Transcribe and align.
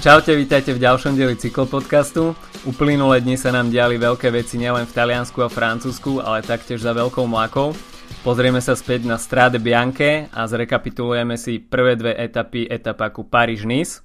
Čaute, 0.00 0.32
vítajte 0.32 0.72
v 0.72 0.80
ďalšom 0.80 1.12
dieli 1.12 1.36
cyklopodcastu. 1.36 2.32
Uplynulé 2.64 3.20
dni 3.20 3.36
sa 3.36 3.52
nám 3.52 3.68
diali 3.68 4.00
veľké 4.00 4.32
veci 4.32 4.56
nielen 4.56 4.88
v 4.88 4.96
Taliansku 4.96 5.44
a 5.44 5.52
Francúzsku, 5.52 6.24
ale 6.24 6.40
taktiež 6.40 6.80
za 6.80 6.96
veľkou 6.96 7.28
mlakou. 7.28 7.76
Pozrieme 8.24 8.64
sa 8.64 8.72
späť 8.72 9.04
na 9.04 9.20
Strade 9.20 9.60
Bianche 9.60 10.32
a 10.32 10.48
zrekapitulujeme 10.48 11.36
si 11.36 11.60
prvé 11.60 12.00
dve 12.00 12.16
etapy 12.16 12.64
etapaku 12.64 13.28
Paríž-Nice. 13.28 14.00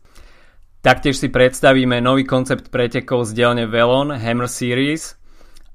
Taktiež 0.83 1.15
si 1.15 1.31
predstavíme 1.31 2.03
nový 2.03 2.27
koncept 2.27 2.75
pretekov 2.75 3.31
z 3.31 3.31
dielne 3.31 3.63
Velon 3.63 4.11
Hammer 4.19 4.51
Series 4.51 5.15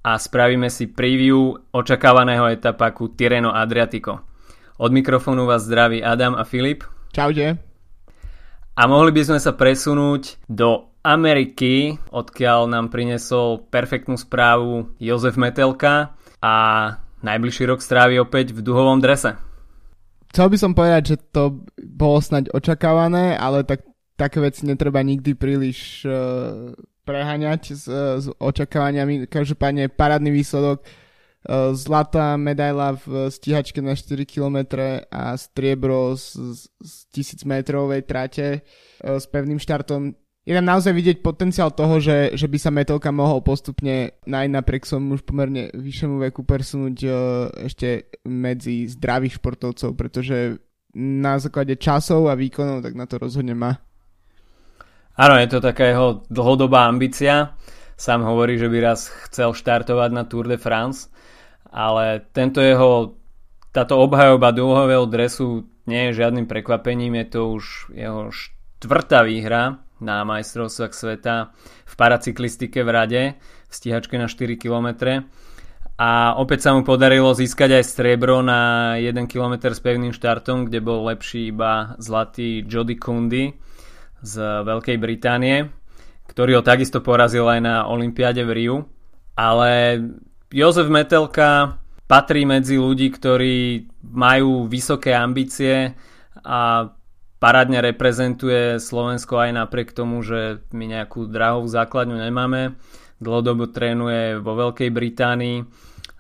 a 0.05 0.21
spravíme 0.21 0.69
si 0.69 0.93
preview 0.93 1.57
očakávaného 1.73 2.45
etapaku 2.53 3.17
Tireno 3.17 3.57
Adriatico. 3.57 4.21
Od 4.85 4.91
mikrofónu 4.93 5.49
vás 5.49 5.65
zdraví 5.65 6.05
Adam 6.05 6.37
a 6.37 6.45
Filip. 6.45 6.85
Čaute. 7.09 7.70
A 8.81 8.89
mohli 8.89 9.13
by 9.13 9.21
sme 9.29 9.37
sa 9.37 9.53
presunúť 9.53 10.41
do 10.49 10.89
Ameriky, 11.05 12.01
odkiaľ 12.09 12.65
nám 12.65 12.89
prinesol 12.89 13.69
perfektnú 13.69 14.17
správu 14.17 14.97
Jozef 14.97 15.37
Metelka 15.37 16.17
a 16.41 16.55
najbližší 17.21 17.69
rok 17.69 17.85
strávi 17.85 18.17
opäť 18.17 18.57
v 18.57 18.65
duhovom 18.65 18.97
drese. 18.97 19.37
Chcel 20.33 20.49
by 20.49 20.57
som 20.57 20.73
povedať, 20.73 21.03
že 21.13 21.17
to 21.29 21.61
bolo 21.77 22.25
snaď 22.25 22.49
očakávané, 22.57 23.37
ale 23.37 23.69
tak, 23.69 23.85
také 24.17 24.41
veci 24.41 24.65
netreba 24.65 25.05
nikdy 25.05 25.37
príliš 25.37 26.09
uh, 26.09 26.73
preháňať 27.05 27.77
s, 27.77 27.85
s 27.85 28.27
očakávaniami. 28.33 29.29
Každopádne 29.29 29.93
parádny 29.93 30.33
výsledok 30.33 30.89
zlatá 31.73 32.37
medaila 32.37 33.01
v 33.01 33.33
stíhačke 33.33 33.81
na 33.81 33.97
4 33.97 34.29
km 34.29 34.77
a 35.09 35.33
striebro 35.41 36.13
z, 36.13 36.37
z 36.85 36.93
1000 37.17 37.49
metrovej 37.49 38.05
trate 38.05 38.61
s 39.01 39.25
pevným 39.25 39.57
štartom. 39.57 40.13
Je 40.45 40.57
tam 40.57 40.67
naozaj 40.69 40.93
vidieť 40.93 41.17
potenciál 41.25 41.73
toho, 41.73 42.01
že, 42.01 42.37
že 42.37 42.49
by 42.49 42.59
sa 42.61 42.73
metelka 42.73 43.13
mohol 43.13 43.41
postupne 43.45 44.13
aj 44.25 44.49
napriek 44.49 44.85
som 44.85 45.01
už 45.13 45.25
pomerne 45.25 45.73
vyššiemu 45.73 46.17
veku 46.29 46.45
presunúť 46.45 46.97
ešte 47.65 48.09
medzi 48.29 48.89
zdravých 48.89 49.41
športovcov, 49.41 49.97
pretože 49.97 50.61
na 50.97 51.39
základe 51.39 51.77
časov 51.77 52.29
a 52.29 52.35
výkonov 52.35 52.83
tak 52.83 52.99
na 52.99 53.07
to 53.07 53.21
rozhodne 53.21 53.55
má. 53.55 53.79
Áno, 55.21 55.37
je 55.37 55.49
to 55.53 55.61
taká 55.61 55.93
jeho 55.93 56.25
dlhodobá 56.33 56.89
ambícia. 56.89 57.53
Sám 58.01 58.25
hovorí, 58.25 58.57
že 58.57 58.73
by 58.73 58.79
raz 58.81 59.13
chcel 59.29 59.53
štartovať 59.53 60.11
na 60.17 60.25
Tour 60.25 60.49
de 60.49 60.57
France 60.57 61.10
ale 61.71 62.27
tento 62.35 62.59
jeho, 62.59 63.15
táto 63.71 63.99
obhajoba 64.03 64.51
dlhového 64.51 65.07
dresu 65.07 65.67
nie 65.87 66.11
je 66.11 66.23
žiadnym 66.23 66.51
prekvapením, 66.51 67.19
je 67.23 67.27
to 67.31 67.41
už 67.57 67.65
jeho 67.95 68.31
štvrtá 68.31 69.23
výhra 69.25 69.83
na 70.03 70.27
majstrovstvách 70.27 70.95
sveta 70.95 71.55
v 71.87 71.95
paracyklistike 71.95 72.83
v 72.83 72.91
rade 72.91 73.23
v 73.71 73.73
stíhačke 73.73 74.19
na 74.19 74.27
4 74.27 74.59
km 74.59 74.89
a 76.01 76.33
opäť 76.41 76.65
sa 76.65 76.71
mu 76.73 76.81
podarilo 76.81 77.37
získať 77.37 77.77
aj 77.77 77.85
striebro 77.85 78.41
na 78.41 78.97
1 78.97 79.29
km 79.29 79.69
s 79.69 79.85
pevným 79.85 80.17
štartom, 80.17 80.65
kde 80.65 80.81
bol 80.81 81.05
lepší 81.05 81.53
iba 81.53 81.93
zlatý 82.01 82.65
Jody 82.65 82.97
Kundy 82.97 83.53
z 84.25 84.65
Veľkej 84.65 84.97
Británie, 84.97 85.69
ktorý 86.25 86.57
ho 86.57 86.63
takisto 86.65 87.05
porazil 87.05 87.45
aj 87.45 87.61
na 87.61 87.77
Olympiáde 87.85 88.41
v 88.49 88.51
Riu. 88.57 88.77
Ale 89.37 90.01
Jozef 90.51 90.91
Metelka 90.91 91.79
patrí 92.11 92.43
medzi 92.43 92.75
ľudí, 92.75 93.15
ktorí 93.15 93.87
majú 94.03 94.67
vysoké 94.67 95.15
ambície 95.15 95.95
a 96.43 96.91
parádne 97.39 97.79
reprezentuje 97.79 98.83
Slovensko 98.83 99.39
aj 99.39 99.51
napriek 99.55 99.95
tomu, 99.95 100.27
že 100.27 100.67
my 100.75 100.91
nejakú 100.91 101.31
drahovú 101.31 101.71
základňu 101.71 102.19
nemáme. 102.19 102.75
Dlhodobo 103.23 103.71
trénuje 103.71 104.43
vo 104.43 104.59
Veľkej 104.59 104.91
Británii 104.91 105.71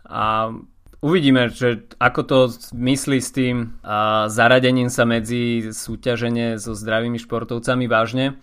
a 0.07 0.55
uvidíme, 1.03 1.51
že 1.51 1.91
ako 1.99 2.21
to 2.23 2.39
myslí 2.71 3.19
s 3.19 3.35
tým 3.35 3.83
a 3.83 4.31
zaradením 4.31 4.95
sa 4.95 5.03
medzi 5.11 5.75
súťaženie 5.75 6.55
so 6.55 6.79
zdravými 6.79 7.19
športovcami 7.19 7.91
vážne. 7.91 8.39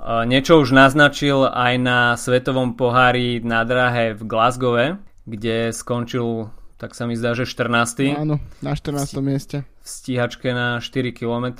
Niečo 0.00 0.64
už 0.64 0.72
naznačil 0.72 1.44
aj 1.44 1.72
na 1.76 2.16
Svetovom 2.16 2.72
pohári 2.72 3.44
na 3.44 3.68
drahe 3.68 4.16
v 4.16 4.22
Glasgowe, 4.24 4.86
kde 5.24 5.72
skončil, 5.72 6.50
tak 6.80 6.96
sa 6.96 7.04
mi 7.04 7.16
zdá, 7.16 7.36
že 7.36 7.44
14. 7.44 8.16
Áno, 8.16 8.40
na 8.64 8.72
14. 8.72 9.20
mieste. 9.20 9.68
V 9.84 9.88
stíhačke 9.88 10.52
na 10.56 10.80
4 10.80 11.12
km. 11.12 11.52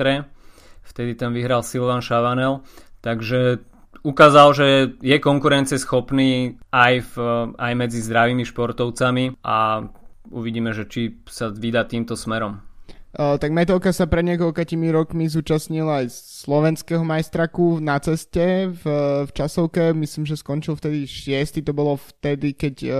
Vtedy 0.81 1.12
tam 1.15 1.37
vyhral 1.37 1.60
Silvan 1.60 2.00
Chavanel. 2.00 2.65
Takže 3.04 3.60
ukázal, 4.03 4.49
že 4.56 4.66
je 5.00 5.16
konkurenceschopný 5.20 6.60
aj, 6.72 6.94
v, 7.12 7.15
aj 7.56 7.72
medzi 7.76 8.00
zdravými 8.00 8.44
športovcami 8.49 9.41
a 9.44 9.84
uvidíme, 10.32 10.72
že 10.72 10.88
či 10.88 11.20
sa 11.28 11.53
vydá 11.53 11.84
týmto 11.84 12.16
smerom. 12.16 12.65
Uh, 13.10 13.34
tak 13.43 13.50
Metelka 13.50 13.91
sa 13.91 14.06
pre 14.06 14.22
niekoľkými 14.22 14.87
rokmi 14.94 15.26
zúčastnil 15.26 15.82
aj 15.82 16.15
slovenského 16.47 17.03
majstraku 17.03 17.82
na 17.82 17.98
ceste 17.98 18.71
v, 18.71 18.84
v 19.26 19.31
časovke, 19.34 19.91
myslím, 19.98 20.31
že 20.31 20.38
skončil 20.38 20.78
vtedy 20.78 21.10
6. 21.10 21.59
To 21.66 21.75
bolo 21.75 21.99
vtedy, 21.99 22.54
keď 22.54 22.75
uh, 22.87 22.94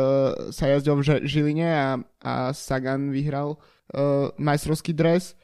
sa 0.51 0.67
jazdil 0.67 0.99
v 0.99 1.23
Žiline 1.23 1.69
a, 1.71 2.03
a 2.27 2.51
Sagan 2.51 3.15
vyhral 3.15 3.55
uh, 3.55 4.35
majstrovský 4.35 4.99
dres. 4.99 5.39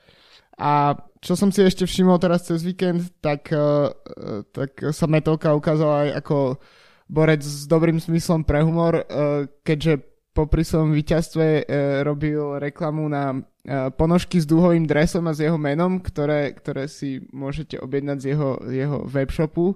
A 0.59 0.99
čo 1.23 1.39
som 1.39 1.55
si 1.55 1.63
ešte 1.63 1.87
všimol 1.87 2.19
teraz 2.19 2.51
cez 2.51 2.67
víkend, 2.67 3.07
tak, 3.23 3.55
uh, 3.55 3.95
tak 4.51 4.83
sa 4.91 5.07
Metelka 5.07 5.55
ukázal 5.55 6.11
aj 6.11 6.27
ako 6.27 6.59
borec 7.07 7.39
s 7.39 7.71
dobrým 7.71 8.03
smyslom 8.03 8.43
pre 8.43 8.67
humor, 8.67 8.99
uh, 8.99 9.47
keďže 9.63 10.03
popri 10.35 10.67
svojom 10.67 10.91
víťazstve 10.91 11.47
uh, 11.47 11.63
robil 12.03 12.59
reklamu 12.59 13.07
na 13.07 13.47
Eh, 13.56 13.56
ponožky 13.99 14.39
s 14.39 14.47
dúhovým 14.47 14.87
dresom 14.87 15.27
a 15.27 15.35
s 15.35 15.43
jeho 15.43 15.59
menom, 15.59 15.99
ktoré, 15.99 16.55
ktoré 16.55 16.87
si 16.87 17.27
môžete 17.35 17.83
objednať 17.83 18.19
z 18.23 18.27
jeho, 18.35 18.51
jeho 18.67 18.99
webshopu. 19.05 19.75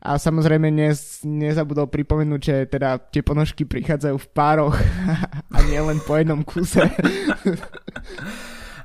A 0.00 0.16
samozrejme 0.16 0.72
nez, 0.72 1.20
nezabudol 1.28 1.84
pripomenúť, 1.92 2.40
že 2.40 2.56
teda 2.72 2.96
tie 3.12 3.20
ponožky 3.20 3.68
prichádzajú 3.68 4.16
v 4.16 4.30
pároch 4.32 4.72
a 5.56 5.58
nie 5.68 5.76
len 5.76 6.00
po 6.00 6.16
jednom 6.16 6.40
kuse. 6.40 6.88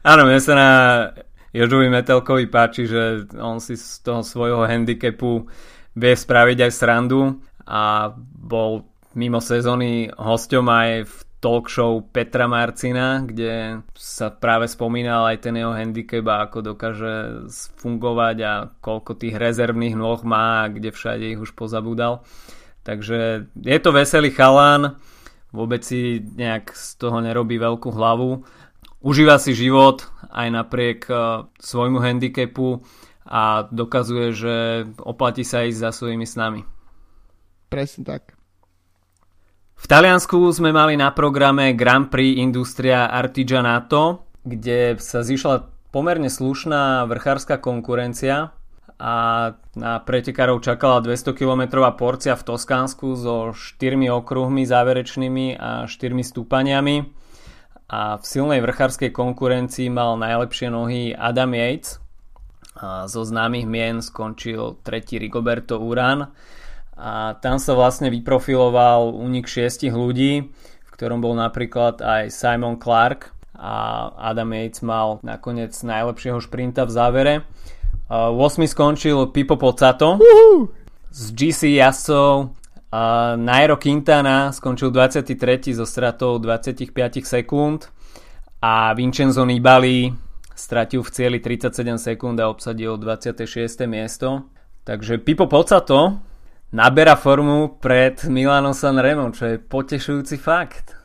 Áno, 0.04 0.22
mne 0.28 0.40
sa 0.44 0.54
na 0.54 0.72
Jožovi 1.56 1.88
Metelkovi 1.88 2.52
páči, 2.52 2.84
že 2.84 3.32
on 3.40 3.64
si 3.64 3.80
z 3.80 4.04
toho 4.04 4.28
svojho 4.28 4.68
handicapu 4.68 5.48
vie 5.96 6.12
spraviť 6.12 6.68
aj 6.68 6.72
srandu 6.76 7.40
a 7.64 8.12
bol 8.20 8.84
mimo 9.16 9.40
sezóny 9.40 10.12
hosťom 10.12 10.66
aj 10.68 10.90
v 11.08 11.16
talk 11.46 11.70
show 11.70 12.02
Petra 12.02 12.50
Marcina, 12.50 13.22
kde 13.22 13.86
sa 13.94 14.34
práve 14.34 14.66
spomínal 14.66 15.30
aj 15.30 15.46
ten 15.46 15.54
jeho 15.54 15.78
handicap 15.78 16.26
a 16.26 16.50
ako 16.50 16.74
dokáže 16.74 17.46
fungovať 17.78 18.38
a 18.42 18.54
koľko 18.82 19.14
tých 19.14 19.38
rezervných 19.38 19.94
nôh 19.94 20.18
má 20.26 20.66
a 20.66 20.74
kde 20.74 20.90
všade 20.90 21.38
ich 21.38 21.38
už 21.38 21.54
pozabudal. 21.54 22.26
Takže 22.82 23.46
je 23.62 23.78
to 23.78 23.94
veselý 23.94 24.34
chalán, 24.34 24.98
vôbec 25.54 25.86
si 25.86 26.26
nejak 26.26 26.74
z 26.74 26.98
toho 26.98 27.22
nerobí 27.22 27.62
veľkú 27.62 27.94
hlavu. 27.94 28.42
Užíva 29.06 29.38
si 29.38 29.54
život 29.54 30.02
aj 30.34 30.50
napriek 30.50 31.06
uh, 31.14 31.46
svojmu 31.62 32.02
handicapu 32.02 32.82
a 33.22 33.70
dokazuje, 33.70 34.34
že 34.34 34.56
oplatí 34.98 35.46
sa 35.46 35.62
ísť 35.62 35.78
za 35.78 35.92
svojimi 35.94 36.26
snami. 36.26 36.66
Presne 37.70 38.02
tak. 38.02 38.35
V 39.76 39.86
Taliansku 39.92 40.40
sme 40.56 40.72
mali 40.72 40.96
na 40.96 41.12
programe 41.12 41.76
Grand 41.76 42.08
Prix 42.08 42.40
Industria 42.40 43.12
Artigianato, 43.12 44.24
kde 44.48 44.96
sa 45.04 45.22
zišla 45.22 45.68
pomerne 45.92 46.32
slušná 46.32 47.04
vrchárska 47.06 47.60
konkurencia 47.60 48.56
a 48.96 49.16
na 49.76 50.00
pretekárov 50.00 50.64
čakala 50.64 51.04
200 51.04 51.36
km 51.36 51.84
porcia 52.00 52.40
v 52.40 52.44
Toskánsku 52.48 53.20
so 53.20 53.52
4 53.52 54.08
okruhmi 54.08 54.64
záverečnými 54.64 55.60
a 55.60 55.84
4 55.84 55.92
stúpaniami. 56.24 57.12
A 57.86 58.18
v 58.18 58.24
silnej 58.26 58.64
vrchárskej 58.66 59.14
konkurencii 59.14 59.94
mal 59.94 60.18
najlepšie 60.18 60.74
nohy 60.74 61.14
Adam 61.14 61.54
Yates 61.54 62.02
a 62.76 63.08
zo 63.08 63.24
známych 63.24 63.70
mien 63.70 64.04
skončil 64.04 64.82
tretí 64.84 65.16
Rigoberto 65.16 65.80
Uran 65.80 66.28
a 66.96 67.36
tam 67.44 67.60
sa 67.60 67.76
vlastne 67.76 68.08
vyprofiloval 68.08 69.12
únik 69.12 69.52
šiestich 69.52 69.92
ľudí, 69.92 70.48
v 70.56 70.90
ktorom 70.96 71.20
bol 71.20 71.36
napríklad 71.36 72.00
aj 72.00 72.32
Simon 72.32 72.80
Clark 72.80 73.36
a 73.56 74.08
Adam 74.32 74.52
Yates 74.56 74.84
mal 74.84 75.20
nakoniec 75.24 75.76
najlepšieho 75.76 76.40
šprinta 76.40 76.88
v 76.88 76.92
závere. 76.92 77.34
8. 78.08 78.38
skončil 78.68 79.32
Pipo 79.36 79.60
Pozzato 79.60 80.20
z 81.12 81.24
GC 81.36 81.80
jazdcov 81.80 82.56
Nairo 83.36 83.76
Quintana 83.76 84.56
skončil 84.56 84.88
23. 84.88 85.76
so 85.76 85.84
stratou 85.84 86.40
25 86.40 86.96
sekúnd 87.28 87.92
a 88.64 88.96
Vincenzo 88.96 89.44
Nibali 89.44 90.16
stratil 90.56 91.04
v 91.04 91.10
cieli 91.12 91.38
37 91.44 91.76
sekúnd 92.00 92.40
a 92.40 92.48
obsadil 92.48 92.96
26. 92.96 93.84
miesto. 93.84 94.48
Takže 94.88 95.20
Pipo 95.20 95.52
Pocato 95.52 96.24
naberá 96.74 97.18
formu 97.20 97.78
pred 97.78 98.26
Milano 98.30 98.74
Sanremo, 98.74 99.30
čo 99.34 99.54
je 99.54 99.62
potešujúci 99.62 100.38
fakt. 100.40 100.96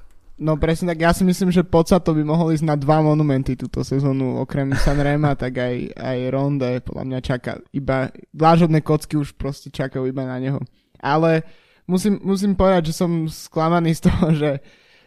No 0.41 0.57
presne 0.57 0.97
tak, 0.97 1.05
ja 1.05 1.13
si 1.13 1.21
myslím, 1.21 1.53
že 1.53 1.69
Pocato 1.69 2.17
by 2.17 2.25
mohol 2.25 2.57
ísť 2.57 2.65
na 2.65 2.73
dva 2.73 3.05
monumenty 3.05 3.61
túto 3.61 3.85
sezónu, 3.85 4.41
okrem 4.41 4.73
Sanrema, 4.73 5.37
tak 5.37 5.61
aj, 5.61 5.93
aj 5.93 6.19
Ronde 6.33 6.81
podľa 6.81 7.05
mňa 7.05 7.19
čaká 7.21 7.61
iba, 7.77 8.09
dlážobné 8.33 8.81
kocky 8.81 9.21
už 9.21 9.37
proste 9.37 9.69
čakajú 9.69 10.09
iba 10.09 10.25
na 10.25 10.41
neho. 10.41 10.57
Ale 10.97 11.45
musím, 11.85 12.17
musím 12.25 12.57
povedať, 12.57 12.89
že 12.89 13.05
som 13.05 13.29
sklamaný 13.29 14.01
z 14.01 14.09
toho, 14.09 14.25
že, 14.41 14.53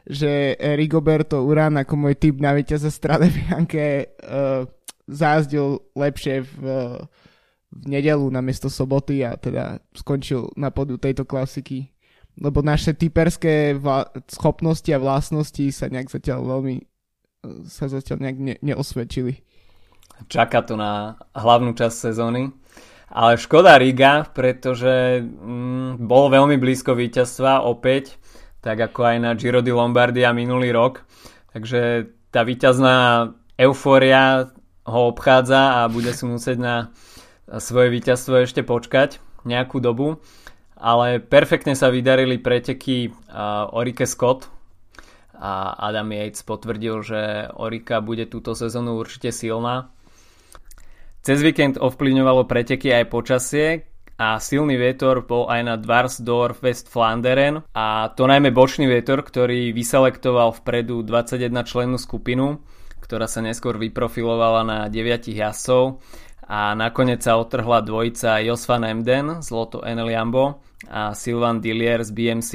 že 0.06 0.54
Rigoberto 0.78 1.42
Urán 1.42 1.82
ako 1.82 1.98
môj 1.98 2.14
typ 2.22 2.38
na 2.38 2.54
víťaza 2.54 2.94
Strade 2.94 3.34
Bianche 3.34 4.14
uh, 4.22 4.70
zázdil 5.10 5.82
lepšie 5.98 6.46
v, 6.46 6.56
v 7.74 7.86
nedelu 7.90 8.30
namiesto 8.30 8.70
soboty 8.70 9.26
a 9.26 9.34
teda 9.34 9.82
skončil 9.98 10.54
na 10.54 10.70
podu 10.70 10.98
tejto 11.02 11.26
klasiky 11.26 11.94
lebo 12.42 12.66
naše 12.66 12.98
typerské 12.98 13.78
vla- 13.78 14.10
schopnosti 14.26 14.90
a 14.90 15.02
vlastnosti 15.02 15.70
sa 15.70 15.90
nejak 15.90 16.10
zatiaľ 16.10 16.42
veľmi 16.58 16.76
sa 17.68 17.92
zatiaľ 17.92 18.18
nejak 18.24 18.38
ne- 18.40 18.62
neosvedčili. 18.64 19.44
Čaká 20.32 20.64
to 20.64 20.80
na 20.80 21.20
hlavnú 21.36 21.76
časť 21.76 21.96
sezóny. 22.10 22.48
Ale 23.14 23.38
škoda 23.38 23.78
Riga, 23.78 24.26
pretože 24.32 25.22
mm, 25.22 26.02
bol 26.02 26.32
veľmi 26.34 26.58
blízko 26.58 26.98
víťazstva 26.98 27.68
opäť, 27.68 28.18
tak 28.64 28.80
ako 28.80 29.00
aj 29.06 29.18
na 29.20 29.32
Giro 29.36 29.60
di 29.60 29.70
Lombardia 29.70 30.32
minulý 30.32 30.72
rok. 30.72 31.04
Takže 31.52 32.10
tá 32.32 32.42
víťazná 32.48 33.30
eufória 33.60 34.50
ho 34.88 35.02
obchádza 35.12 35.84
a 35.84 35.92
bude 35.92 36.16
si 36.16 36.26
musieť 36.26 36.58
na 36.58 36.76
svoje 37.48 37.90
víťazstvo 37.92 38.44
ešte 38.44 38.62
počkať 38.64 39.20
nejakú 39.44 39.84
dobu 39.84 40.22
ale 40.84 41.24
perfektne 41.24 41.80
sa 41.80 41.88
vydarili 41.88 42.44
preteky 42.44 43.08
Orike 43.72 44.04
Scott. 44.04 44.52
A 45.40 45.76
Adam 45.80 46.12
Yates 46.12 46.44
potvrdil, 46.44 47.04
že 47.04 47.22
Orika 47.56 48.04
bude 48.04 48.28
túto 48.28 48.52
sezónu 48.52 49.00
určite 49.00 49.32
silná. 49.32 49.92
Cez 51.24 51.40
víkend 51.40 51.80
ovplyvňovalo 51.80 52.44
preteky 52.48 52.92
aj 52.92 53.06
počasie 53.08 53.68
a 54.20 54.40
silný 54.44 54.76
vietor 54.76 55.24
bol 55.24 55.48
aj 55.48 55.62
na 55.64 55.76
Dwarsdorf 55.80 56.60
West 56.64 56.92
Flanderen. 56.92 57.64
A 57.76 58.12
to 58.12 58.28
najmä 58.28 58.52
bočný 58.52 58.88
vietor, 58.88 59.24
ktorý 59.24 59.72
vyselektoval 59.72 60.52
vpredu 60.64 61.04
21 61.04 61.64
člennú 61.64 61.96
skupinu, 61.96 62.60
ktorá 63.00 63.28
sa 63.28 63.40
neskôr 63.40 63.80
vyprofilovala 63.80 64.62
na 64.68 64.78
9 64.92 65.32
jazdcov 65.32 66.04
a 66.48 66.76
nakoniec 66.76 67.24
sa 67.24 67.40
otrhla 67.40 67.82
dvojica 67.82 68.44
Jos 68.44 68.68
van 68.68 68.84
Emden 68.84 69.40
z 69.40 69.48
Loto 69.52 69.80
Enel 69.82 70.12
Jambo 70.12 70.60
a 70.92 71.16
Sylvan 71.16 71.64
Dillier 71.64 72.04
z 72.04 72.12
BMC 72.12 72.52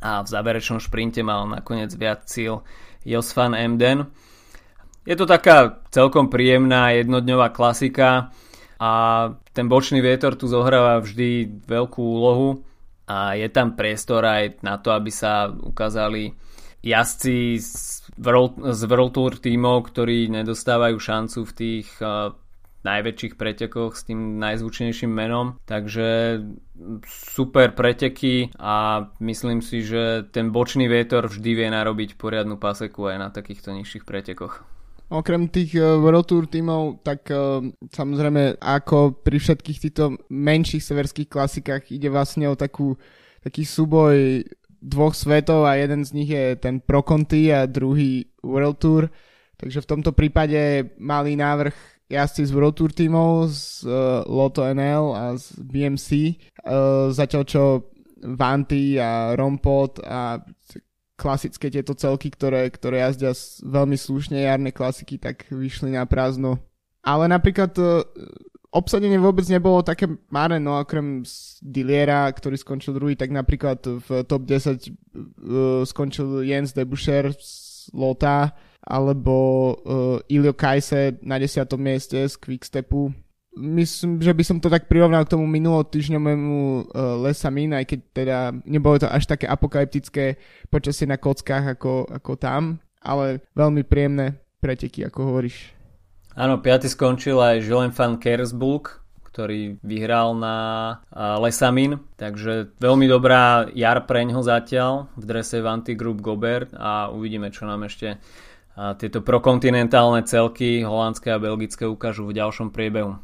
a 0.00 0.22
v 0.22 0.28
záverečnom 0.30 0.80
šprinte 0.80 1.20
mal 1.20 1.44
nakoniec 1.50 1.90
viac 1.92 2.24
cíl 2.24 2.62
Jos 3.04 3.28
van 3.34 3.52
Emden. 3.52 4.06
Je 5.08 5.16
to 5.16 5.24
taká 5.24 5.80
celkom 5.88 6.28
príjemná 6.28 6.92
jednodňová 6.92 7.52
klasika 7.52 8.30
a 8.78 8.92
ten 9.52 9.66
bočný 9.66 9.98
vietor 9.98 10.36
tu 10.38 10.46
zohráva 10.46 11.00
vždy 11.00 11.64
veľkú 11.66 11.98
úlohu 11.98 12.62
a 13.08 13.34
je 13.34 13.48
tam 13.48 13.72
priestor 13.74 14.22
aj 14.22 14.60
na 14.60 14.76
to, 14.78 14.92
aby 14.92 15.08
sa 15.08 15.48
ukázali 15.48 16.36
jazdci 16.84 17.58
z 17.58 18.04
World, 18.20 18.60
z 18.70 18.80
World 18.86 19.12
Tour 19.16 19.32
tímov, 19.40 19.90
ktorí 19.90 20.30
nedostávajú 20.30 20.96
šancu 21.00 21.40
v 21.42 21.52
tých 21.56 21.88
najväčších 22.88 23.36
pretekoch 23.36 23.92
s 23.92 24.08
tým 24.08 24.40
najzvučnejším 24.40 25.12
menom. 25.12 25.60
Takže 25.68 26.40
super 27.04 27.76
preteky 27.76 28.54
a 28.56 29.08
myslím 29.20 29.60
si, 29.60 29.84
že 29.84 30.24
ten 30.32 30.48
bočný 30.48 30.88
vietor 30.88 31.28
vždy 31.28 31.50
vie 31.52 31.68
narobiť 31.68 32.16
poriadnu 32.16 32.56
paseku 32.56 33.12
aj 33.12 33.16
na 33.20 33.28
takýchto 33.28 33.76
nižších 33.76 34.08
pretekoch. 34.08 34.64
Okrem 35.08 35.48
tých 35.48 35.72
uh, 35.80 35.96
World 35.96 36.28
Tour 36.28 36.44
tímov, 36.44 37.00
tak 37.00 37.32
uh, 37.32 37.64
samozrejme 37.88 38.60
ako 38.60 39.24
pri 39.24 39.40
všetkých 39.40 39.78
týchto 39.88 40.20
menších 40.28 40.84
severských 40.84 41.32
klasikách 41.32 41.88
ide 41.88 42.12
vlastne 42.12 42.44
o 42.44 42.52
takú, 42.52 42.92
taký 43.40 43.64
súboj 43.64 44.44
dvoch 44.84 45.16
svetov 45.16 45.64
a 45.64 45.80
jeden 45.80 46.04
z 46.04 46.10
nich 46.12 46.30
je 46.30 46.60
ten 46.60 46.84
Pro 46.84 47.00
Conti 47.00 47.48
a 47.48 47.64
druhý 47.64 48.28
World 48.44 48.78
Tour. 48.78 49.02
Takže 49.58 49.82
v 49.82 49.90
tomto 49.90 50.12
prípade 50.14 50.92
malý 51.00 51.34
návrh 51.34 51.97
jazdci 52.08 52.42
z 52.48 52.52
World 52.56 52.74
Tour 52.74 52.90
tímov, 52.92 53.52
z 53.52 53.84
uh, 53.84 54.24
Lotto 54.24 54.64
NL 54.64 55.12
a 55.12 55.24
z 55.36 55.60
BMC, 55.60 56.08
uh, 56.10 56.28
eh, 56.28 57.06
zatiaľ 57.12 57.42
čo 57.44 57.62
Vanty 58.24 58.98
a 58.98 59.36
Rompot 59.36 60.02
a 60.02 60.42
klasické 61.14 61.70
tieto 61.70 61.94
celky, 61.94 62.32
ktoré, 62.32 62.66
ktoré 62.72 63.04
jazdia 63.04 63.36
veľmi 63.62 63.94
slušne 63.94 64.42
jarné 64.42 64.70
klasiky, 64.72 65.18
tak 65.20 65.46
vyšli 65.50 65.94
na 65.94 66.06
prázdno. 66.08 66.58
Ale 67.04 67.28
napríklad 67.28 67.76
uh, 67.78 68.02
obsadenie 68.72 69.20
vôbec 69.20 69.44
nebolo 69.52 69.84
také 69.84 70.08
marné, 70.32 70.56
no 70.56 70.80
okrem 70.80 71.28
Diliera, 71.60 72.28
ktorý 72.32 72.56
skončil 72.56 72.96
druhý, 72.96 73.14
tak 73.20 73.32
napríklad 73.32 73.84
v 73.84 74.08
top 74.24 74.48
10 74.48 74.48
uh, 74.48 75.84
skončil 75.84 76.40
Jens 76.40 76.72
Debuscher 76.72 77.36
z 77.36 77.67
Lota, 77.92 78.52
alebo 78.88 79.34
uh, 79.84 80.32
Ilio 80.32 80.56
Kajse 80.56 81.20
na 81.20 81.36
10. 81.36 81.68
mieste 81.76 82.24
z 82.24 82.34
Quickstepu. 82.40 83.12
Myslím, 83.58 84.22
že 84.22 84.30
by 84.30 84.42
som 84.46 84.56
to 84.62 84.70
tak 84.70 84.86
prirovnal 84.86 85.26
k 85.26 85.34
tomu 85.34 85.44
minulotýždňovému 85.50 86.56
uh, 86.56 87.18
Lesa 87.26 87.50
Min, 87.50 87.74
aj 87.74 87.84
keď 87.90 88.00
teda 88.14 88.38
nebolo 88.64 89.02
to 89.02 89.10
až 89.10 89.26
také 89.26 89.50
apokalyptické 89.50 90.38
počasie 90.70 91.10
na 91.10 91.18
kockách 91.18 91.74
ako, 91.74 92.06
ako 92.06 92.32
tam, 92.38 92.78
ale 93.02 93.42
veľmi 93.58 93.82
príjemné 93.82 94.38
preteky, 94.62 95.04
ako 95.04 95.34
hovoríš. 95.34 95.74
Áno, 96.38 96.62
piaty 96.62 96.86
skončil 96.86 97.42
aj 97.42 97.66
Julien 97.66 97.90
van 97.90 98.14
Kersburg, 98.14 99.02
ktorý 99.38 99.78
vyhral 99.86 100.34
na 100.34 100.56
Lesamin, 101.14 102.02
takže 102.18 102.74
veľmi 102.82 103.06
dobrá 103.06 103.70
jar 103.70 104.02
preňho 104.02 104.42
zatiaľ 104.42 105.14
v 105.14 105.24
drese 105.30 105.62
Vanty 105.62 105.94
Group 105.94 106.26
Gobert 106.26 106.74
a 106.74 107.14
uvidíme, 107.14 107.54
čo 107.54 107.62
nám 107.62 107.86
ešte 107.86 108.18
tieto 108.98 109.22
prokontinentálne 109.22 110.26
celky 110.26 110.82
holandské 110.82 111.30
a 111.30 111.38
belgické 111.38 111.86
ukážu 111.86 112.26
v 112.26 112.34
ďalšom 112.34 112.74
priebehu. 112.74 113.14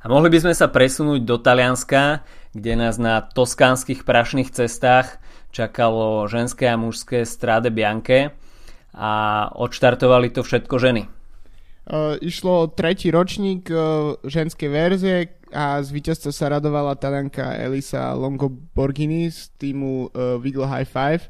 A 0.00 0.04
mohli 0.08 0.32
by 0.32 0.40
sme 0.40 0.54
sa 0.56 0.72
presunúť 0.72 1.20
do 1.20 1.36
Talianska, 1.36 2.24
kde 2.56 2.72
nás 2.72 2.96
na 2.96 3.20
toskánskych 3.20 4.08
prašných 4.08 4.56
cestách 4.56 5.20
čakalo 5.52 6.24
ženské 6.32 6.64
a 6.72 6.80
mužské 6.80 7.28
Strade 7.28 7.68
Bianche 7.68 8.32
a 8.96 9.52
odštartovali 9.52 10.32
to 10.32 10.40
všetko 10.40 10.80
ženy. 10.80 11.12
Uh, 11.82 12.14
išlo 12.22 12.70
tretí 12.70 13.10
ročník 13.10 13.66
uh, 13.66 14.14
ženskej 14.22 14.70
verzie 14.70 15.16
a 15.50 15.82
z 15.82 15.90
víťazstva 15.90 16.30
sa 16.30 16.46
radovala 16.54 16.94
talianka 16.94 17.58
Elisa 17.58 18.14
Longoborghini 18.14 19.26
z 19.26 19.50
týmu 19.58 20.14
uh, 20.14 20.38
Viglo 20.38 20.70
High 20.70 20.86
Five 20.86 21.26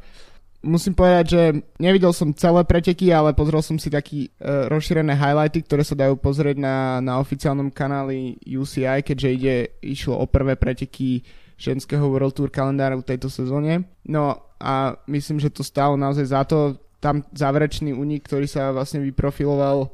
musím 0.63 0.95
povedať, 0.95 1.25
že 1.27 1.43
nevidel 1.83 2.15
som 2.15 2.31
celé 2.33 2.63
preteky, 2.63 3.11
ale 3.11 3.35
pozrel 3.35 3.61
som 3.61 3.77
si 3.77 3.91
taký 3.91 4.31
uh, 4.39 4.71
rozšírené 4.71 5.13
highlighty, 5.19 5.67
ktoré 5.67 5.83
sa 5.83 5.99
dajú 5.99 6.17
pozrieť 6.17 6.57
na, 6.57 7.03
na 7.03 7.19
oficiálnom 7.19 7.69
kanáli 7.75 8.39
UCI, 8.47 9.03
keďže 9.03 9.29
ide, 9.29 9.57
išlo 9.83 10.17
o 10.23 10.25
prvé 10.31 10.55
preteky 10.55 11.27
ženského 11.59 12.03
World 12.07 12.39
Tour 12.39 12.49
kalendáru 12.49 13.03
v 13.03 13.09
tejto 13.15 13.29
sezóne. 13.29 13.87
No 14.07 14.39
a 14.63 14.95
myslím, 15.11 15.43
že 15.43 15.51
to 15.51 15.67
stalo 15.67 15.99
naozaj 15.99 16.27
za 16.31 16.43
to. 16.47 16.79
Tam 17.03 17.27
záverečný 17.35 17.91
únik, 17.91 18.31
ktorý 18.31 18.47
sa 18.47 18.71
vlastne 18.71 19.03
vyprofiloval, 19.03 19.91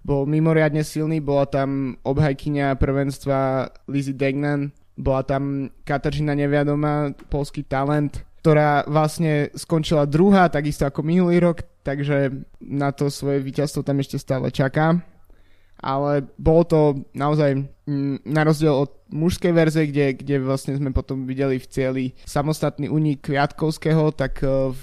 bol 0.00 0.24
mimoriadne 0.24 0.80
silný. 0.84 1.20
Bola 1.20 1.46
tam 1.46 2.00
obhajkynia 2.04 2.76
prvenstva 2.76 3.68
Lizzie 3.88 4.16
Degnan, 4.16 4.72
bola 4.96 5.24
tam 5.24 5.72
Katarzyna 5.84 6.36
Neviadoma, 6.36 7.12
polský 7.32 7.64
talent, 7.64 8.24
ktorá 8.40 8.88
vlastne 8.88 9.52
skončila 9.52 10.08
druhá, 10.08 10.48
takisto 10.48 10.88
ako 10.88 11.04
minulý 11.04 11.40
rok, 11.40 11.64
takže 11.84 12.32
na 12.60 12.92
to 12.92 13.12
svoje 13.12 13.44
víťazstvo 13.44 13.84
tam 13.84 14.00
ešte 14.00 14.16
stále 14.16 14.48
čaká. 14.48 15.00
Ale 15.80 16.28
bolo 16.36 16.62
to 16.68 16.80
naozaj 17.16 17.56
mm, 17.88 18.28
na 18.28 18.44
rozdiel 18.44 18.84
od 18.84 19.00
mužskej 19.08 19.52
verzie, 19.56 19.88
kde, 19.88 20.12
kde 20.12 20.36
vlastne 20.44 20.76
sme 20.76 20.92
potom 20.92 21.24
videli 21.24 21.56
v 21.56 21.70
cieli 21.72 22.04
samostatný 22.28 22.92
únik 22.92 23.24
Kviatkovského, 23.24 24.12
tak 24.12 24.44
uh, 24.44 24.76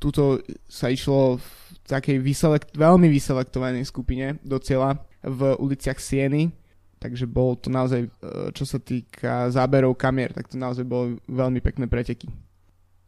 tuto 0.00 0.40
sa 0.64 0.88
išlo 0.88 1.36
v 1.36 1.59
takej 1.90 2.22
vyselekt, 2.22 2.70
veľmi 2.78 3.10
vyselektovanej 3.10 3.82
skupine 3.82 4.38
do 4.46 4.62
cieľa 4.62 5.02
v 5.26 5.58
uliciach 5.58 5.98
Sieny. 5.98 6.54
Takže 7.00 7.26
bolo 7.26 7.58
to 7.58 7.72
naozaj, 7.72 8.06
uh, 8.06 8.54
čo 8.54 8.62
sa 8.62 8.78
týka 8.78 9.50
záberov 9.50 9.98
kamier, 9.98 10.30
tak 10.30 10.46
to 10.46 10.54
naozaj 10.54 10.86
bolo 10.86 11.18
veľmi 11.26 11.58
pekné 11.58 11.90
preteky 11.90 12.30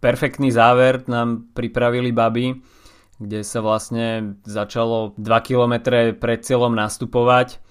perfektný 0.02 0.50
záver 0.50 1.06
nám 1.06 1.54
pripravili 1.54 2.10
baby, 2.10 2.58
kde 3.22 3.46
sa 3.46 3.62
vlastne 3.62 4.34
začalo 4.42 5.14
2 5.14 5.46
km 5.46 5.94
pred 6.18 6.42
cieľom 6.42 6.74
nastupovať 6.74 7.62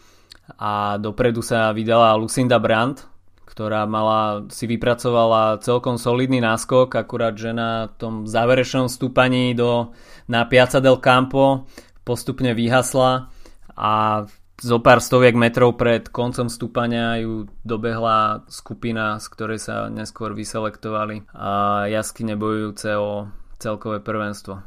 a 0.55 0.95
dopredu 0.95 1.43
sa 1.43 1.75
vydala 1.75 2.15
Lucinda 2.15 2.55
Brandt, 2.55 3.10
ktorá 3.51 3.83
mala, 3.83 4.47
si 4.47 4.63
vypracovala 4.63 5.59
celkom 5.59 5.99
solidný 5.99 6.39
náskok, 6.39 6.95
akurát 6.95 7.35
že 7.35 7.51
na 7.51 7.91
tom 7.99 8.23
záverečnom 8.23 8.87
stúpaní 8.87 9.51
do, 9.51 9.91
na 10.31 10.47
Piazza 10.47 10.79
del 10.79 11.03
Campo 11.03 11.67
postupne 12.07 12.55
vyhasla 12.55 13.27
a 13.75 14.23
zo 14.61 14.77
pár 14.79 15.03
stoviek 15.03 15.35
metrov 15.35 15.75
pred 15.75 16.07
koncom 16.07 16.47
stúpania 16.47 17.19
ju 17.19 17.49
dobehla 17.65 18.45
skupina, 18.47 19.19
z 19.19 19.25
ktorej 19.33 19.59
sa 19.59 19.91
neskôr 19.91 20.31
vyselektovali 20.31 21.27
a 21.35 21.85
jasky 21.91 22.23
nebojujúce 22.23 22.93
o 22.95 23.27
celkové 23.59 23.99
prvenstvo. 23.99 24.63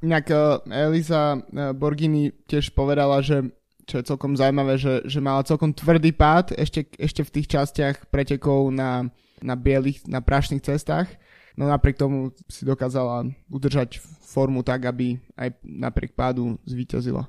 Inak 0.00 0.24
eh, 0.32 0.40
Elisa 0.72 1.36
eh, 1.36 1.76
Borgini 1.76 2.32
tiež 2.48 2.72
povedala, 2.72 3.20
že 3.20 3.52
čo 3.90 3.98
je 3.98 4.06
celkom 4.06 4.38
zaujímavé, 4.38 4.78
že, 4.78 5.02
že 5.02 5.18
mala 5.18 5.42
celkom 5.42 5.74
tvrdý 5.74 6.14
pád 6.14 6.54
ešte, 6.54 6.86
ešte 6.94 7.26
v 7.26 7.34
tých 7.34 7.50
častiach 7.50 8.06
pretekov 8.06 8.70
na, 8.70 9.10
na 9.42 9.58
bielých, 9.58 10.06
na 10.06 10.22
prašných 10.22 10.62
cestách. 10.62 11.10
No 11.58 11.66
napriek 11.66 11.98
tomu 11.98 12.30
si 12.46 12.62
dokázala 12.62 13.26
udržať 13.50 13.98
formu 14.22 14.62
tak, 14.62 14.86
aby 14.86 15.18
aj 15.34 15.58
napriek 15.66 16.14
pádu 16.14 16.54
zvíťazila. 16.62 17.26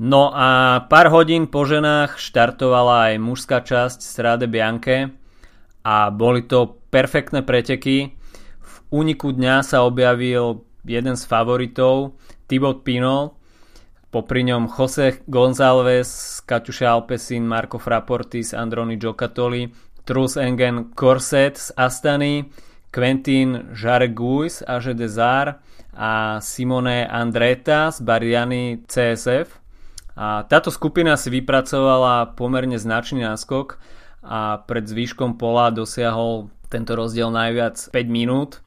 No 0.00 0.32
a 0.34 0.80
pár 0.88 1.12
hodín 1.12 1.46
po 1.46 1.62
ženách 1.62 2.20
štartovala 2.20 3.12
aj 3.12 3.14
mužská 3.20 3.60
časť 3.62 4.00
Strade 4.00 4.48
Bianche 4.50 5.12
a 5.84 6.12
boli 6.12 6.44
to 6.44 6.80
perfektné 6.88 7.44
preteky. 7.44 8.16
V 8.60 8.74
úniku 8.90 9.32
dňa 9.32 9.64
sa 9.64 9.84
objavil 9.84 10.64
jeden 10.84 11.16
z 11.16 11.22
favoritov, 11.24 12.16
Thibaut 12.48 12.80
Pinot, 12.84 13.39
popri 14.10 14.42
ňom 14.42 14.66
Jose 14.74 15.22
González, 15.30 16.42
Kaťuša 16.42 16.86
Alpesin, 16.90 17.46
Marco 17.46 17.78
Fraportis, 17.78 18.50
Androni 18.52 18.98
Giocattoli, 18.98 19.70
Trus 20.02 20.34
Engen 20.34 20.90
Corset 20.98 21.54
z 21.54 21.70
Astany, 21.78 22.50
Quentin 22.90 23.70
Jarguis 23.70 24.66
a 24.66 24.82
Desar 24.82 25.62
a 25.94 26.42
Simone 26.42 27.06
Andreta 27.06 27.94
z 27.94 28.02
Bariany 28.02 28.82
CSF. 28.90 29.62
A 30.18 30.42
táto 30.42 30.74
skupina 30.74 31.14
si 31.14 31.30
vypracovala 31.30 32.34
pomerne 32.34 32.76
značný 32.76 33.22
náskok 33.22 33.78
a 34.26 34.58
pred 34.66 34.84
zvýškom 34.90 35.38
pola 35.38 35.70
dosiahol 35.70 36.50
tento 36.66 36.98
rozdiel 36.98 37.30
najviac 37.30 37.78
5 37.94 37.94
minút. 38.10 38.60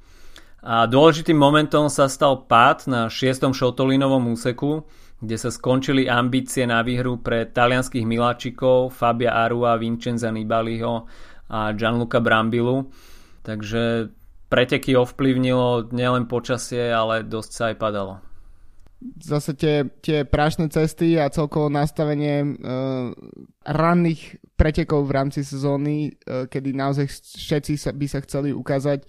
A 0.63 0.87
dôležitým 0.87 1.35
momentom 1.35 1.91
sa 1.91 2.07
stal 2.07 2.47
pád 2.47 2.87
na 2.87 3.11
6. 3.11 3.51
šotolinovom 3.51 4.31
úseku, 4.31 4.87
kde 5.23 5.39
sa 5.39 5.47
skončili 5.47 6.11
ambície 6.11 6.67
na 6.67 6.83
výhru 6.83 7.23
pre 7.23 7.47
talianských 7.47 8.03
miláčikov 8.03 8.91
Fabia 8.91 9.31
Arua, 9.47 9.79
Vincenza 9.79 10.27
Nibaliho 10.27 11.07
a 11.47 11.71
Gianluca 11.71 12.19
Brambilu. 12.19 12.91
Takže 13.43 14.11
preteky 14.51 14.99
ovplyvnilo 14.99 15.95
nielen 15.95 16.27
počasie, 16.27 16.91
ale 16.91 17.23
dosť 17.23 17.51
sa 17.55 17.63
aj 17.71 17.75
padalo. 17.79 18.13
Zase 19.19 19.55
tie, 19.55 19.87
tie 19.99 20.23
prášne 20.23 20.71
cesty 20.71 21.19
a 21.19 21.27
celkovo 21.27 21.67
nastavenie 21.67 22.43
uh, 22.43 23.11
ranných 23.67 24.39
pretekov 24.55 25.07
v 25.07 25.15
rámci 25.15 25.43
sezóny, 25.43 26.15
uh, 26.23 26.47
kedy 26.47 26.71
naozaj 26.71 27.11
všetci 27.35 27.73
sa, 27.75 27.91
by 27.91 28.07
sa 28.07 28.19
chceli 28.23 28.55
ukázať, 28.55 29.03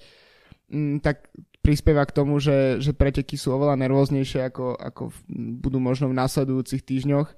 um, 0.74 0.98
tak 0.98 1.30
prispieva 1.64 2.04
k 2.04 2.12
tomu, 2.12 2.36
že, 2.36 2.76
že 2.84 2.92
preteky 2.92 3.40
sú 3.40 3.56
oveľa 3.56 3.80
nervóznejšie 3.80 4.52
ako, 4.52 4.76
ako 4.76 5.02
budú 5.64 5.80
možno 5.80 6.12
v 6.12 6.18
následujúcich 6.20 6.84
týždňoch. 6.84 7.32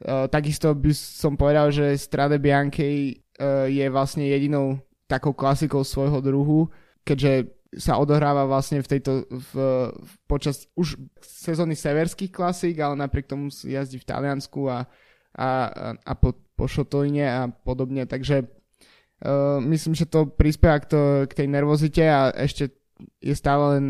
Uh, 0.00 0.24
takisto 0.32 0.72
by 0.72 0.96
som 0.96 1.36
povedal, 1.36 1.68
že 1.68 2.00
Strade 2.00 2.40
Bianche 2.40 2.88
uh, 2.88 3.68
je 3.68 3.84
vlastne 3.92 4.24
jedinou 4.24 4.80
takou 5.04 5.36
klasikou 5.36 5.84
svojho 5.84 6.24
druhu, 6.24 6.72
keďže 7.04 7.52
sa 7.76 8.00
odohráva 8.00 8.48
vlastne 8.48 8.80
v 8.80 8.90
tejto 8.96 9.28
v, 9.28 9.52
v, 9.92 10.12
počas 10.24 10.66
už 10.74 10.96
sezóny 11.20 11.76
severských 11.76 12.32
klasík, 12.32 12.80
ale 12.80 12.96
napriek 12.96 13.28
tomu 13.28 13.52
jazdí 13.52 14.00
v 14.00 14.08
Taliansku 14.08 14.72
a, 14.72 14.88
a, 15.36 15.48
a 15.94 16.12
po, 16.16 16.32
po 16.56 16.64
Šotojne 16.64 17.28
a 17.28 17.40
podobne, 17.52 18.08
takže 18.08 18.48
uh, 18.48 19.60
myslím, 19.62 19.92
že 19.92 20.08
to 20.08 20.32
prispieva 20.32 20.80
k, 20.80 20.86
to, 20.88 21.00
k 21.28 21.44
tej 21.44 21.46
nervozite 21.52 22.02
a 22.08 22.32
ešte 22.32 22.79
je 23.20 23.34
stále 23.36 23.78
len 23.78 23.84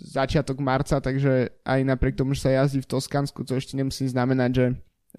začiatok 0.00 0.60
marca, 0.60 1.00
takže 1.00 1.56
aj 1.64 1.80
napriek 1.84 2.16
tomu, 2.16 2.36
že 2.36 2.48
sa 2.48 2.64
jazdí 2.64 2.84
v 2.84 2.90
Toskansku, 2.90 3.44
to 3.44 3.56
ešte 3.56 3.76
nemusí 3.76 4.08
znamenať, 4.08 4.50
že, 4.52 4.66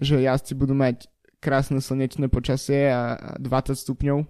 že 0.00 0.14
jazdci 0.24 0.52
budú 0.54 0.74
mať 0.74 1.10
krásne 1.38 1.78
slnečné 1.78 2.26
počasie 2.28 2.90
a 2.90 3.36
20 3.38 3.78
stupňov. 3.78 4.26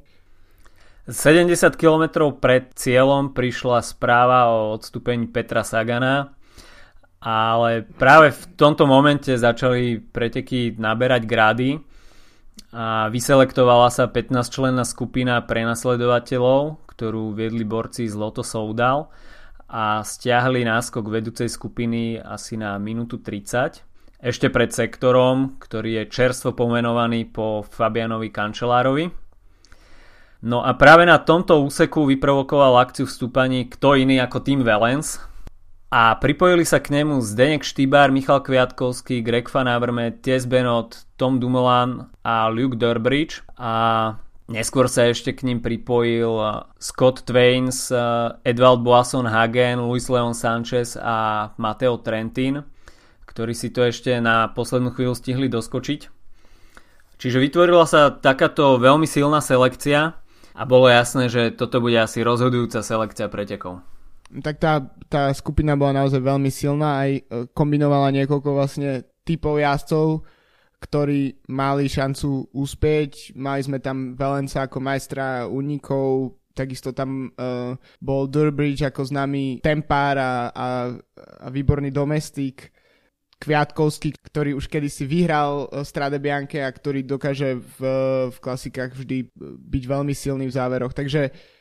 70 1.08 1.56
km 1.80 2.28
pred 2.36 2.68
cieľom 2.76 3.32
prišla 3.32 3.80
správa 3.80 4.52
o 4.52 4.76
odstúpení 4.76 5.24
Petra 5.32 5.64
Sagana, 5.64 6.36
ale 7.18 7.88
práve 7.96 8.36
v 8.36 8.42
tomto 8.60 8.84
momente 8.84 9.32
začali 9.32 10.04
preteky 10.04 10.76
naberať 10.76 11.22
grády 11.24 11.80
a 12.72 13.08
vyselektovala 13.08 13.88
sa 13.88 14.06
15 14.06 14.34
členná 14.52 14.84
skupina 14.84 15.40
prenasledovateľov, 15.42 16.84
ktorú 16.90 17.32
viedli 17.32 17.64
borci 17.64 18.04
z 18.04 18.14
Loto 18.14 18.44
Soudal 18.44 19.08
a 19.68 20.00
stiahli 20.04 20.64
náskok 20.64 21.08
vedúcej 21.08 21.48
skupiny 21.48 22.20
asi 22.20 22.56
na 22.56 22.76
minútu 22.76 23.20
30 23.20 23.88
ešte 24.18 24.50
pred 24.50 24.74
sektorom, 24.74 25.62
ktorý 25.62 26.02
je 26.02 26.10
čerstvo 26.10 26.50
pomenovaný 26.50 27.30
po 27.30 27.62
Fabianovi 27.62 28.34
Kančelárovi. 28.34 29.06
No 30.42 30.62
a 30.62 30.74
práve 30.74 31.06
na 31.06 31.22
tomto 31.22 31.62
úseku 31.62 32.06
vyprovokoval 32.06 32.82
akciu 32.82 33.06
v 33.06 33.14
kto 33.70 33.88
iný 33.98 34.18
ako 34.22 34.42
Tim 34.42 34.62
Valens 34.62 35.22
a 35.88 36.16
pripojili 36.20 36.68
sa 36.68 36.84
k 36.84 37.00
nemu 37.00 37.24
Zdenek 37.24 37.64
Štýbar, 37.64 38.12
Michal 38.12 38.44
Kviatkovský, 38.44 39.24
Greg 39.24 39.48
Van 39.48 39.68
Avermaet, 39.68 40.20
Ties 40.20 40.44
Benot, 40.44 41.08
Tom 41.16 41.40
Dumoulin 41.40 42.12
a 42.20 42.52
Luke 42.52 42.76
Durbridge 42.76 43.40
a 43.56 44.16
Neskôr 44.48 44.88
sa 44.88 45.04
ešte 45.04 45.36
k 45.36 45.44
ním 45.44 45.60
pripojil 45.60 46.32
uh, 46.40 46.64
Scott 46.80 47.28
Twains, 47.28 47.92
uh, 47.92 48.40
Edvald 48.48 48.80
Boasson 48.80 49.28
Hagen, 49.28 49.84
Luis 49.84 50.08
Leon 50.08 50.32
Sanchez 50.32 50.96
a 50.96 51.52
Mateo 51.60 52.00
Trentin, 52.00 52.64
ktorí 53.28 53.52
si 53.52 53.68
to 53.68 53.84
ešte 53.84 54.16
na 54.24 54.48
poslednú 54.48 54.96
chvíľu 54.96 55.12
stihli 55.12 55.52
doskočiť. 55.52 56.00
Čiže 57.20 57.44
vytvorila 57.44 57.84
sa 57.84 58.08
takáto 58.08 58.80
veľmi 58.80 59.04
silná 59.04 59.44
selekcia 59.44 60.16
a 60.56 60.62
bolo 60.64 60.88
jasné, 60.88 61.28
že 61.28 61.52
toto 61.52 61.84
bude 61.84 62.00
asi 62.00 62.24
rozhodujúca 62.24 62.80
selekcia 62.80 63.28
pretekov. 63.28 63.84
Tak 64.28 64.60
tá, 64.60 64.84
tá 65.08 65.32
skupina 65.32 65.72
bola 65.72 66.04
naozaj 66.04 66.20
veľmi 66.20 66.52
silná, 66.52 67.00
aj 67.00 67.10
uh, 67.16 67.20
kombinovala 67.56 68.12
niekoľko 68.12 68.50
vlastne 68.52 69.08
typov 69.24 69.56
jazdcov, 69.56 70.20
ktorí 70.84 71.48
mali 71.48 71.88
šancu 71.88 72.52
úspieť. 72.52 73.32
Mali 73.40 73.64
sme 73.64 73.80
tam 73.80 74.12
Valenca 74.12 74.68
ako 74.68 74.84
majstra 74.84 75.48
únikov, 75.48 76.36
takisto 76.52 76.92
tam 76.92 77.32
uh, 77.40 77.72
bol 78.04 78.28
Durbridge 78.28 78.84
ako 78.84 79.08
známy 79.08 79.64
tempár 79.64 80.20
a, 80.20 80.52
a, 80.52 80.68
a 81.40 81.46
výborný 81.48 81.88
domestik. 81.88 82.68
Kviatkovský, 83.40 84.12
ktorý 84.18 84.60
už 84.60 84.68
kedysi 84.68 85.08
vyhral 85.08 85.72
uh, 85.72 85.88
Strade 85.88 86.20
Bianche 86.20 86.60
a 86.60 86.68
ktorý 86.68 87.00
dokáže 87.00 87.56
v, 87.56 87.80
v 88.28 88.36
klasikách 88.44 88.92
vždy 88.92 89.32
byť 89.40 89.84
veľmi 89.88 90.12
silný 90.12 90.52
v 90.52 90.56
záveroch. 90.58 90.92
Takže 90.92 91.32
uh, 91.32 91.57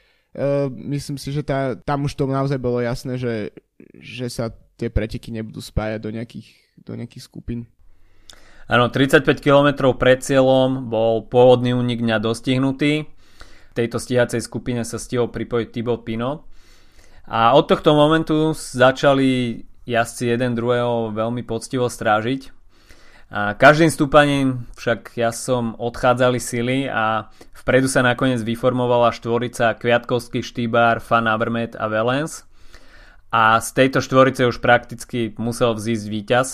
myslím 0.69 1.17
si, 1.17 1.33
že 1.33 1.41
tá, 1.41 1.73
tam 1.73 2.05
už 2.05 2.13
to 2.13 2.29
naozaj 2.29 2.61
bolo 2.61 2.77
jasné, 2.77 3.17
že, 3.17 3.51
že 3.97 4.29
sa 4.29 4.53
tie 4.77 4.93
preteky 4.93 5.33
nebudú 5.33 5.57
spájať 5.57 5.99
do 6.01 6.09
nejakých, 6.13 6.47
do 6.85 6.93
nejakých 6.93 7.23
skupín. 7.25 7.65
Áno, 8.67 8.91
35 8.91 9.23
km 9.39 9.95
pred 9.95 10.19
cieľom 10.19 10.91
bol 10.91 11.25
pôvodný 11.25 11.71
únik 11.71 12.03
dňa 12.03 12.19
dostihnutý. 12.19 13.07
V 13.07 13.73
tejto 13.73 13.97
stíhacej 13.97 14.43
skupine 14.43 14.83
sa 14.83 14.99
stihol 14.99 15.31
pripojiť 15.31 15.67
Thibaut 15.71 16.03
Pinot. 16.03 16.43
A 17.27 17.55
od 17.55 17.67
tohto 17.67 17.95
momentu 17.95 18.51
začali 18.55 19.63
jazdci 19.87 20.35
jeden 20.35 20.55
druhého 20.55 21.15
veľmi 21.15 21.47
poctivo 21.47 21.87
strážiť. 21.87 22.56
A 23.27 23.51
každým 23.59 23.91
stúpaním 23.91 24.63
však 24.79 25.19
ja 25.19 25.35
som 25.35 25.75
odchádzali 25.75 26.39
sily 26.39 26.77
a 26.87 27.27
vpredu 27.51 27.91
sa 27.91 27.99
nakoniec 27.99 28.39
vyformovala 28.39 29.11
štvorica 29.11 29.75
Kviatkovský, 29.75 30.39
Štýbar, 30.39 31.03
Fan 31.03 31.27
Avermet 31.27 31.75
a 31.75 31.91
Velens. 31.91 32.47
A 33.27 33.59
z 33.59 33.69
tejto 33.75 33.99
štvorice 33.99 34.47
už 34.47 34.63
prakticky 34.63 35.35
musel 35.35 35.75
vzísť 35.75 36.05
víťaz, 36.07 36.49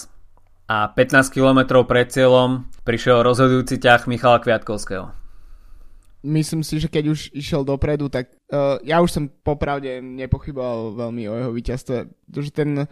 a 0.67 0.87
15 0.89 1.29
km 1.29 1.83
pred 1.83 2.07
cieľom 2.07 2.71
prišiel 2.87 3.19
rozhodujúci 3.21 3.83
ťah 3.83 4.07
Michala 4.07 4.39
Kviatkovského. 4.39 5.11
Myslím 6.23 6.63
si, 6.63 6.79
že 6.79 6.87
keď 6.87 7.11
už 7.11 7.19
išiel 7.35 7.67
dopredu, 7.67 8.07
tak 8.07 8.31
uh, 8.31 8.79
ja 8.79 9.03
už 9.03 9.11
som 9.11 9.23
popravde 9.27 9.99
nepochyboval 9.99 10.95
veľmi 10.95 11.23
o 11.27 11.33
jeho 11.35 11.51
víťazstve, 11.51 11.97
pretože 12.07 12.51
ten 12.55 12.69
uh, 12.79 12.87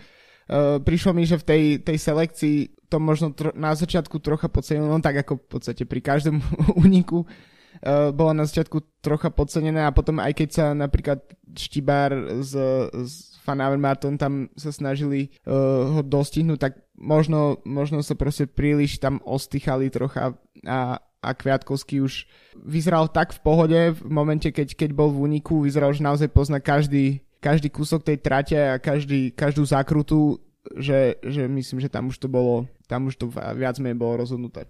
prišlo 0.83 1.15
mi, 1.15 1.23
že 1.23 1.39
v 1.39 1.47
tej, 1.47 1.63
tej 1.79 1.97
selekcii 1.97 2.57
to 2.91 3.00
možno 3.00 3.31
tro, 3.31 3.55
na 3.55 3.71
začiatku 3.71 4.19
trocha 4.19 4.51
podcenené, 4.51 4.83
no 4.83 5.00
tak 5.00 5.24
ako 5.24 5.39
v 5.39 5.48
podstate 5.48 5.88
pri 5.88 6.03
každom 6.03 6.43
úniku 6.83 7.24
uh, 7.24 8.12
bolo 8.12 8.36
na 8.36 8.43
začiatku 8.43 9.00
trocha 9.00 9.31
podcenené 9.31 9.88
a 9.88 9.95
potom 9.95 10.19
aj 10.19 10.36
keď 10.36 10.50
sa 10.51 10.65
napríklad 10.75 11.24
Štibár 11.55 12.43
z, 12.43 12.53
z 12.91 13.13
Fan 13.41 13.63
Martin 13.79 14.19
tam 14.19 14.51
sa 14.60 14.75
snažili 14.75 15.31
uh, 15.48 16.00
ho 16.00 16.01
dostihnúť, 16.03 16.60
tak 16.60 16.74
možno, 17.00 17.63
možno 17.63 18.03
sa 18.03 18.13
proste 18.13 18.45
príliš 18.45 19.00
tam 19.00 19.24
ostychali 19.24 19.89
trocha 19.89 20.36
a, 20.67 21.01
a 21.01 21.29
Kviatkovský 21.33 22.03
už 22.03 22.29
vyzeral 22.60 23.10
tak 23.10 23.33
v 23.33 23.39
pohode 23.41 23.79
v 23.98 24.01
momente, 24.12 24.51
keď, 24.51 24.77
keď 24.77 24.89
bol 24.93 25.10
v 25.10 25.31
úniku, 25.31 25.63
vyzeral, 25.63 25.95
že 25.95 26.05
naozaj 26.05 26.29
pozná 26.29 26.62
každý, 26.62 27.25
každý 27.41 27.74
kúsok 27.74 28.05
tej 28.05 28.17
trate 28.21 28.57
a 28.57 28.77
každý, 28.77 29.33
každú 29.33 29.65
zákrutu, 29.65 30.38
že, 30.77 31.17
že 31.25 31.50
myslím, 31.50 31.81
že 31.81 31.89
tam 31.89 32.13
už 32.13 32.21
to 32.21 32.29
bolo, 32.29 32.69
tam 32.91 33.07
už 33.07 33.15
to 33.15 33.31
viac 33.31 33.79
menej 33.79 33.95
bolo 33.95 34.27
rozhodnuté. 34.27 34.67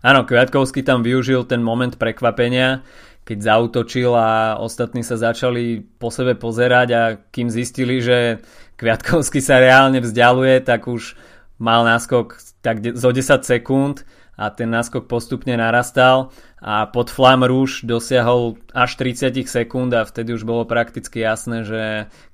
Áno, 0.00 0.24
Kviatkovský 0.24 0.80
tam 0.80 1.04
využil 1.04 1.44
ten 1.44 1.60
moment 1.60 1.92
prekvapenia, 1.96 2.80
keď 3.24 3.38
zautočil 3.40 4.12
a 4.12 4.60
ostatní 4.60 5.04
sa 5.04 5.16
začali 5.16 5.80
po 5.80 6.08
sebe 6.08 6.36
pozerať 6.36 6.88
a 6.92 7.02
kým 7.28 7.52
zistili, 7.52 8.00
že 8.00 8.40
Kviatkovský 8.80 9.44
sa 9.44 9.60
reálne 9.60 10.00
vzdialuje, 10.00 10.64
tak 10.64 10.88
už 10.88 11.16
mal 11.60 11.84
náskok 11.84 12.40
tak 12.64 12.80
zo 12.80 13.12
10 13.12 13.44
sekúnd 13.44 14.04
a 14.34 14.50
ten 14.50 14.66
náskok 14.66 15.06
postupne 15.06 15.54
narastal 15.54 16.34
a 16.58 16.90
pod 16.90 17.08
Flam 17.08 17.46
Rouge 17.46 17.86
dosiahol 17.86 18.58
až 18.74 18.98
30 18.98 19.30
sekúnd 19.46 19.94
a 19.94 20.02
vtedy 20.02 20.34
už 20.34 20.42
bolo 20.42 20.66
prakticky 20.66 21.22
jasné, 21.22 21.62
že 21.62 21.82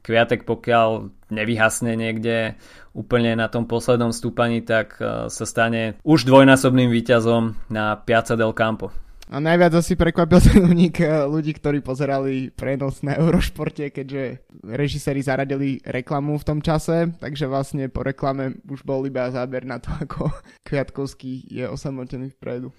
Kviatek 0.01 0.49
pokiaľ 0.49 1.13
nevyhasne 1.29 1.93
niekde 1.95 2.57
úplne 2.91 3.39
na 3.39 3.47
tom 3.47 3.67
poslednom 3.71 4.11
stúpaní, 4.11 4.67
tak 4.67 4.99
e, 4.99 5.31
sa 5.31 5.45
stane 5.47 5.99
už 6.03 6.27
dvojnásobným 6.27 6.91
víťazom 6.91 7.55
na 7.71 7.95
Piazza 7.95 8.35
del 8.35 8.51
Campo. 8.51 8.91
A 9.31 9.39
najviac 9.39 9.71
asi 9.79 9.95
prekvapil 9.95 10.43
ten 10.43 10.59
únik 10.59 11.07
eh, 11.07 11.23
ľudí, 11.23 11.55
ktorí 11.55 11.87
pozerali 11.87 12.51
prenos 12.51 13.07
na 13.07 13.15
Eurošporte, 13.15 13.95
keďže 13.95 14.43
režiséri 14.67 15.23
zaradili 15.23 15.79
reklamu 15.87 16.35
v 16.35 16.47
tom 16.47 16.59
čase, 16.59 17.15
takže 17.15 17.47
vlastne 17.47 17.87
po 17.87 18.03
reklame 18.03 18.59
už 18.67 18.83
bol 18.83 19.07
iba 19.07 19.31
záber 19.31 19.63
na 19.63 19.79
to, 19.79 19.95
ako 20.05 20.35
Kviatkovský 20.67 21.47
je 21.47 21.63
osamotený 21.71 22.35
vpredu. 22.35 22.75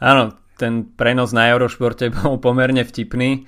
Áno, 0.00 0.32
ten 0.56 0.88
prenos 0.88 1.36
na 1.36 1.52
Eurošporte 1.52 2.08
bol 2.16 2.40
pomerne 2.40 2.80
vtipný, 2.80 3.44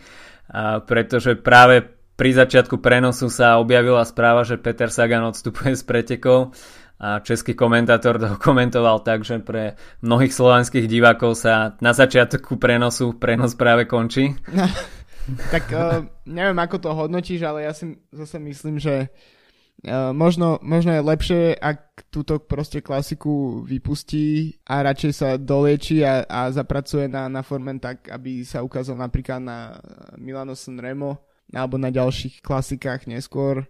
pretože 0.84 1.40
práve 1.40 1.95
pri 2.16 2.32
začiatku 2.32 2.80
prenosu 2.80 3.28
sa 3.28 3.60
objavila 3.60 4.00
správa, 4.08 4.42
že 4.42 4.56
Peter 4.56 4.88
Sagan 4.88 5.28
odstupuje 5.28 5.76
z 5.76 5.84
pretekov 5.84 6.56
a 6.96 7.20
český 7.20 7.52
komentátor 7.52 8.16
to 8.16 8.28
komentoval 8.46 9.04
tak, 9.04 9.22
že 9.22 9.38
pre 9.44 9.76
mnohých 10.00 10.32
slovenských 10.32 10.88
divákov 10.88 11.36
sa 11.36 11.76
na 11.84 11.92
začiatku 11.92 12.56
prenosu 12.56 13.12
prenos 13.20 13.52
práve 13.54 13.84
končí. 13.84 14.32
Tak 15.26 15.74
uh, 15.74 16.06
neviem, 16.22 16.54
ako 16.54 16.78
to 16.78 16.94
hodnotíš, 16.94 17.42
ale 17.42 17.66
ja 17.66 17.74
si 17.74 17.98
zase 18.14 18.38
myslím, 18.38 18.78
že 18.78 19.10
uh, 19.10 20.14
možno, 20.14 20.62
možno 20.62 20.94
je 20.94 21.02
lepšie, 21.02 21.42
ak 21.58 22.06
túto 22.14 22.38
proste 22.38 22.78
klasiku 22.78 23.58
vypustí 23.66 24.54
a 24.70 24.86
radšej 24.86 25.12
sa 25.18 25.34
dolieči 25.34 26.06
a, 26.06 26.22
a 26.30 26.54
zapracuje 26.54 27.10
na, 27.10 27.26
na 27.26 27.42
formen 27.42 27.82
tak, 27.82 28.06
aby 28.06 28.46
sa 28.46 28.62
ukázal 28.62 28.94
napríklad 28.94 29.42
na 29.42 29.82
Milano 30.14 30.54
Sanremo 30.54 31.25
alebo 31.54 31.78
na 31.78 31.94
ďalších 31.94 32.42
klasikách 32.42 33.06
neskôr 33.10 33.66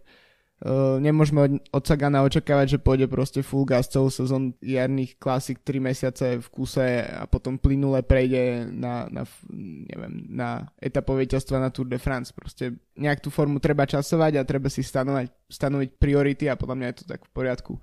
Uh, 0.57 0.97
nemôžeme 1.05 1.41
od, 1.45 1.53
od 1.69 1.85
Sagana 1.85 2.25
očakávať, 2.25 2.67
že 2.67 2.79
pôjde 2.81 3.13
proste 3.13 3.45
full 3.45 3.69
gas 3.69 3.93
celú 3.93 4.09
sezón 4.09 4.57
jarných 4.65 5.21
klasik 5.21 5.61
3 5.61 5.85
mesiace 5.85 6.41
v 6.41 6.49
kuse 6.49 7.05
a 7.05 7.29
potom 7.29 7.61
plynule 7.61 8.01
prejde 8.01 8.65
na, 8.73 9.05
na, 9.13 9.29
neviem, 9.53 10.25
na 10.33 10.65
etapové 10.81 11.29
víťazstva 11.29 11.61
na 11.61 11.69
Tour 11.69 11.93
de 11.93 12.01
France. 12.01 12.33
Proste 12.33 12.73
nejak 12.97 13.21
tú 13.21 13.29
formu 13.29 13.61
treba 13.61 13.85
časovať 13.85 14.41
a 14.41 14.49
treba 14.49 14.73
si 14.73 14.81
stanovať, 14.81 15.29
stanoviť 15.45 15.91
priority 16.01 16.49
a 16.49 16.57
podľa 16.57 16.77
mňa 16.81 16.87
je 16.89 16.97
to 16.97 17.05
tak 17.05 17.21
v 17.29 17.31
poriadku. 17.37 17.77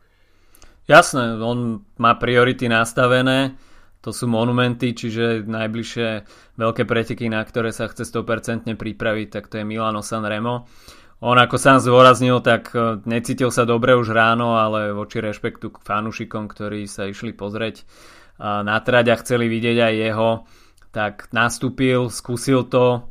Jasné, 0.89 1.37
on 1.45 1.85
má 2.01 2.17
priority 2.17 2.65
nastavené, 2.65 3.53
to 4.03 4.11
sú 4.11 4.27
monumenty, 4.27 4.91
čiže 4.91 5.47
najbližšie 5.47 6.07
veľké 6.59 6.83
preteky, 6.83 7.31
na 7.31 7.39
ktoré 7.39 7.71
sa 7.71 7.87
chce 7.87 8.03
100% 8.03 8.75
pripraviť, 8.75 9.27
tak 9.31 9.47
to 9.47 9.63
je 9.63 9.65
Milano 9.65 10.03
San 10.03 10.27
Remo. 10.27 10.67
On 11.23 11.39
ako 11.39 11.55
sám 11.55 11.79
zdôraznil, 11.79 12.43
tak 12.43 12.75
e, 12.75 12.99
necítil 13.07 13.47
sa 13.47 13.63
dobre 13.63 13.95
už 13.95 14.11
ráno, 14.11 14.59
ale 14.59 14.91
voči 14.91 15.23
rešpektu 15.23 15.71
k 15.71 15.79
fanúšikom, 15.79 16.51
ktorí 16.51 16.83
sa 16.83 17.07
išli 17.07 17.31
pozrieť 17.31 17.79
e, 17.79 17.83
na 18.43 18.75
trať 18.83 19.05
a 19.07 19.19
chceli 19.23 19.47
vidieť 19.47 19.77
aj 19.79 19.93
jeho, 19.95 20.29
tak 20.91 21.31
nastúpil, 21.31 22.11
skúsil 22.11 22.67
to, 22.67 23.07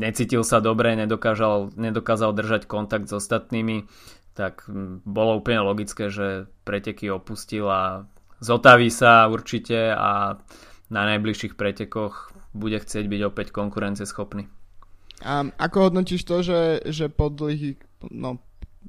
necítil 0.00 0.48
sa 0.48 0.64
dobre, 0.64 0.96
nedokázal, 0.96 1.76
nedokázal 1.76 2.32
držať 2.32 2.64
kontakt 2.64 3.12
s 3.12 3.20
ostatnými, 3.20 3.84
tak 4.32 4.64
bolo 5.04 5.44
úplne 5.44 5.60
logické, 5.60 6.08
že 6.08 6.48
preteky 6.64 7.12
opustil 7.12 7.68
a 7.68 8.08
zotaví 8.40 8.88
sa 8.92 9.28
určite 9.28 9.92
a 9.94 10.40
na 10.90 11.02
najbližších 11.14 11.58
pretekoch 11.58 12.32
bude 12.56 12.78
chcieť 12.80 13.04
byť 13.04 13.20
opäť 13.26 13.46
konkurenceschopný. 13.52 14.48
A 15.24 15.48
ako 15.56 15.90
hodnotíš 15.90 16.28
to, 16.28 16.44
že, 16.44 16.60
že 16.88 17.08
po 17.08 17.32
dlhých, 17.32 17.80
no 18.12 18.40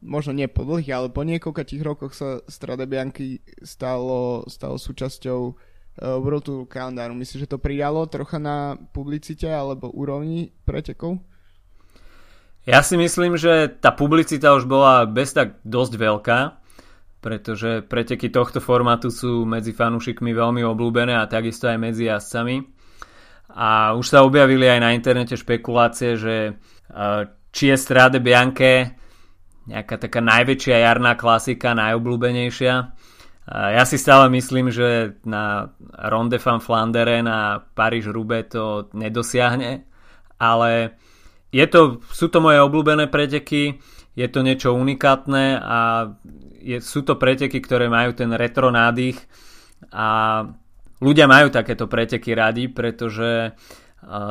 možno 0.03 0.35
nie 0.35 0.47
po 0.51 0.67
dlhých, 0.67 0.91
ale 0.91 1.07
po 1.09 1.23
niekoľkých 1.23 1.83
rokoch 1.83 2.13
sa 2.13 2.43
Strade 2.45 2.85
Bianchi 2.85 3.41
stalo, 3.63 4.43
stalo 4.51 4.75
súčasťou 4.75 5.39
uh, 5.51 6.17
World 6.19 6.43
Tour 6.45 6.59
kalendáru. 6.67 7.15
Myslíš, 7.15 7.47
že 7.47 7.51
to 7.55 7.63
pridalo 7.63 8.05
trocha 8.05 8.37
na 8.37 8.77
publicite 8.91 9.47
alebo 9.47 9.89
úrovni 9.89 10.51
pretekov? 10.67 11.23
Ja 12.67 12.83
si 12.83 12.99
myslím, 12.99 13.39
že 13.39 13.71
tá 13.79 13.95
publicita 13.95 14.51
už 14.51 14.67
bola 14.67 15.07
bez 15.07 15.31
tak 15.31 15.55
dosť 15.63 15.93
veľká, 15.95 16.39
pretože 17.19 17.81
preteky 17.85 18.29
tohto 18.29 18.61
formátu 18.61 19.09
sú 19.09 19.43
medzi 19.43 19.73
fanúšikmi 19.73 20.31
veľmi 20.31 20.61
obľúbené 20.61 21.17
a 21.17 21.29
takisto 21.29 21.65
aj 21.67 21.77
medzi 21.81 22.07
jazdcami. 22.07 22.61
A 23.57 23.97
už 23.97 24.05
sa 24.05 24.21
objavili 24.21 24.69
aj 24.69 24.79
na 24.83 24.93
internete 24.93 25.33
špekulácie, 25.33 26.13
že 26.13 26.35
e, 26.45 26.53
či 27.49 27.73
je 27.73 27.77
Strade 27.79 28.21
Bianche 28.21 28.97
nejaká 29.67 29.99
taká 29.99 30.23
najväčšia 30.23 30.79
jarná 30.79 31.19
klasika, 31.19 31.75
najobľúbenejšia. 31.75 32.73
Ja 33.47 33.83
si 33.87 33.95
stále 33.95 34.27
myslím, 34.35 34.71
že 34.71 35.19
na 35.23 35.71
Ronde 35.95 36.35
van 36.39 36.59
Flandere 36.59 37.23
na 37.23 37.63
Paríž-Roubaix 37.63 38.51
to 38.51 38.91
nedosiahne, 38.91 39.87
ale 40.35 40.99
je 41.55 41.63
to, 41.67 42.03
sú 42.11 42.27
to 42.27 42.43
moje 42.43 42.59
obľúbené 42.59 43.07
preteky, 43.07 43.79
je 44.19 44.27
to 44.27 44.43
niečo 44.43 44.75
unikátne 44.75 45.63
a 45.63 46.11
je, 46.61 46.77
sú 46.81 47.05
to 47.05 47.17
preteky, 47.17 47.61
ktoré 47.61 47.89
majú 47.89 48.13
ten 48.17 48.29
retro 48.33 48.73
nádych 48.73 49.17
a 49.93 50.41
ľudia 51.01 51.29
majú 51.29 51.53
takéto 51.53 51.85
preteky 51.85 52.33
radi, 52.33 52.65
pretože 52.69 53.53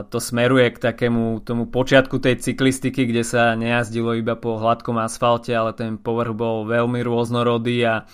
to 0.09 0.19
smeruje 0.23 0.73
k 0.73 0.79
takému 0.79 1.43
tomu 1.43 1.67
počiatku 1.69 2.23
tej 2.23 2.39
cyklistiky, 2.41 3.05
kde 3.05 3.27
sa 3.27 3.59
nejazdilo 3.59 4.15
iba 4.15 4.39
po 4.39 4.57
hladkom 4.57 4.97
asfalte, 5.03 5.53
ale 5.53 5.75
ten 5.75 5.99
povrch 5.99 6.33
bol 6.33 6.65
veľmi 6.65 7.03
rôznorodý 7.03 7.85
a, 7.85 8.07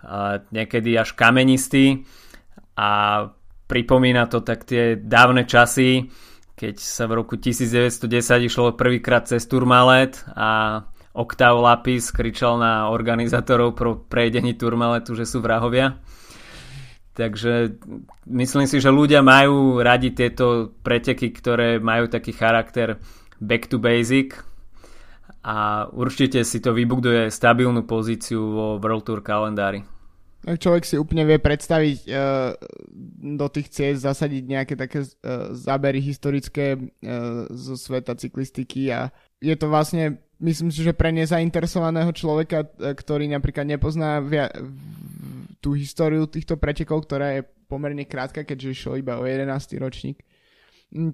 a 0.00 0.40
niekedy 0.54 0.94
až 0.96 1.12
kamenistý. 1.18 2.06
A 2.78 3.28
pripomína 3.68 4.30
to 4.30 4.40
tak 4.40 4.64
tie 4.64 4.96
dávne 4.96 5.44
časy, 5.44 6.08
keď 6.56 6.80
sa 6.80 7.04
v 7.10 7.18
roku 7.18 7.34
1910 7.36 8.48
išlo 8.48 8.78
prvýkrát 8.78 9.26
cez 9.26 9.44
Turmalet 9.50 10.22
a 10.32 10.80
Octav 11.12 11.60
Lapis 11.60 12.08
kričal 12.08 12.56
na 12.56 12.88
organizátorov 12.88 13.76
pro 13.76 14.00
prejdení 14.00 14.56
Turmaletu, 14.56 15.12
že 15.12 15.28
sú 15.28 15.44
vrahovia. 15.44 16.00
Takže 17.12 17.76
myslím 18.32 18.64
si, 18.64 18.80
že 18.80 18.88
ľudia 18.88 19.20
majú 19.20 19.84
radi 19.84 20.16
tieto 20.16 20.72
preteky, 20.80 21.28
ktoré 21.28 21.76
majú 21.76 22.08
taký 22.08 22.32
charakter 22.32 22.96
back 23.36 23.68
to 23.68 23.76
basic 23.76 24.40
a 25.44 25.84
určite 25.92 26.40
si 26.48 26.64
to 26.64 26.72
vybuduje 26.72 27.28
stabilnú 27.28 27.84
pozíciu 27.84 28.40
vo 28.40 28.66
World 28.80 29.04
Tour 29.04 29.20
kalendári. 29.20 29.84
Človek 30.42 30.82
si 30.82 30.98
úplne 30.98 31.22
vie 31.22 31.38
predstaviť 31.38 31.98
uh, 32.10 32.58
do 33.38 33.46
tých 33.46 33.70
ciest 33.70 34.02
zasadiť 34.02 34.42
nejaké 34.42 34.74
také 34.74 35.06
uh, 35.06 35.54
zábery 35.54 36.02
historické 36.02 36.74
uh, 36.74 37.46
zo 37.46 37.78
sveta 37.78 38.18
cyklistiky 38.18 38.90
a 38.90 39.14
je 39.38 39.54
to 39.54 39.70
vlastne, 39.70 40.18
myslím 40.42 40.74
si, 40.74 40.82
že 40.82 40.92
pre 40.92 41.14
nezainteresovaného 41.14 42.10
človeka, 42.10 42.66
ktorý 42.74 43.30
napríklad 43.30 43.64
nepozná 43.64 44.18
via- 44.18 44.50
tú 45.62 45.78
históriu 45.78 46.26
týchto 46.26 46.58
pretekov, 46.58 47.06
ktorá 47.06 47.38
je 47.38 47.46
pomerne 47.70 48.02
krátka, 48.02 48.42
keďže 48.42 48.74
išlo 48.74 48.98
iba 48.98 49.16
o 49.16 49.24
11. 49.24 49.78
ročník, 49.78 50.26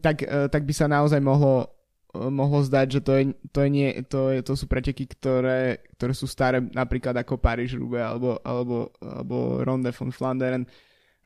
tak, 0.01 0.25
e, 0.25 0.49
tak 0.49 0.65
by 0.65 0.73
sa 0.73 0.89
naozaj 0.89 1.21
mohlo 1.21 1.79
mohlo 2.17 2.65
zdať, 2.65 2.87
že 2.89 3.01
to, 3.05 3.13
je, 3.15 3.25
to, 3.53 3.59
je 3.63 3.71
nie, 3.71 3.89
to, 4.09 4.33
je, 4.33 4.41
to 4.41 4.57
sú 4.57 4.65
preteky, 4.65 5.05
ktoré, 5.05 5.85
ktoré 6.01 6.13
sú 6.17 6.25
staré 6.25 6.65
napríklad 6.65 7.13
ako 7.21 7.37
Paríž 7.37 7.77
Roubaix 7.77 8.09
alebo, 8.09 8.41
alebo, 8.41 8.77
alebo 8.99 9.61
Ronde 9.61 9.93
von 9.93 10.09
Flanderen. 10.11 10.65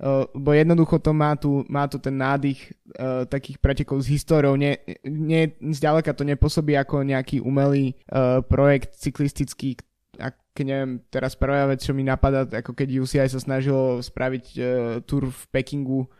Uh, 0.03 0.27
bo 0.35 0.51
jednoducho 0.51 0.99
to 0.99 1.15
má 1.15 1.38
tu, 1.38 1.62
má 1.71 1.87
tu 1.87 1.95
ten 2.03 2.19
nádych 2.19 2.75
uh, 2.99 3.23
takých 3.23 3.62
pretekov 3.62 4.03
s 4.03 4.11
históriou. 4.11 4.59
Nie, 4.59 4.83
nie, 5.07 5.55
zďaleka 5.62 6.11
to 6.11 6.27
nepôsobí 6.27 6.75
ako 6.75 7.07
nejaký 7.07 7.38
umelý 7.38 7.95
uh, 8.11 8.43
projekt 8.43 8.99
cyklistický, 8.99 9.79
ak, 10.19 10.35
neviem, 10.59 10.99
teraz 11.07 11.38
prvá 11.38 11.71
vec, 11.71 11.87
čo 11.87 11.95
mi 11.95 12.03
napadá, 12.03 12.43
ako 12.51 12.75
keď 12.75 12.99
UCI 12.99 13.31
sa 13.31 13.38
snažilo 13.38 14.03
spraviť 14.03 14.47
uh, 14.59 14.67
tur 15.07 15.31
v 15.31 15.43
Pekingu 15.55 16.11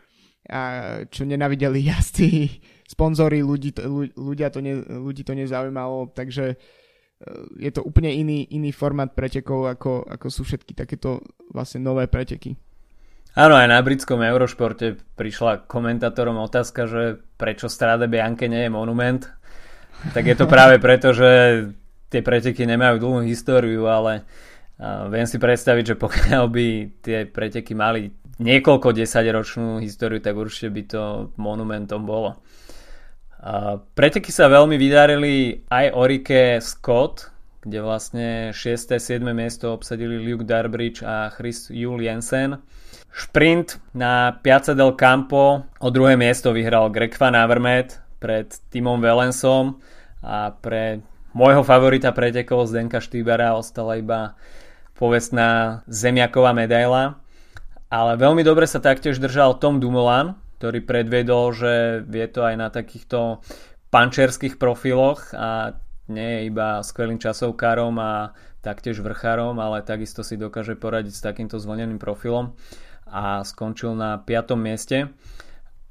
a 0.47 0.61
čo 1.11 1.27
nenavideli 1.27 1.83
jazdci, 1.91 2.63
sponzory, 2.87 3.43
ľudí, 3.43 3.75
ľudia 4.15 4.47
to 4.47 4.63
ne, 4.63 4.79
ľudí 4.79 5.27
to 5.27 5.35
nezaujímalo, 5.35 6.07
takže 6.15 6.55
je 7.59 7.71
to 7.71 7.83
úplne 7.83 8.11
iný, 8.11 8.47
iný 8.51 8.71
formát 8.75 9.11
pretekov, 9.15 9.67
ako, 9.67 10.03
ako 10.07 10.27
sú 10.27 10.43
všetky 10.43 10.75
takéto 10.75 11.23
vlastne 11.51 11.79
nové 11.79 12.07
preteky. 12.07 12.55
Áno, 13.33 13.57
aj 13.57 13.65
na 13.65 13.81
britskom 13.81 14.21
Eurošporte 14.21 15.01
prišla 15.17 15.65
komentátorom 15.65 16.37
otázka, 16.37 16.85
že 16.85 17.17
prečo 17.33 17.65
Strade 17.65 18.05
Bianche 18.05 18.45
nie 18.45 18.69
je 18.69 18.69
monument. 18.69 19.25
Tak 20.13 20.21
je 20.29 20.37
to 20.37 20.45
práve 20.45 20.77
preto, 20.77 21.17
že 21.17 21.65
tie 22.13 22.21
preteky 22.21 22.69
nemajú 22.69 23.01
dlhú 23.01 23.25
históriu, 23.25 23.89
ale 23.89 24.21
viem 25.09 25.25
si 25.25 25.41
predstaviť, 25.41 25.83
že 25.83 25.95
pokiaľ 25.97 26.43
by 26.45 26.67
tie 27.01 27.25
preteky 27.25 27.73
mali 27.73 28.13
niekoľko 28.37 28.93
desaťročnú 28.93 29.81
históriu, 29.81 30.21
tak 30.21 30.37
určite 30.37 30.69
by 30.69 30.83
to 30.85 31.03
monumentom 31.41 32.05
bolo. 32.05 32.37
Preteky 33.97 34.29
sa 34.29 34.45
veľmi 34.45 34.77
vydarili 34.77 35.65
aj 35.73 35.85
Orike 35.97 36.61
Scott, 36.61 37.33
kde 37.65 37.81
vlastne 37.81 38.53
6. 38.53 38.93
7. 38.93 39.25
miesto 39.33 39.73
obsadili 39.73 40.21
Luke 40.21 40.45
Darbridge 40.45 41.01
a 41.01 41.33
Chris 41.33 41.73
Jul 41.73 41.97
Jensen. 41.97 42.61
Šprint 43.13 43.77
na 43.93 44.41
Piazza 44.41 44.73
del 44.73 44.97
Campo. 44.97 45.69
O 45.77 45.89
druhé 45.93 46.17
miesto 46.17 46.49
vyhral 46.49 46.89
Greg 46.89 47.13
Van 47.13 47.37
Avermaet 47.37 48.01
pred 48.17 48.49
Timom 48.73 48.97
Velensom 48.97 49.77
a 50.25 50.49
pre 50.49 51.05
môjho 51.37 51.61
favorita 51.61 52.09
pretekov 52.09 52.65
Zdenka 52.65 52.97
Štýbera 52.97 53.53
ostala 53.53 54.01
iba 54.01 54.33
povestná 54.97 55.81
zemiaková 55.85 56.57
medaila. 56.57 57.21
Ale 57.93 58.17
veľmi 58.17 58.41
dobre 58.41 58.65
sa 58.65 58.81
taktiež 58.81 59.21
držal 59.21 59.61
Tom 59.61 59.77
Dumoulin, 59.77 60.33
ktorý 60.57 60.81
predvedol, 60.81 61.53
že 61.53 62.01
vie 62.09 62.25
to 62.25 62.41
aj 62.41 62.55
na 62.57 62.73
takýchto 62.73 63.45
pančerských 63.93 64.57
profiloch 64.57 65.37
a 65.37 65.77
nie 66.09 66.41
je 66.41 66.41
iba 66.49 66.81
skvelým 66.81 67.21
časovkárom 67.21 67.93
a 68.01 68.33
taktiež 68.65 69.05
vrchárom, 69.05 69.61
ale 69.61 69.85
takisto 69.85 70.25
si 70.25 70.33
dokáže 70.33 70.73
poradiť 70.73 71.13
s 71.13 71.21
takýmto 71.21 71.61
zvlneným 71.61 72.01
profilom 72.01 72.57
a 73.13 73.45
skončil 73.45 73.93
na 73.93 74.17
5. 74.17 74.57
mieste. 74.57 75.13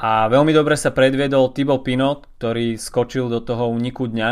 A 0.03 0.27
veľmi 0.27 0.51
dobre 0.51 0.75
sa 0.75 0.91
predviedol 0.91 1.55
Thibaut 1.55 1.87
Pinot, 1.87 2.27
ktorý 2.43 2.75
skočil 2.75 3.31
do 3.31 3.39
toho 3.39 3.71
úniku 3.71 4.11
dňa 4.11 4.31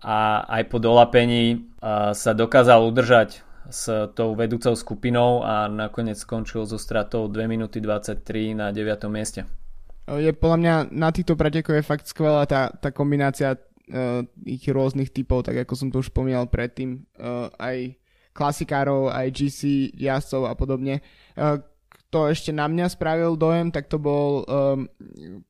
a 0.00 0.48
aj 0.48 0.62
po 0.72 0.80
dolapení 0.80 1.68
sa 2.16 2.32
dokázal 2.32 2.80
udržať 2.80 3.44
s 3.68 3.90
tou 4.14 4.32
vedúcou 4.32 4.72
skupinou 4.72 5.42
a 5.42 5.66
nakoniec 5.66 6.16
skončil 6.16 6.64
so 6.64 6.78
stratou 6.78 7.26
2 7.26 7.50
minúty 7.50 7.82
23 7.82 8.54
na 8.54 8.70
9. 8.70 9.10
mieste. 9.10 9.44
Je 10.06 10.30
podľa 10.30 10.58
mňa 10.62 10.74
na 10.94 11.10
týchto 11.10 11.34
pretekoch 11.34 11.74
je 11.74 11.82
fakt 11.82 12.06
skvelá 12.06 12.46
tá, 12.46 12.70
tá 12.70 12.94
kombinácia 12.94 13.58
uh, 13.58 14.22
ich 14.46 14.62
rôznych 14.70 15.10
typov, 15.10 15.42
tak 15.42 15.66
ako 15.66 15.74
som 15.74 15.88
to 15.90 15.98
už 15.98 16.14
spomínal 16.14 16.46
predtým, 16.46 17.02
uh, 17.18 17.50
aj 17.58 17.98
klasikárov, 18.30 19.10
aj 19.10 19.26
GC 19.34 19.90
jazdcov 19.98 20.46
a 20.46 20.54
podobne. 20.54 21.02
Uh, 21.34 21.58
kto 22.16 22.32
ešte 22.32 22.48
na 22.48 22.64
mňa 22.64 22.96
spravil 22.96 23.36
dojem, 23.36 23.68
tak 23.68 23.92
to 23.92 24.00
bol, 24.00 24.40
um, 24.48 24.88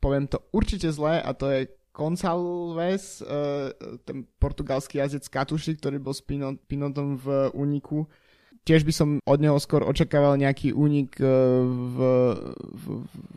poviem 0.03 0.27
to 0.27 0.43
určite 0.51 0.91
zle 0.91 1.23
a 1.23 1.31
to 1.31 1.47
je 1.47 1.71
Gonçalves, 1.95 3.23
uh, 3.23 3.71
ten 4.03 4.27
portugalský 4.43 4.99
jazdec 4.99 5.31
Katuši, 5.31 5.79
ktorý 5.79 6.03
bol 6.03 6.11
s 6.11 6.27
Pinotom 6.67 7.15
v 7.23 7.55
úniku. 7.55 8.11
Tiež 8.67 8.83
by 8.83 8.91
som 8.91 9.09
od 9.23 9.39
neho 9.39 9.55
skôr 9.63 9.87
očakával 9.87 10.35
nejaký 10.43 10.75
únik 10.75 11.15
uh, 11.23 11.31
v, 11.71 11.97
v 12.59 12.85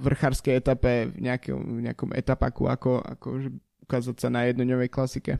vrchárskej 0.09 0.57
etape, 0.57 1.13
v 1.13 1.29
nejakom, 1.29 1.61
v 1.61 1.79
nejakom 1.85 2.09
etapaku, 2.17 2.65
ako, 2.65 2.97
ako 3.05 3.27
ukázať 3.85 4.17
sa 4.17 4.33
na 4.33 4.49
jednoňovej 4.49 4.89
klasike. 4.89 5.37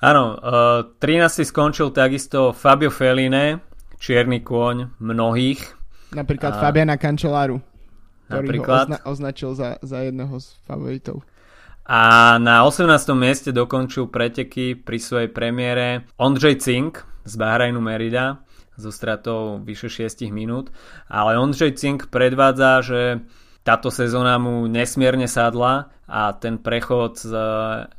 Áno, 0.00 0.40
uh, 0.40 0.96
13. 0.96 1.44
skončil 1.44 1.92
takisto 1.92 2.56
Fabio 2.56 2.88
Feline, 2.88 3.60
čierny 4.00 4.40
kôň 4.40 4.96
mnohých. 4.96 5.77
Napríklad 6.12 6.52
a... 6.56 6.60
Fabiana 6.60 6.96
Cancellaru, 6.96 7.60
ktorý 8.28 8.46
Napríklad... 8.48 8.76
ho 8.76 8.84
ozna- 8.84 9.02
označil 9.04 9.50
za, 9.52 9.76
za 9.80 9.98
jedného 10.04 10.34
z 10.40 10.46
favoritov. 10.64 11.20
A 11.88 12.36
na 12.36 12.68
18. 12.68 12.84
mieste 13.16 13.48
dokončil 13.48 14.12
preteky 14.12 14.76
pri 14.76 14.98
svojej 15.00 15.32
premiére 15.32 16.04
Ondřej 16.20 16.60
Cink 16.60 17.00
z 17.24 17.32
Bahrajnu 17.40 17.80
Merida 17.80 18.44
so 18.76 18.92
stratou 18.92 19.58
vyše 19.64 19.88
6 19.88 20.28
minút. 20.28 20.68
Ale 21.08 21.40
Ondřej 21.40 21.72
Cink 21.72 22.12
predvádza, 22.12 22.80
že 22.84 23.24
táto 23.64 23.88
sezóna 23.88 24.36
mu 24.36 24.68
nesmierne 24.68 25.28
sadla 25.28 25.88
a 26.08 26.32
ten 26.32 26.60
prechod 26.60 27.20
z 27.20 27.32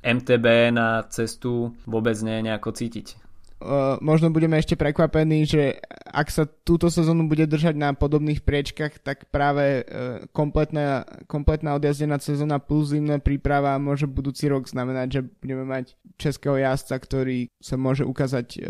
MTB 0.02 0.74
na 0.74 1.06
cestu 1.10 1.74
vôbec 1.86 2.17
nie 2.26 2.41
je 2.41 2.45
nejako 2.45 2.69
cítiť 2.74 3.28
uh, 3.60 4.00
možno 4.00 4.32
budeme 4.32 4.56
ešte 4.56 4.80
prekvapení, 4.80 5.43
že 5.43 5.78
ak 6.10 6.28
sa 6.32 6.43
túto 6.48 6.88
sezónu 6.88 7.28
bude 7.28 7.45
držať 7.45 7.76
na 7.76 7.91
podobných 7.93 8.43
priečkach, 8.43 9.00
tak 9.04 9.28
práve 9.30 9.84
uh, 9.84 10.24
kompletná, 10.32 11.04
kompletná 11.28 11.76
odjazdená 11.76 12.19
sezóna 12.19 12.60
plus 12.60 12.95
zimná 12.95 13.19
príprava 13.19 13.76
môže 13.78 14.08
budúci 14.08 14.48
rok 14.48 14.67
znamenať, 14.67 15.08
že 15.12 15.22
budeme 15.43 15.63
mať 15.67 15.93
českého 16.19 16.60
jazdca, 16.60 16.95
ktorý 17.00 17.48
sa 17.60 17.76
môže 17.76 18.04
ukázať 18.04 18.48
uh, 18.60 18.63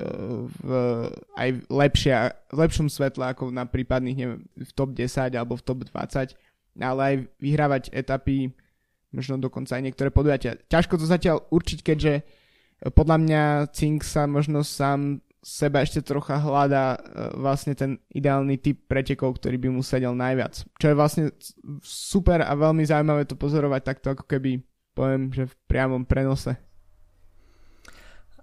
v 0.50 0.68
aj 1.38 1.50
lepšia, 1.70 2.34
v 2.50 2.58
lepšom 2.58 2.88
svetle 2.90 3.30
ako 3.30 3.54
na 3.54 3.66
prípadných 3.70 4.18
neviem, 4.18 4.42
v 4.58 4.72
top 4.74 4.94
10 4.98 5.38
alebo 5.38 5.56
v 5.58 5.66
top 5.66 5.80
20, 5.86 6.34
ale 6.82 7.02
aj 7.02 7.16
vyhrávať 7.38 7.84
etapy 7.94 8.54
možno 9.10 9.42
dokonca 9.42 9.74
aj 9.74 9.84
niektoré 9.90 10.10
podujatia. 10.14 10.58
Ťažko 10.70 11.02
to 11.02 11.06
zatiaľ 11.10 11.50
určiť, 11.50 11.80
keďže 11.82 12.14
podľa 12.80 13.18
mňa 13.20 13.42
Cink 13.76 14.08
sa 14.08 14.24
možno 14.24 14.64
sám 14.64 15.20
seba 15.40 15.84
ešte 15.84 16.04
trocha 16.04 16.36
hľadá 16.40 16.96
e, 16.96 17.00
vlastne 17.40 17.72
ten 17.76 17.96
ideálny 18.12 18.60
typ 18.60 18.88
pretekov, 18.92 19.40
ktorý 19.40 19.56
by 19.56 19.70
mu 19.72 19.82
sedel 19.84 20.12
najviac. 20.12 20.68
Čo 20.76 20.88
je 20.92 21.00
vlastne 21.00 21.24
super 21.84 22.44
a 22.44 22.52
veľmi 22.56 22.84
zaujímavé 22.84 23.24
to 23.24 23.40
pozorovať 23.40 23.82
takto 23.84 24.08
ako 24.16 24.28
keby 24.28 24.60
poviem, 24.92 25.32
že 25.32 25.48
v 25.48 25.56
priamom 25.68 26.04
prenose. 26.04 26.60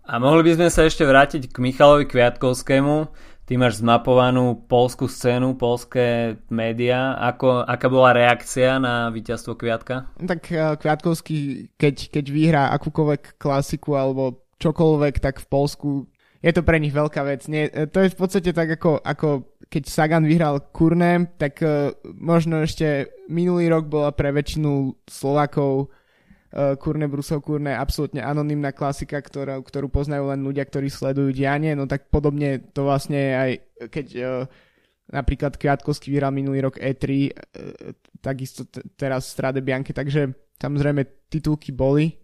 A 0.06 0.22
mohli 0.22 0.46
by 0.46 0.52
sme 0.56 0.68
sa 0.70 0.86
ešte 0.86 1.02
vrátiť 1.02 1.50
k 1.50 1.56
Michalovi 1.58 2.06
Kviatkovskému. 2.06 3.10
Ty 3.46 3.62
máš 3.62 3.78
zmapovanú 3.78 4.58
polskú 4.66 5.06
scénu, 5.06 5.54
polské 5.54 6.34
médiá. 6.50 7.14
Ako, 7.30 7.62
aká 7.62 7.86
bola 7.86 8.10
reakcia 8.10 8.82
na 8.82 9.06
víťazstvo 9.14 9.54
Kviatka? 9.54 10.10
Tak 10.18 10.50
uh, 10.50 10.74
Kviatkovský, 10.74 11.70
keď, 11.78 12.10
keď 12.10 12.24
vyhrá 12.26 12.62
akúkoľvek 12.74 13.38
klasiku 13.38 13.94
alebo 13.94 14.42
čokoľvek, 14.58 15.22
tak 15.22 15.38
v 15.38 15.46
Polsku 15.46 16.10
je 16.42 16.50
to 16.50 16.66
pre 16.66 16.82
nich 16.82 16.90
veľká 16.90 17.22
vec. 17.22 17.46
Nie, 17.46 17.70
e, 17.70 17.86
to 17.86 18.02
je 18.02 18.10
v 18.10 18.18
podstate 18.18 18.50
tak, 18.50 18.82
ako, 18.82 18.98
ako 18.98 19.58
keď 19.70 19.82
Sagan 19.86 20.26
vyhral 20.26 20.66
Kurné, 20.74 21.30
tak 21.38 21.62
uh, 21.62 21.94
možno 22.18 22.66
ešte 22.66 23.14
minulý 23.30 23.70
rok 23.70 23.86
bola 23.86 24.10
pre 24.10 24.34
väčšinu 24.34 24.90
Slovakov 25.06 25.94
Kurne 26.54 27.10
Brusov 27.10 27.42
Kurne 27.42 27.74
absolútne 27.74 28.22
anonimná 28.22 28.70
klasika, 28.70 29.18
ktorá, 29.18 29.58
ktorú 29.58 29.90
poznajú 29.90 30.30
len 30.30 30.40
ľudia, 30.46 30.64
ktorí 30.64 30.86
sledujú 30.86 31.34
dianie, 31.34 31.74
no 31.74 31.90
tak 31.90 32.06
podobne 32.08 32.62
to 32.70 32.86
vlastne 32.86 33.18
je 33.18 33.32
aj 33.34 33.50
keď 33.90 34.06
uh, 34.16 34.28
napríklad 35.10 35.58
Kviatkovský 35.58 36.14
vyhral 36.14 36.32
minulý 36.32 36.64
rok 36.64 36.78
E3, 36.78 37.02
uh, 37.02 37.30
takisto 38.22 38.64
t- 38.64 38.82
teraz 38.94 39.28
Strade 39.28 39.60
Bianche, 39.60 39.92
takže 39.92 40.32
samozrejme 40.56 41.28
titulky 41.28 41.74
boli. 41.74 42.14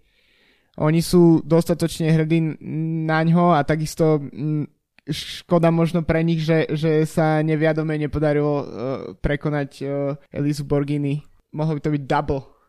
Oni 0.80 1.04
sú 1.04 1.44
dostatočne 1.44 2.08
hrdí 2.16 2.56
na 3.04 3.20
ňo 3.20 3.52
a 3.52 3.60
takisto 3.60 4.16
mm, 4.16 4.64
škoda 5.04 5.68
možno 5.68 6.00
pre 6.00 6.24
nich, 6.24 6.40
že, 6.40 6.64
že 6.72 7.04
sa 7.04 7.44
neviadome 7.44 7.98
nepodarilo 8.00 8.54
uh, 8.54 8.64
prekonať 9.20 9.70
uh, 9.84 10.16
Elisu 10.32 10.64
Borgini. 10.64 11.20
Mohlo 11.52 11.76
by 11.76 11.80
to 11.84 11.90
byť 11.92 12.04
double 12.08 12.61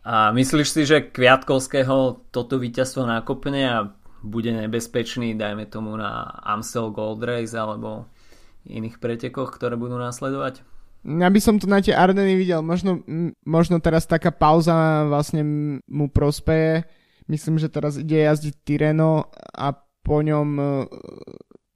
a 0.00 0.32
myslíš 0.32 0.68
si, 0.72 0.82
že 0.88 1.12
Kviatkovského 1.12 2.28
toto 2.32 2.56
víťazstvo 2.56 3.04
nakopne 3.04 3.62
a 3.68 3.78
bude 4.20 4.52
nebezpečný, 4.52 5.36
dajme 5.36 5.68
tomu 5.68 5.96
na 5.96 6.28
Amstel 6.44 6.92
Gold 6.92 7.24
Race 7.24 7.56
alebo 7.56 8.08
iných 8.68 9.00
pretekoch, 9.00 9.56
ktoré 9.56 9.76
budú 9.76 9.96
následovať? 9.96 10.64
Ja 11.00 11.32
by 11.32 11.40
som 11.40 11.56
to 11.56 11.64
na 11.64 11.80
tie 11.80 11.96
Ardeny 11.96 12.36
videl. 12.36 12.60
Možno, 12.60 13.00
možno 13.48 13.80
teraz 13.80 14.04
taká 14.04 14.28
pauza 14.28 15.08
vlastne 15.08 15.40
mu 15.88 16.12
prospeje. 16.12 16.84
myslím, 17.24 17.56
že 17.56 17.72
teraz 17.72 17.96
ide 17.96 18.20
jazdiť 18.28 18.54
Tireno 18.60 19.32
a 19.56 19.72
po 20.04 20.20
ňom 20.20 20.48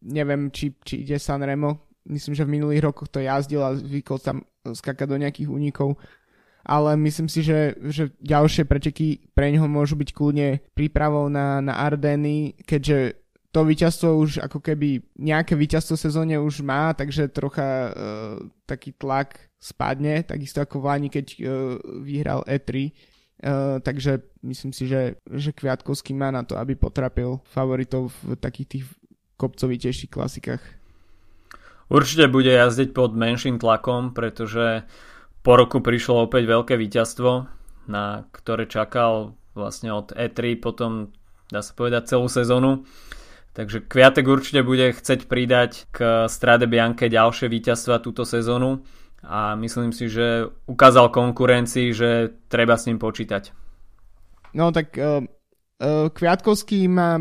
neviem, 0.05 0.53
či, 0.53 0.77
či 0.85 1.09
ide 1.09 1.17
Sanremo. 1.17 1.89
Myslím, 2.05 2.37
že 2.37 2.45
v 2.45 2.61
minulých 2.61 2.85
rokoch 2.85 3.09
to 3.09 3.25
jazdil 3.25 3.65
a 3.65 3.73
zvykol 3.73 4.21
tam 4.21 4.45
skakať 4.61 5.09
do 5.09 5.17
nejakých 5.17 5.49
únikov 5.49 5.97
ale 6.64 6.96
myslím 6.96 7.29
si, 7.29 7.44
že, 7.44 7.77
že 7.92 8.11
ďalšie 8.24 8.64
preteky 8.64 9.20
pre 9.37 9.53
neho 9.53 9.68
môžu 9.68 9.94
byť 10.00 10.11
kľudne 10.16 10.64
prípravou 10.72 11.29
na, 11.29 11.61
na 11.61 11.77
Ardeny, 11.77 12.57
keďže 12.64 13.20
to 13.55 13.62
víťazstvo 13.62 14.18
už 14.18 14.42
ako 14.42 14.59
keby 14.59 14.98
nejaké 15.14 15.55
víťazstvo 15.55 15.94
sezóne 15.94 16.35
už 16.42 16.66
má, 16.66 16.90
takže 16.90 17.31
trocha 17.31 17.62
uh, 17.62 17.92
taký 18.66 18.90
tlak 18.98 19.38
spadne, 19.62 20.27
takisto 20.27 20.59
ako 20.59 20.83
v 20.83 20.87
Lani, 20.90 21.09
keď 21.12 21.27
uh, 21.38 21.38
vyhral 22.03 22.42
E3. 22.50 22.90
Uh, 23.44 23.79
takže 23.79 24.27
myslím 24.42 24.74
si, 24.74 24.90
že, 24.90 25.22
že 25.31 25.55
Kviatkovský 25.55 26.11
má 26.18 26.35
na 26.35 26.42
to, 26.42 26.59
aby 26.59 26.74
potrapil 26.74 27.38
favoritov 27.46 28.11
v 28.27 28.35
takých 28.35 28.66
tých 28.66 28.85
kopcovitejších 29.38 30.11
klasikách. 30.11 30.62
Určite 31.92 32.27
bude 32.33 32.50
jazdiť 32.50 32.90
pod 32.90 33.14
menším 33.14 33.62
tlakom, 33.62 34.16
pretože 34.16 34.83
po 35.44 35.61
roku 35.61 35.85
prišlo 35.85 36.24
opäť 36.24 36.48
veľké 36.48 36.74
víťazstvo, 36.80 37.30
na 37.87 38.24
ktoré 38.33 38.64
čakal 38.64 39.37
vlastne 39.52 39.92
od 39.92 40.11
E3 40.16 40.57
potom 40.57 41.12
dá 41.52 41.61
sa 41.61 41.76
povedať 41.76 42.16
celú 42.16 42.33
sezónu. 42.33 42.88
Takže 43.54 43.87
Kviatek 43.87 44.26
určite 44.26 44.66
bude 44.66 44.90
chceť 44.90 45.30
pridať 45.30 45.87
k 45.94 46.26
Strade 46.26 46.66
Bianche 46.66 47.07
ďalšie 47.07 47.46
víťazstva 47.46 48.02
túto 48.02 48.26
sezónu 48.26 48.83
a 49.22 49.54
myslím 49.54 49.94
si, 49.94 50.11
že 50.11 50.50
ukázal 50.66 51.14
konkurencii, 51.14 51.94
že 51.94 52.35
treba 52.50 52.74
s 52.74 52.90
ním 52.90 52.98
počítať. 52.98 53.54
No 54.59 54.74
tak 54.74 54.98
uh, 54.98 55.22
uh, 55.22 56.11
Kviatkovský 56.11 56.90
má 56.90 57.20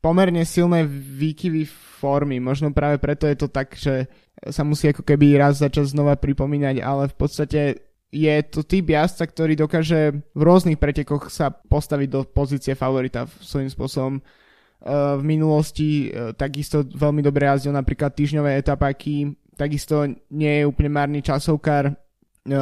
pomerne 0.00 0.48
silné 0.48 0.88
výkyvy 0.88 1.68
formy, 2.00 2.40
možno 2.40 2.72
práve 2.72 2.96
preto 2.96 3.28
je 3.28 3.36
to 3.36 3.48
tak, 3.52 3.76
že 3.76 4.08
sa 4.50 4.62
musí 4.66 4.90
ako 4.90 5.06
keby 5.06 5.38
raz 5.38 5.62
za 5.62 5.70
čas 5.70 5.94
znova 5.94 6.18
pripomínať, 6.18 6.82
ale 6.82 7.08
v 7.08 7.16
podstate 7.16 7.60
je 8.14 8.34
to 8.46 8.62
typ 8.62 8.86
jazdca, 8.86 9.26
ktorý 9.26 9.58
dokáže 9.58 10.14
v 10.14 10.42
rôznych 10.42 10.78
pretekoch 10.78 11.34
sa 11.34 11.50
postaviť 11.50 12.08
do 12.10 12.20
pozície 12.22 12.78
favorita 12.78 13.26
svojím 13.42 13.70
spôsobom. 13.74 14.22
V 14.84 15.22
minulosti 15.24 16.12
e, 16.12 16.36
takisto 16.36 16.84
veľmi 16.84 17.24
dobre 17.24 17.48
jazdil 17.48 17.72
napríklad 17.72 18.12
týždňové 18.12 18.60
etapáky, 18.60 19.32
takisto 19.56 20.04
nie 20.28 20.60
je 20.60 20.68
úplne 20.68 20.92
márny 20.92 21.24
časovkár, 21.24 21.88
e, 21.88 21.94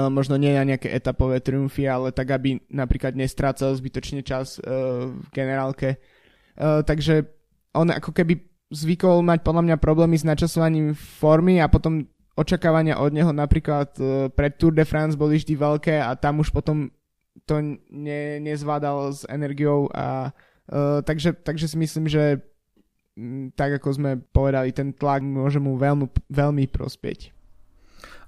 možno 0.06 0.38
nie 0.38 0.54
na 0.54 0.62
nejaké 0.62 0.86
etapové 0.86 1.42
triumfy, 1.42 1.90
ale 1.90 2.14
tak, 2.14 2.30
aby 2.30 2.62
napríklad 2.70 3.18
nestrácal 3.18 3.74
zbytočne 3.74 4.22
čas 4.22 4.56
e, 4.56 4.70
v 5.18 5.26
generálke. 5.34 5.98
Takže 6.52 7.26
on 7.72 7.88
ako 7.88 8.12
keby 8.12 8.51
zvykol 8.72 9.20
mať 9.20 9.44
podľa 9.44 9.62
mňa 9.68 9.76
problémy 9.76 10.16
s 10.16 10.24
načasovaním 10.24 10.96
formy 10.96 11.60
a 11.60 11.68
potom 11.68 12.08
očakávania 12.32 12.96
od 12.96 13.12
neho 13.12 13.30
napríklad 13.30 13.92
uh, 14.00 14.32
pred 14.32 14.56
Tour 14.56 14.72
de 14.72 14.88
France 14.88 15.20
boli 15.20 15.36
vždy 15.36 15.52
veľké 15.52 16.00
a 16.00 16.16
tam 16.16 16.40
už 16.40 16.48
potom 16.48 16.88
to 17.44 17.60
ne, 17.92 18.40
nezvládal 18.40 19.12
s 19.12 19.28
energiou 19.28 19.92
a 19.92 20.32
uh, 20.32 21.04
takže, 21.04 21.36
takže 21.44 21.68
si 21.68 21.76
myslím, 21.76 22.08
že 22.08 22.40
m, 23.16 23.52
tak 23.52 23.76
ako 23.76 23.88
sme 23.92 24.10
povedali, 24.32 24.72
ten 24.72 24.96
tlak 24.96 25.20
môže 25.20 25.60
mu 25.60 25.76
veľmi, 25.76 26.08
veľmi 26.32 26.64
prospieť. 26.72 27.32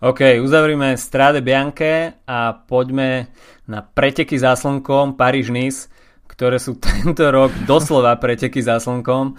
OK, 0.05 0.37
uzavrime 0.45 1.01
Strade 1.01 1.41
Bianche 1.41 2.21
a 2.29 2.53
poďme 2.53 3.33
na 3.65 3.81
preteky 3.81 4.37
za 4.37 4.53
slnkom 4.53 5.17
Paríž-Nice, 5.17 5.89
ktoré 6.29 6.61
sú 6.61 6.77
tento 6.85 7.25
rok 7.33 7.49
doslova 7.65 8.13
preteky 8.21 8.61
za 8.61 8.77
slnkom 8.77 9.37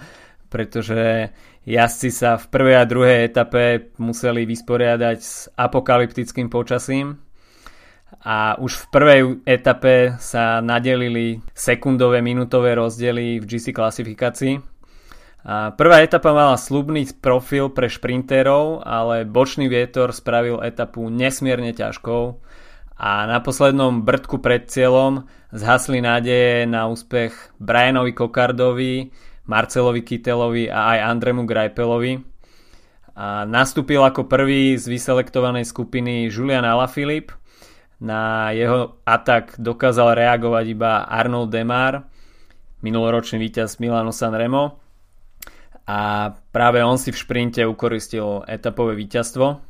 pretože 0.56 1.28
jazdci 1.68 2.08
sa 2.08 2.40
v 2.40 2.48
prvej 2.48 2.80
a 2.80 2.88
druhej 2.88 3.28
etape 3.28 3.92
museli 4.00 4.48
vysporiadať 4.48 5.18
s 5.20 5.52
apokalyptickým 5.52 6.48
počasím 6.48 7.20
a 8.24 8.56
už 8.56 8.72
v 8.72 8.84
prvej 8.88 9.20
etape 9.44 10.16
sa 10.16 10.64
nadelili 10.64 11.44
sekundové, 11.52 12.24
minútové 12.24 12.72
rozdiely 12.72 13.36
v 13.36 13.44
GC 13.44 13.76
klasifikácii. 13.76 14.56
A 15.44 15.76
prvá 15.76 16.00
etapa 16.00 16.32
mala 16.32 16.56
slubný 16.56 17.04
profil 17.20 17.68
pre 17.68 17.92
šprinterov, 17.92 18.80
ale 18.80 19.28
bočný 19.28 19.68
vietor 19.68 20.16
spravil 20.16 20.64
etapu 20.64 21.12
nesmierne 21.12 21.76
ťažkou 21.76 22.40
a 22.96 23.28
na 23.28 23.44
poslednom 23.44 24.08
brdku 24.08 24.40
pred 24.40 24.72
cieľom 24.72 25.28
zhasli 25.52 26.00
nádeje 26.00 26.64
na 26.64 26.88
úspech 26.88 27.52
Brianovi 27.60 28.16
Kokardovi, 28.16 29.12
Marcelovi 29.46 30.02
Kytelovi 30.02 30.70
a 30.70 30.94
aj 30.94 30.98
Andremu 31.16 31.42
Grajpelovi. 31.46 32.20
A 33.16 33.48
nastúpil 33.48 34.04
ako 34.04 34.28
prvý 34.28 34.76
z 34.76 34.92
vyselektovanej 34.92 35.64
skupiny 35.64 36.28
Julian 36.28 36.68
Alaphilippe. 36.68 37.34
Na 37.96 38.52
jeho 38.52 39.00
atak 39.08 39.56
dokázal 39.56 40.20
reagovať 40.20 40.64
iba 40.68 41.08
Arnold 41.08 41.48
Demar, 41.48 42.04
minuloročný 42.84 43.40
víťaz 43.40 43.80
Milano 43.80 44.12
Sanremo. 44.12 44.84
A 45.88 46.28
práve 46.52 46.84
on 46.84 47.00
si 47.00 47.08
v 47.08 47.16
šprinte 47.16 47.64
ukoristil 47.64 48.44
etapové 48.44 48.92
víťazstvo. 49.00 49.64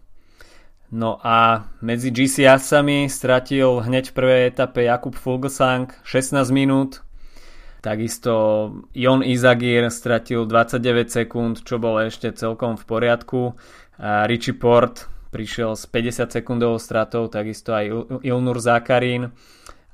No 0.90 1.18
a 1.22 1.70
medzi 1.78 2.10
GC 2.10 2.50
jazdcami 2.50 3.06
stratil 3.06 3.78
hneď 3.86 4.10
v 4.10 4.16
prvej 4.16 4.42
etape 4.50 4.90
Jakub 4.90 5.14
Fulgesang 5.14 5.86
16 6.02 6.50
minút, 6.50 7.05
Takisto 7.86 8.34
Jon 8.98 9.22
Izagir 9.22 9.86
stratil 9.94 10.42
29 10.42 11.06
sekúnd, 11.06 11.62
čo 11.62 11.78
bolo 11.78 12.02
ešte 12.02 12.34
celkom 12.34 12.74
v 12.74 12.82
poriadku. 12.82 13.54
A 14.02 14.26
Richie 14.26 14.58
Port 14.58 15.06
prišiel 15.30 15.78
s 15.78 15.86
50 15.86 16.34
sekundovou 16.34 16.82
stratou, 16.82 17.30
takisto 17.30 17.70
aj 17.70 17.86
Ilnur 18.26 18.58
Zakarin 18.58 19.30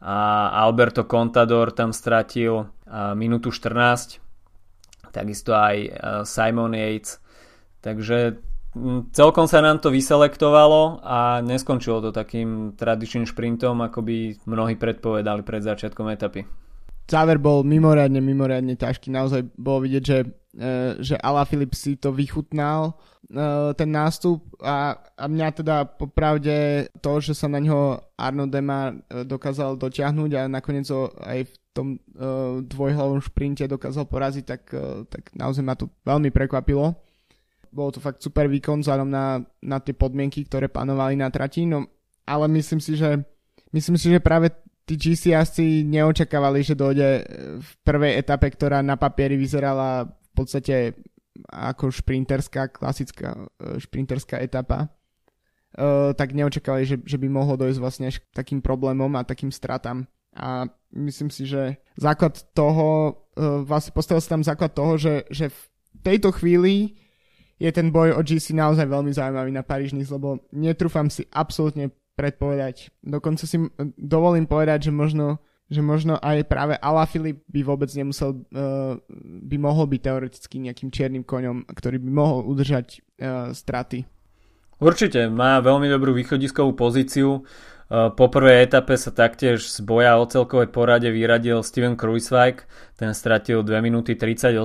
a 0.00 0.48
Alberto 0.64 1.05
Contador 1.05 1.76
tam 1.76 1.92
stratil 1.92 2.64
minútu 3.12 3.52
14, 3.52 4.24
takisto 5.12 5.52
aj 5.52 5.76
Simon 6.24 6.72
Yates. 6.72 7.20
Takže 7.85 8.40
celkom 9.12 9.44
sa 9.44 9.61
nám 9.61 9.85
to 9.85 9.92
vyselektovalo 9.92 11.05
a 11.05 11.44
neskončilo 11.44 12.00
to 12.00 12.09
takým 12.09 12.72
tradičným 12.72 13.28
šprintom, 13.28 13.85
ako 13.85 14.00
by 14.00 14.16
mnohí 14.48 14.81
predpovedali 14.81 15.44
pred 15.44 15.61
začiatkom 15.61 16.09
etapy 16.09 16.62
záver 17.08 17.38
bol 17.38 17.66
mimoriadne, 17.66 18.18
mimoriadne 18.22 18.74
ťažký. 18.78 19.12
Naozaj 19.12 19.40
bolo 19.58 19.84
vidieť, 19.84 20.04
že, 20.04 20.18
e, 20.56 20.68
že 21.02 21.14
Ala 21.18 21.44
Filip 21.44 21.74
si 21.76 21.98
to 21.98 22.14
vychutnal, 22.14 22.94
e, 23.28 23.74
ten 23.76 23.90
nástup 23.90 24.42
a, 24.62 24.96
a 25.16 25.24
mňa 25.28 25.48
teda 25.62 25.76
popravde 25.98 26.88
to, 27.02 27.12
že 27.20 27.36
sa 27.36 27.50
na 27.50 27.60
ňo 27.60 28.00
Arno 28.16 28.46
Dema 28.48 28.92
e, 28.92 29.24
dokázal 29.26 29.76
dotiahnuť 29.76 30.30
a 30.38 30.42
nakoniec 30.48 30.86
ho 30.88 31.12
aj 31.20 31.48
v 31.48 31.54
tom 31.72 31.96
dvojhlavom 32.68 33.24
šprinte 33.24 33.64
dokázal 33.64 34.04
poraziť, 34.04 34.44
tak, 34.44 34.76
tak 35.08 35.32
naozaj 35.32 35.64
ma 35.64 35.72
to 35.72 35.88
veľmi 36.04 36.28
prekvapilo. 36.28 36.92
Bolo 37.72 37.88
to 37.88 37.96
fakt 37.96 38.20
super 38.20 38.44
výkon 38.44 38.84
vzhľadom 38.84 39.08
na, 39.08 39.40
na 39.64 39.80
tie 39.80 39.96
podmienky, 39.96 40.44
ktoré 40.44 40.68
panovali 40.68 41.16
na 41.16 41.32
trati, 41.32 41.64
no 41.64 41.88
ale 42.28 42.44
myslím 42.60 42.76
si, 42.76 43.00
že 43.00 43.24
myslím 43.72 43.96
si, 43.96 44.12
že 44.12 44.20
práve 44.20 44.52
tí 44.86 44.94
GC 44.98 45.34
asi 45.34 45.86
neočakávali, 45.86 46.62
že 46.62 46.74
dojde 46.74 47.08
e, 47.18 47.22
v 47.62 47.70
prvej 47.86 48.18
etape, 48.18 48.50
ktorá 48.50 48.82
na 48.82 48.98
papieri 48.98 49.38
vyzerala 49.38 50.06
v 50.06 50.30
podstate 50.34 50.98
ako 51.48 51.88
šprinterská, 51.88 52.68
klasická 52.68 53.34
e, 53.58 53.78
šprinterská 53.80 54.38
etapa. 54.42 54.90
Uh, 55.72 56.12
tak 56.12 56.36
neočakávali, 56.36 56.84
že, 56.84 57.00
že 57.00 57.16
by 57.16 57.32
mohlo 57.32 57.56
dojsť 57.56 57.80
vlastne 57.80 58.04
až 58.12 58.20
k 58.20 58.28
takým 58.36 58.60
problémom 58.60 59.08
a 59.16 59.24
takým 59.24 59.48
stratám. 59.48 60.04
A 60.36 60.68
myslím 60.92 61.32
si, 61.32 61.48
že 61.48 61.80
základ 61.96 62.44
toho, 62.52 63.16
vlastne 63.64 63.96
postavil 63.96 64.20
sa 64.20 64.36
tam 64.36 64.44
základ 64.44 64.76
toho, 64.76 65.00
že, 65.00 65.24
že 65.32 65.48
v 65.48 65.60
tejto 66.04 66.28
chvíli 66.36 67.00
je 67.62 67.70
ten 67.72 67.88
boj 67.88 68.18
o 68.18 68.20
GC 68.20 68.52
naozaj 68.52 68.84
veľmi 68.84 69.14
zaujímavý 69.14 69.50
na 69.54 69.62
Paríž 69.62 69.94
lebo 69.94 70.42
netrúfam 70.50 71.06
si 71.06 71.24
absolútne 71.30 71.94
predpovedať. 72.14 72.92
Dokonca 73.01 73.44
si 73.48 73.57
dovolím 73.96 74.44
povedať, 74.44 74.88
že 74.88 74.92
možno, 74.92 75.40
že 75.72 75.81
možno 75.81 76.20
aj 76.20 76.44
práve 76.44 76.75
Ala 76.77 77.09
Filip 77.09 77.40
by 77.48 77.61
vôbec 77.64 77.88
nemusel, 77.96 78.44
uh, 78.53 79.01
by 79.42 79.57
mohol 79.57 79.88
byť 79.88 80.01
teoreticky 80.01 80.57
nejakým 80.61 80.92
čiernym 80.92 81.25
koňom, 81.25 81.68
ktorý 81.72 81.96
by 82.01 82.11
mohol 82.12 82.44
udržať 82.44 83.01
uh, 83.01 83.51
straty. 83.57 84.05
Určite, 84.83 85.31
má 85.31 85.62
veľmi 85.62 85.87
dobrú 85.87 86.11
východiskovú 86.12 86.75
pozíciu. 86.75 87.46
Uh, 87.92 88.11
po 88.12 88.27
prvej 88.27 88.66
etape 88.66 88.98
sa 88.98 89.14
taktiež 89.14 89.62
z 89.62 89.79
boja 89.87 90.18
o 90.18 90.27
celkovej 90.27 90.75
porade 90.75 91.07
vyradil 91.09 91.62
Steven 91.62 91.94
Kruiswijk, 91.94 92.66
ten 92.98 93.14
stratil 93.14 93.62
2 93.62 93.72
minúty 93.79 94.18
38. 94.18 94.59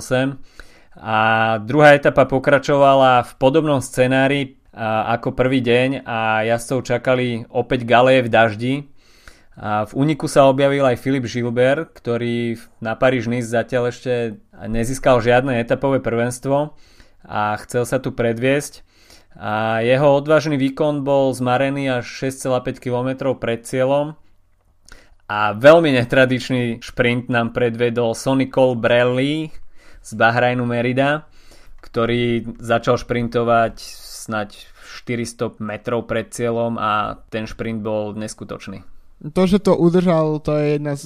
A 0.97 1.17
druhá 1.61 1.93
etapa 1.93 2.25
pokračovala 2.25 3.21
v 3.21 3.31
podobnom 3.37 3.77
scenári, 3.77 4.56
ako 4.77 5.33
prvý 5.33 5.65
deň 5.65 6.05
a 6.05 6.45
jazdcov 6.45 6.85
čakali 6.85 7.49
opäť 7.49 7.89
galéje 7.89 8.21
v 8.25 8.29
daždi. 8.29 8.73
A 9.57 9.89
v 9.89 9.93
úniku 9.97 10.29
sa 10.29 10.45
objavil 10.45 10.85
aj 10.85 11.01
Filip 11.01 11.25
Gilbert, 11.25 11.89
ktorý 11.97 12.61
na 12.77 12.93
Paríž-Nice 12.93 13.49
zatiaľ 13.49 13.89
ešte 13.89 14.37
nezískal 14.53 15.17
žiadne 15.17 15.57
etapové 15.57 15.97
prvenstvo 15.97 16.77
a 17.25 17.57
chcel 17.65 17.89
sa 17.89 17.97
tu 17.97 18.13
predviesť. 18.13 18.85
A 19.33 19.81
jeho 19.81 20.13
odvážny 20.13 20.61
výkon 20.61 21.01
bol 21.01 21.33
zmarený 21.33 22.01
až 22.01 22.05
6,5 22.29 22.77
km 22.77 23.33
pred 23.33 23.65
cieľom 23.65 24.13
a 25.25 25.57
veľmi 25.57 25.91
netradičný 25.93 26.79
šprint 26.79 27.27
nám 27.27 27.51
predvedol 27.51 28.15
Sonny 28.15 28.47
Colbrelli 28.47 29.49
z 30.05 30.11
Bahrajnu 30.15 30.63
Merida, 30.63 31.27
ktorý 31.83 32.55
začal 32.61 32.95
šprintovať 32.95 33.75
snať 34.27 34.49
400 35.07 35.63
metrov 35.63 36.03
pred 36.03 36.27
cieľom 36.27 36.75
a 36.75 37.15
ten 37.31 37.47
šprint 37.47 37.79
bol 37.79 38.11
neskutočný. 38.13 38.83
To, 39.33 39.43
že 39.49 39.63
to 39.63 39.73
udržal, 39.73 40.43
to 40.43 40.53
je 40.53 40.77
jedna 40.77 40.93
z 40.93 41.05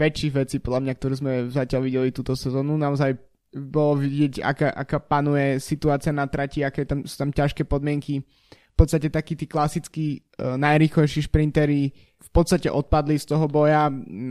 väčších 0.00 0.32
vecí, 0.34 0.56
podľa 0.58 0.80
mňa, 0.88 0.92
ktorú 0.96 1.14
sme 1.14 1.32
zatiaľ 1.52 1.80
videli 1.86 2.08
túto 2.10 2.34
sezónu. 2.34 2.74
Naozaj 2.74 3.20
bolo 3.54 4.00
vidieť, 4.00 4.42
aká, 4.42 4.72
aká 4.72 4.98
panuje 4.98 5.60
situácia 5.62 6.10
na 6.10 6.26
trati, 6.26 6.64
aké 6.64 6.88
tam, 6.88 7.04
sú 7.04 7.14
tam 7.14 7.30
ťažké 7.30 7.68
podmienky. 7.68 8.24
V 8.70 8.76
podstate 8.78 9.12
takí 9.12 9.36
tí 9.36 9.44
klasickí 9.44 10.24
uh, 10.40 10.56
najrýchlejší 10.56 11.28
šprintery 11.28 11.92
v 12.20 12.30
podstate 12.30 12.68
odpadli 12.68 13.16
z 13.16 13.26
toho 13.32 13.48
boja, 13.48 13.88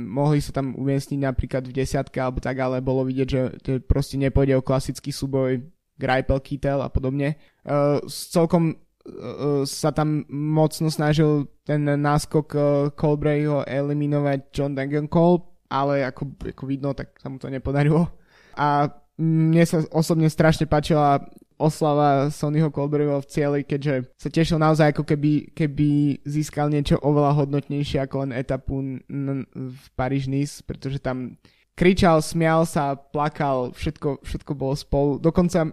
mohli 0.07 0.39
sa 0.39 0.53
tam 0.53 0.77
umiestniť 0.77 1.19
napríklad 1.19 1.65
v 1.65 1.75
desiatke 1.75 2.21
alebo 2.21 2.37
tak, 2.37 2.61
ale 2.61 2.85
bolo 2.85 3.01
vidieť, 3.03 3.27
že, 3.27 3.41
že 3.59 3.73
proste 3.81 4.15
nepôjde 4.21 4.55
o 4.55 4.65
klasický 4.65 5.09
súboj 5.09 5.65
Greipel, 5.99 6.39
Kittel 6.39 6.79
a 6.79 6.87
podobne. 6.87 7.35
Uh, 7.67 7.99
celkom 8.07 8.73
uh, 8.73 9.67
sa 9.67 9.91
tam 9.91 10.23
mocno 10.31 10.87
snažil 10.87 11.51
ten 11.67 11.83
náskok 11.83 12.47
uh, 12.55 12.63
Colbrayho 12.95 13.67
eliminovať 13.67 14.39
John 14.55 14.73
Degenkolb, 14.73 15.67
ale 15.67 16.07
ako, 16.07 16.39
ako 16.55 16.63
vidno, 16.65 16.95
tak 16.95 17.19
sa 17.19 17.27
mu 17.27 17.37
to 17.37 17.51
nepodarilo. 17.51 18.07
A 18.55 18.89
mne 19.19 19.63
sa 19.67 19.83
osobne 19.91 20.31
strašne 20.31 20.63
páčila 20.65 21.19
oslava 21.59 22.31
Sonyho 22.31 22.71
Colberryho 22.71 23.19
v 23.19 23.27
cieli, 23.27 23.59
keďže 23.67 24.15
sa 24.15 24.31
tešil 24.31 24.55
naozaj 24.55 24.95
ako 24.95 25.03
keby, 25.03 25.51
keby 25.51 26.23
získal 26.23 26.71
niečo 26.71 26.95
oveľa 27.03 27.35
hodnotnejšie 27.35 27.99
ako 27.99 28.23
len 28.23 28.31
etapu 28.31 28.79
n- 28.79 29.43
v 29.51 29.83
Paríž-Nice, 29.99 30.63
pretože 30.63 31.03
tam 31.03 31.35
kričal, 31.79 32.19
smial 32.19 32.67
sa, 32.67 32.99
plakal, 32.99 33.71
všetko, 33.71 34.19
všetko 34.19 34.51
bolo 34.51 34.75
spolu. 34.75 35.15
Dokonca 35.15 35.63
e, 35.63 35.71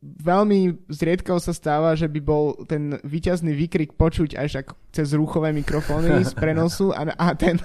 veľmi 0.00 0.88
zriedkavo 0.88 1.36
sa 1.36 1.52
stáva, 1.52 1.92
že 1.92 2.08
by 2.08 2.20
bol 2.24 2.64
ten 2.64 2.96
výťazný 3.04 3.52
výkrik 3.52 4.00
počuť 4.00 4.40
až 4.40 4.64
ako 4.64 4.72
cez 4.96 5.12
rúchové 5.12 5.52
mikrofóny 5.52 6.24
z 6.24 6.32
prenosu 6.40 6.96
a, 6.96 7.12
a 7.12 7.36
ten, 7.36 7.60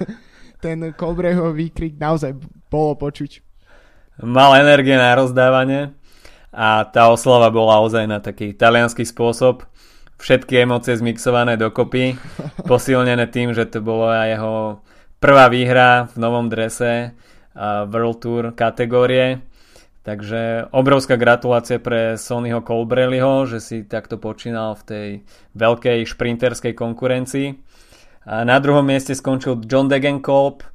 ten 0.59 0.91
Colbreyho 0.91 1.55
výkrik 1.55 1.95
naozaj 1.95 2.35
bolo 2.67 2.99
počuť. 2.99 3.39
Mal 4.19 4.59
energie 4.59 4.99
na 4.99 5.15
rozdávanie 5.15 5.95
a 6.51 6.83
tá 6.83 7.07
oslava 7.07 7.47
bola 7.47 7.79
ozaj 7.79 8.03
na 8.03 8.19
taký 8.19 8.51
talianský 8.51 9.07
spôsob. 9.07 9.63
Všetky 10.19 10.67
emócie 10.67 10.91
zmixované 10.99 11.55
dokopy, 11.55 12.19
posilnené 12.69 13.31
tým, 13.31 13.55
že 13.55 13.63
to 13.63 13.79
bola 13.79 14.27
jeho 14.27 14.83
prvá 15.23 15.47
výhra 15.47 16.11
v 16.11 16.15
novom 16.19 16.51
drese 16.51 17.15
World 17.57 18.17
Tour 18.23 18.43
kategórie. 18.55 19.43
Takže 20.01 20.65
obrovská 20.73 21.13
gratulácia 21.13 21.77
pre 21.77 22.17
Sonyho 22.17 22.65
Colbrelliho, 22.65 23.45
že 23.45 23.61
si 23.61 23.77
takto 23.85 24.17
počínal 24.17 24.73
v 24.73 24.83
tej 24.83 25.07
veľkej 25.53 26.09
šprinterskej 26.09 26.73
konkurencii. 26.73 27.61
A 28.25 28.41
na 28.41 28.57
druhom 28.57 28.81
mieste 28.81 29.13
skončil 29.13 29.61
John 29.69 29.85
Degenkolb 29.85 30.65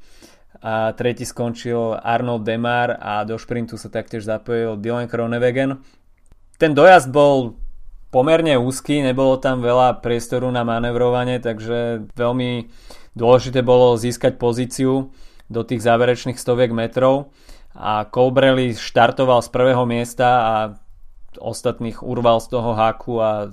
a 0.62 0.94
tretí 0.94 1.26
skončil 1.26 1.98
Arnold 1.98 2.46
Demar 2.46 3.02
a 3.02 3.26
do 3.26 3.34
šprintu 3.34 3.74
sa 3.74 3.90
taktiež 3.90 4.22
zapojil 4.22 4.78
Dylan 4.78 5.10
Kronewegen. 5.10 5.82
Ten 6.58 6.72
dojazd 6.78 7.10
bol 7.10 7.58
pomerne 8.14 8.54
úzky, 8.62 9.02
nebolo 9.02 9.42
tam 9.42 9.58
veľa 9.58 10.06
priestoru 10.06 10.48
na 10.54 10.62
manevrovanie, 10.62 11.42
takže 11.42 12.08
veľmi 12.14 12.70
dôležité 13.18 13.60
bolo 13.66 13.98
získať 13.98 14.38
pozíciu 14.38 15.10
do 15.46 15.62
tých 15.62 15.82
záverečných 15.82 16.38
stoviek 16.38 16.74
metrov 16.74 17.30
a 17.76 18.08
Colbrelli 18.08 18.72
štartoval 18.74 19.44
z 19.44 19.48
prvého 19.52 19.84
miesta 19.84 20.28
a 20.42 20.54
ostatných 21.36 22.00
urval 22.00 22.40
z 22.40 22.48
toho 22.48 22.72
háku 22.72 23.20
a 23.20 23.52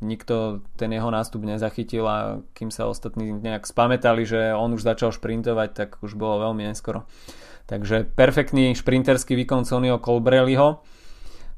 nikto 0.00 0.64
ten 0.74 0.90
jeho 0.90 1.12
nástup 1.12 1.44
nezachytil 1.44 2.04
a 2.08 2.40
kým 2.56 2.72
sa 2.72 2.88
ostatní 2.88 3.30
nejak 3.30 3.68
spametali, 3.68 4.24
že 4.24 4.56
on 4.56 4.74
už 4.74 4.82
začal 4.82 5.12
šprintovať, 5.12 5.68
tak 5.76 5.90
už 6.00 6.16
bolo 6.16 6.50
veľmi 6.50 6.66
neskoro. 6.66 7.04
Takže 7.68 8.10
perfektný 8.18 8.74
šprinterský 8.74 9.38
výkon 9.38 9.62
Sonio 9.62 10.02
Colbrelliho. 10.02 10.82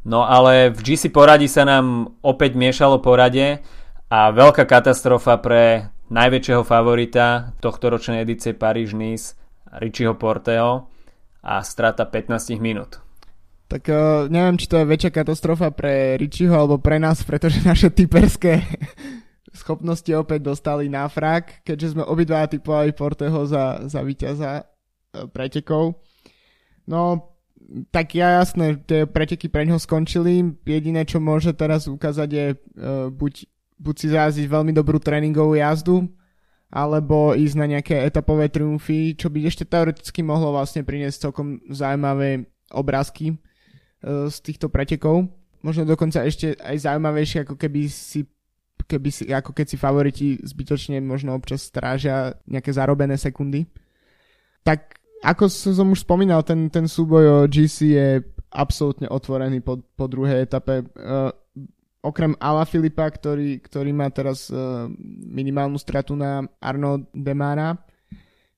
No 0.03 0.27
ale 0.27 0.75
v 0.75 0.81
GC 0.83 1.15
poradí 1.15 1.47
sa 1.47 1.63
nám 1.65 2.19
opäť 2.21 2.59
miešalo 2.59 2.99
porade 2.99 3.63
a 4.11 4.29
veľká 4.35 4.67
katastrofa 4.67 5.39
pre 5.39 5.95
najväčšieho 6.13 6.67
favorita 6.67 7.57
tohto 7.63 7.89
ročnej 7.89 8.27
edície 8.27 8.53
Paríž-Nice 8.53 9.42
Richieho 9.81 10.17
Porteho 10.19 10.89
a 11.43 11.65
strata 11.65 12.05
15 12.05 12.61
minút. 12.61 13.01
Tak 13.73 13.89
uh, 13.89 14.29
neviem, 14.29 14.61
či 14.61 14.69
to 14.69 14.77
je 14.77 14.85
väčšia 14.85 15.11
katastrofa 15.25 15.73
pre 15.73 16.21
Richieho 16.21 16.53
alebo 16.53 16.77
pre 16.77 17.01
nás, 17.01 17.25
pretože 17.25 17.65
naše 17.71 17.89
typerské 17.89 18.61
schopnosti 19.61 20.09
opäť 20.13 20.45
dostali 20.53 20.93
na 20.93 21.09
frak, 21.09 21.65
keďže 21.65 21.97
sme 21.97 22.05
obidva 22.05 22.45
typovali 22.45 22.93
Porteho 22.93 23.49
za, 23.49 23.89
za 23.89 24.05
víťaza 24.05 24.61
uh, 24.61 25.25
pretekov. 25.33 25.97
No, 26.85 27.33
tak 27.95 28.13
ja 28.13 28.43
jasné, 28.43 28.77
tie 28.85 29.09
preteky 29.09 29.49
pre 29.49 29.65
neho 29.65 29.81
skončili. 29.81 30.53
Jediné, 30.67 31.09
čo 31.09 31.23
môže 31.23 31.57
teraz 31.57 31.89
ukázať 31.89 32.29
je 32.29 32.47
uh, 32.53 33.09
buď, 33.09 33.49
buď 33.81 33.95
si 33.97 34.07
zraziť 34.13 34.47
veľmi 34.53 34.77
dobrú 34.77 35.01
tréningovú 35.01 35.57
jazdu, 35.57 36.13
alebo 36.73 37.37
ísť 37.37 37.57
na 37.61 37.67
nejaké 37.69 38.01
etapové 38.01 38.49
triumfy, 38.49 39.13
čo 39.13 39.29
by 39.29 39.45
ešte 39.45 39.69
teoreticky 39.69 40.25
mohlo 40.25 40.57
vlastne 40.57 40.81
priniesť 40.81 41.29
celkom 41.29 41.61
zaujímavé 41.69 42.49
obrázky 42.73 43.37
uh, 43.37 44.33
z 44.33 44.37
týchto 44.41 44.73
pretekov. 44.73 45.29
Možno 45.61 45.85
dokonca 45.85 46.25
ešte 46.25 46.57
aj 46.57 46.89
zaujímavejšie, 46.89 47.45
ako 47.45 47.61
keby 47.61 47.93
si 47.93 48.25
keby 48.83 49.09
si, 49.15 49.31
ako 49.31 49.55
keď 49.55 49.67
si 49.69 49.77
favoriti 49.79 50.27
zbytočne 50.43 50.99
možno 51.01 51.39
občas 51.39 51.63
strážia 51.63 52.35
nejaké 52.51 52.75
zarobené 52.75 53.15
sekundy. 53.15 53.69
Tak 54.67 54.99
ako 55.23 55.47
som 55.47 55.95
už 55.95 56.03
spomínal, 56.03 56.43
ten, 56.43 56.67
ten 56.67 56.91
súboj 56.91 57.25
o 57.25 57.39
GC 57.47 57.77
je 57.95 58.09
absolútne 58.51 59.07
otvorený 59.07 59.63
po, 59.63 59.79
po 59.95 60.11
druhej 60.11 60.45
etape. 60.45 60.83
Uh, 60.99 61.31
okrem 62.03 62.35
Ala 62.43 62.67
Filipa, 62.67 63.07
ktorý, 63.07 63.63
ktorý 63.63 63.95
má 63.95 64.11
teraz 64.11 64.51
uh, 64.51 64.91
minimálnu 65.23 65.79
stratu 65.79 66.19
na 66.19 66.43
Arno 66.59 67.07
Demara, 67.15 67.79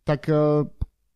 tak 0.02 0.32
uh, 0.32 0.64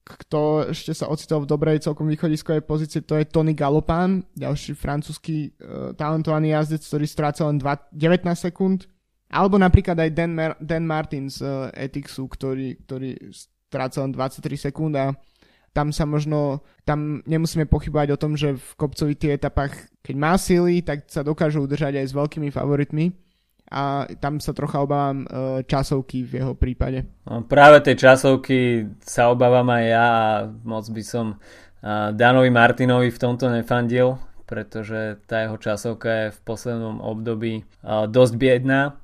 kto 0.05 0.73
ešte 0.73 0.93
sa 0.97 1.09
ocitol 1.09 1.45
v 1.45 1.51
dobrej 1.51 1.85
celkom 1.85 2.09
východiskovej 2.09 2.65
pozícii, 2.65 3.05
to 3.05 3.17
je 3.17 3.29
Tony 3.29 3.53
Galopin, 3.53 4.25
ďalší 4.37 4.77
francúzsky 4.77 5.57
uh, 5.61 5.97
talentovaný 5.97 6.53
jazdec, 6.53 6.85
ktorý 6.85 7.07
strácal 7.09 7.53
len 7.53 7.59
2, 7.61 7.97
19 7.97 8.29
sekúnd, 8.37 8.85
alebo 9.33 9.57
napríklad 9.57 9.97
aj 9.97 10.11
Dan, 10.13 10.33
Mar- 10.37 10.61
Dan 10.61 10.85
Martin 10.85 11.33
z 11.33 11.45
uh, 11.45 11.73
Etixu, 11.73 12.29
ktorý, 12.29 12.77
ktorý 12.85 13.17
strácal 13.33 14.09
len 14.09 14.13
23 14.17 14.69
sekúnd 14.69 14.97
a 14.97 15.13
tam 15.79 15.95
sa 15.95 16.03
možno, 16.03 16.67
tam 16.83 17.23
nemusíme 17.23 17.71
pochybovať 17.71 18.09
o 18.11 18.19
tom, 18.19 18.35
že 18.35 18.59
v 18.59 18.71
kopcovitých 18.75 19.39
etapách, 19.39 19.87
keď 20.03 20.15
má 20.19 20.35
síly, 20.35 20.83
tak 20.83 21.07
sa 21.07 21.23
dokážu 21.23 21.63
udržať 21.63 22.03
aj 22.03 22.07
s 22.11 22.19
veľkými 22.19 22.51
favoritmi. 22.51 23.15
A 23.71 24.11
tam 24.19 24.43
sa 24.43 24.57
trocha 24.57 24.83
obávam 24.83 25.23
uh, 25.23 25.63
časovky 25.63 26.25
v 26.27 26.43
jeho 26.43 26.57
prípade. 26.59 27.07
No, 27.29 27.47
práve 27.47 27.79
tej 27.85 28.01
časovky 28.01 28.91
sa 29.05 29.31
obávam 29.31 29.69
aj 29.71 29.85
ja 29.87 30.07
a 30.09 30.29
moc 30.67 30.89
by 30.89 31.03
som 31.05 31.37
uh, 31.37 32.11
Danovi 32.11 32.51
Martinovi 32.51 33.13
v 33.13 33.23
tomto 33.23 33.47
nefandil, 33.53 34.19
pretože 34.49 35.21
tá 35.29 35.47
jeho 35.47 35.61
časovka 35.61 36.09
je 36.09 36.27
v 36.35 36.39
poslednom 36.43 36.99
období 37.05 37.63
uh, 37.85 38.09
dosť 38.09 38.35
biedná, 38.41 38.99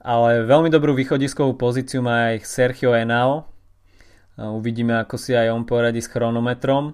ale 0.00 0.48
veľmi 0.48 0.72
dobrú 0.72 0.96
východiskovú 0.96 1.54
pozíciu 1.60 2.00
má 2.00 2.32
aj 2.32 2.48
Sergio 2.48 2.96
Enao, 2.96 3.52
Uvidíme, 4.36 5.00
ako 5.00 5.16
si 5.16 5.32
aj 5.32 5.48
on 5.48 5.64
poradí 5.64 6.04
s 6.04 6.12
chronometrom. 6.12 6.92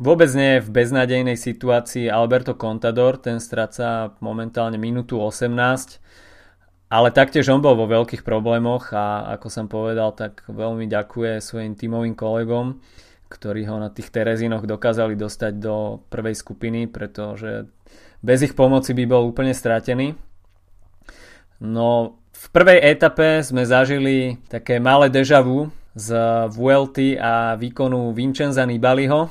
Vôbec 0.00 0.32
nie 0.32 0.56
je 0.56 0.64
v 0.64 0.72
beznádejnej 0.80 1.36
situácii 1.36 2.08
Alberto 2.08 2.56
Contador, 2.56 3.20
ten 3.20 3.36
stráca 3.36 4.16
momentálne 4.24 4.80
minútu 4.80 5.20
18, 5.20 5.52
ale 6.88 7.08
taktiež 7.12 7.52
on 7.52 7.60
bol 7.60 7.76
vo 7.76 7.84
veľkých 7.84 8.24
problémoch 8.24 8.96
a 8.96 9.28
ako 9.36 9.48
som 9.52 9.66
povedal, 9.68 10.16
tak 10.16 10.44
veľmi 10.48 10.88
ďakuje 10.88 11.44
svojim 11.44 11.76
tímovým 11.76 12.16
kolegom, 12.16 12.80
ktorí 13.28 13.68
ho 13.68 13.76
na 13.76 13.92
tých 13.92 14.08
Terezínoch 14.08 14.64
dokázali 14.64 15.16
dostať 15.16 15.52
do 15.60 16.00
prvej 16.08 16.32
skupiny, 16.32 16.88
pretože 16.88 17.68
bez 18.20 18.40
ich 18.44 18.56
pomoci 18.56 18.96
by 18.96 19.04
bol 19.04 19.28
úplne 19.28 19.52
stratený. 19.52 20.16
No 21.60 22.20
v 22.32 22.46
prvej 22.52 22.80
etape 22.84 23.44
sme 23.44 23.68
zažili 23.68 24.40
také 24.48 24.80
malé 24.80 25.12
deja 25.12 25.44
vu 25.44 25.68
z 25.94 26.08
Vuelty 26.50 27.18
a 27.18 27.58
výkonu 27.58 28.14
Vincenza 28.14 28.62
Nibaliho 28.62 29.30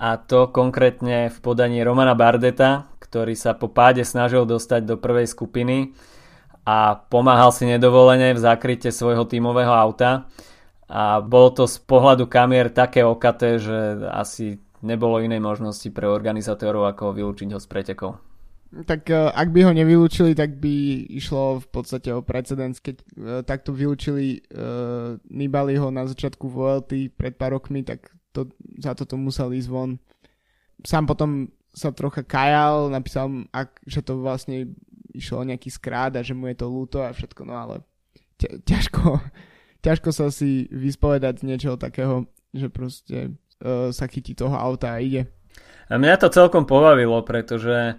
a 0.00 0.16
to 0.16 0.48
konkrétne 0.48 1.28
v 1.28 1.38
podaní 1.44 1.84
Romana 1.84 2.16
Bardeta, 2.16 2.88
ktorý 2.98 3.36
sa 3.36 3.52
po 3.52 3.68
páde 3.68 4.00
snažil 4.02 4.48
dostať 4.48 4.88
do 4.88 4.96
prvej 4.96 5.28
skupiny 5.28 5.92
a 6.64 6.96
pomáhal 6.96 7.52
si 7.52 7.68
nedovolene 7.68 8.32
v 8.32 8.40
zakryte 8.40 8.88
svojho 8.88 9.28
tímového 9.28 9.70
auta 9.70 10.30
a 10.90 11.22
bolo 11.22 11.54
to 11.54 11.64
z 11.70 11.78
pohľadu 11.84 12.26
kamier 12.26 12.72
také 12.72 13.06
okaté, 13.06 13.62
že 13.62 14.08
asi 14.10 14.58
nebolo 14.82 15.20
inej 15.20 15.38
možnosti 15.38 15.86
pre 15.92 16.08
organizátorov 16.08 16.88
ako 16.90 17.12
vylúčiť 17.14 17.52
ho 17.54 17.60
z 17.60 17.68
pretekov. 17.68 18.29
Tak 18.70 19.10
uh, 19.10 19.34
ak 19.34 19.50
by 19.50 19.66
ho 19.66 19.72
nevylúčili, 19.74 20.30
tak 20.38 20.62
by 20.62 21.02
išlo 21.10 21.58
v 21.58 21.66
podstate 21.74 22.14
o 22.14 22.22
precedens, 22.22 22.78
keď 22.78 22.96
uh, 23.02 23.04
takto 23.42 23.74
vylúčili 23.74 24.46
uh, 24.54 25.18
Nibaliho 25.26 25.90
na 25.90 26.06
začiatku 26.06 26.46
VLT 26.46 27.10
pred 27.10 27.34
pár 27.34 27.58
rokmi, 27.58 27.82
tak 27.82 28.14
to, 28.30 28.46
za 28.78 28.94
toto 28.94 29.18
musel 29.18 29.50
ísť 29.50 29.66
von. 29.66 29.98
Sám 30.86 31.10
potom 31.10 31.50
sa 31.74 31.90
trocha 31.90 32.22
kajal, 32.22 32.94
napísal, 32.94 33.46
ak, 33.50 33.82
že 33.90 34.06
to 34.06 34.22
vlastne 34.22 34.74
išlo 35.14 35.42
o 35.42 35.48
nejaký 35.50 35.70
skrát 35.70 36.14
a 36.14 36.22
že 36.22 36.34
mu 36.34 36.46
je 36.46 36.56
to 36.58 36.66
ľúto 36.70 37.02
a 37.02 37.10
všetko, 37.10 37.42
no 37.42 37.54
ale 37.58 37.82
ťažko, 38.38 39.18
ťažko 39.86 40.10
sa 40.14 40.30
si 40.30 40.70
vyspovedať 40.70 41.42
z 41.42 41.46
niečoho 41.46 41.74
takého, 41.74 42.30
že 42.54 42.70
proste 42.70 43.34
uh, 43.62 43.90
sa 43.90 44.06
chytí 44.06 44.38
toho 44.38 44.54
auta 44.54 44.94
a 44.94 45.02
ide. 45.02 45.26
A 45.90 45.98
mňa 45.98 46.22
to 46.22 46.30
celkom 46.30 46.70
pobavilo, 46.70 47.18
pretože 47.26 47.98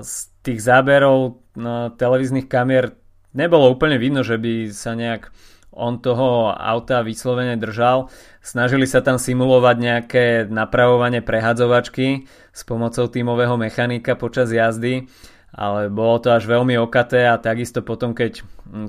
z 0.00 0.12
tých 0.40 0.60
záberov 0.64 1.44
no, 1.56 1.92
televíznych 1.92 2.48
kamier 2.48 2.96
nebolo 3.36 3.68
úplne 3.68 4.00
vidno, 4.00 4.24
že 4.24 4.40
by 4.40 4.72
sa 4.72 4.96
nejak 4.96 5.28
on 5.70 6.02
toho 6.02 6.50
auta 6.50 7.04
vyslovene 7.06 7.54
držal. 7.54 8.10
Snažili 8.42 8.90
sa 8.90 9.04
tam 9.04 9.22
simulovať 9.22 9.76
nejaké 9.78 10.24
napravovanie 10.50 11.22
prehadzovačky 11.22 12.26
s 12.50 12.60
pomocou 12.66 13.06
tímového 13.06 13.54
mechanika 13.54 14.18
počas 14.18 14.50
jazdy, 14.50 15.06
ale 15.54 15.86
bolo 15.86 16.18
to 16.18 16.34
až 16.34 16.50
veľmi 16.50 16.74
okaté 16.80 17.22
a 17.30 17.38
takisto 17.38 17.86
potom, 17.86 18.18
keď 18.18 18.42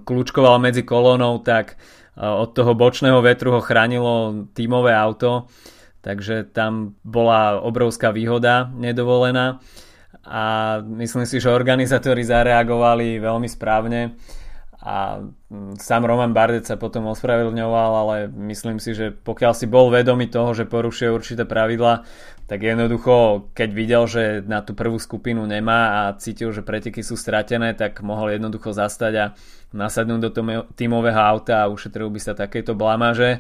kľúčkoval 0.08 0.58
medzi 0.58 0.82
kolónou, 0.82 1.38
tak 1.46 1.78
od 2.18 2.50
toho 2.58 2.74
bočného 2.74 3.22
vetru 3.22 3.56
ho 3.56 3.62
chránilo 3.62 4.48
tímové 4.58 4.92
auto, 4.92 5.48
takže 6.02 6.50
tam 6.50 6.98
bola 7.06 7.62
obrovská 7.62 8.10
výhoda 8.10 8.74
nedovolená 8.74 9.62
a 10.26 10.78
myslím 10.86 11.26
si, 11.26 11.42
že 11.42 11.50
organizátori 11.50 12.22
zareagovali 12.22 13.18
veľmi 13.18 13.50
správne 13.50 14.14
a 14.82 15.22
mm, 15.22 15.78
sám 15.78 16.10
Roman 16.10 16.34
Bardet 16.34 16.66
sa 16.66 16.74
potom 16.74 17.06
ospravedlňoval, 17.14 17.92
ale 18.02 18.16
myslím 18.50 18.82
si, 18.82 18.98
že 18.98 19.14
pokiaľ 19.14 19.54
si 19.54 19.70
bol 19.70 19.94
vedomý 19.94 20.26
toho, 20.26 20.58
že 20.58 20.66
porušuje 20.66 21.10
určité 21.14 21.46
pravidla, 21.46 22.02
tak 22.50 22.66
jednoducho, 22.66 23.48
keď 23.54 23.70
videl, 23.72 24.04
že 24.10 24.42
na 24.42 24.66
tú 24.66 24.74
prvú 24.74 24.98
skupinu 24.98 25.46
nemá 25.46 26.10
a 26.10 26.18
cítil, 26.18 26.50
že 26.50 26.66
preteky 26.66 27.06
sú 27.06 27.14
stratené, 27.14 27.78
tak 27.78 28.02
mohol 28.02 28.34
jednoducho 28.34 28.74
zastať 28.74 29.14
a 29.22 29.26
nasadnúť 29.72 30.20
do 30.20 30.32
tímového 30.74 31.22
auta 31.22 31.64
a 31.64 31.72
ušetril 31.72 32.10
by 32.10 32.20
sa 32.20 32.34
takéto 32.34 32.74
blamaže 32.74 33.40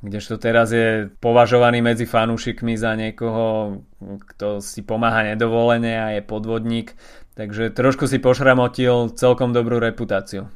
kdežto 0.00 0.40
teraz 0.40 0.72
je 0.72 1.12
považovaný 1.20 1.84
medzi 1.84 2.08
fanúšikmi 2.08 2.76
za 2.76 2.96
niekoho, 2.96 3.80
kto 4.00 4.64
si 4.64 4.80
pomáha 4.80 5.28
nedovolene 5.28 5.92
a 6.00 6.06
je 6.16 6.22
podvodník, 6.24 6.96
takže 7.36 7.72
trošku 7.72 8.08
si 8.08 8.16
pošramotil 8.16 9.12
celkom 9.12 9.52
dobrú 9.52 9.76
reputáciu. 9.76 10.48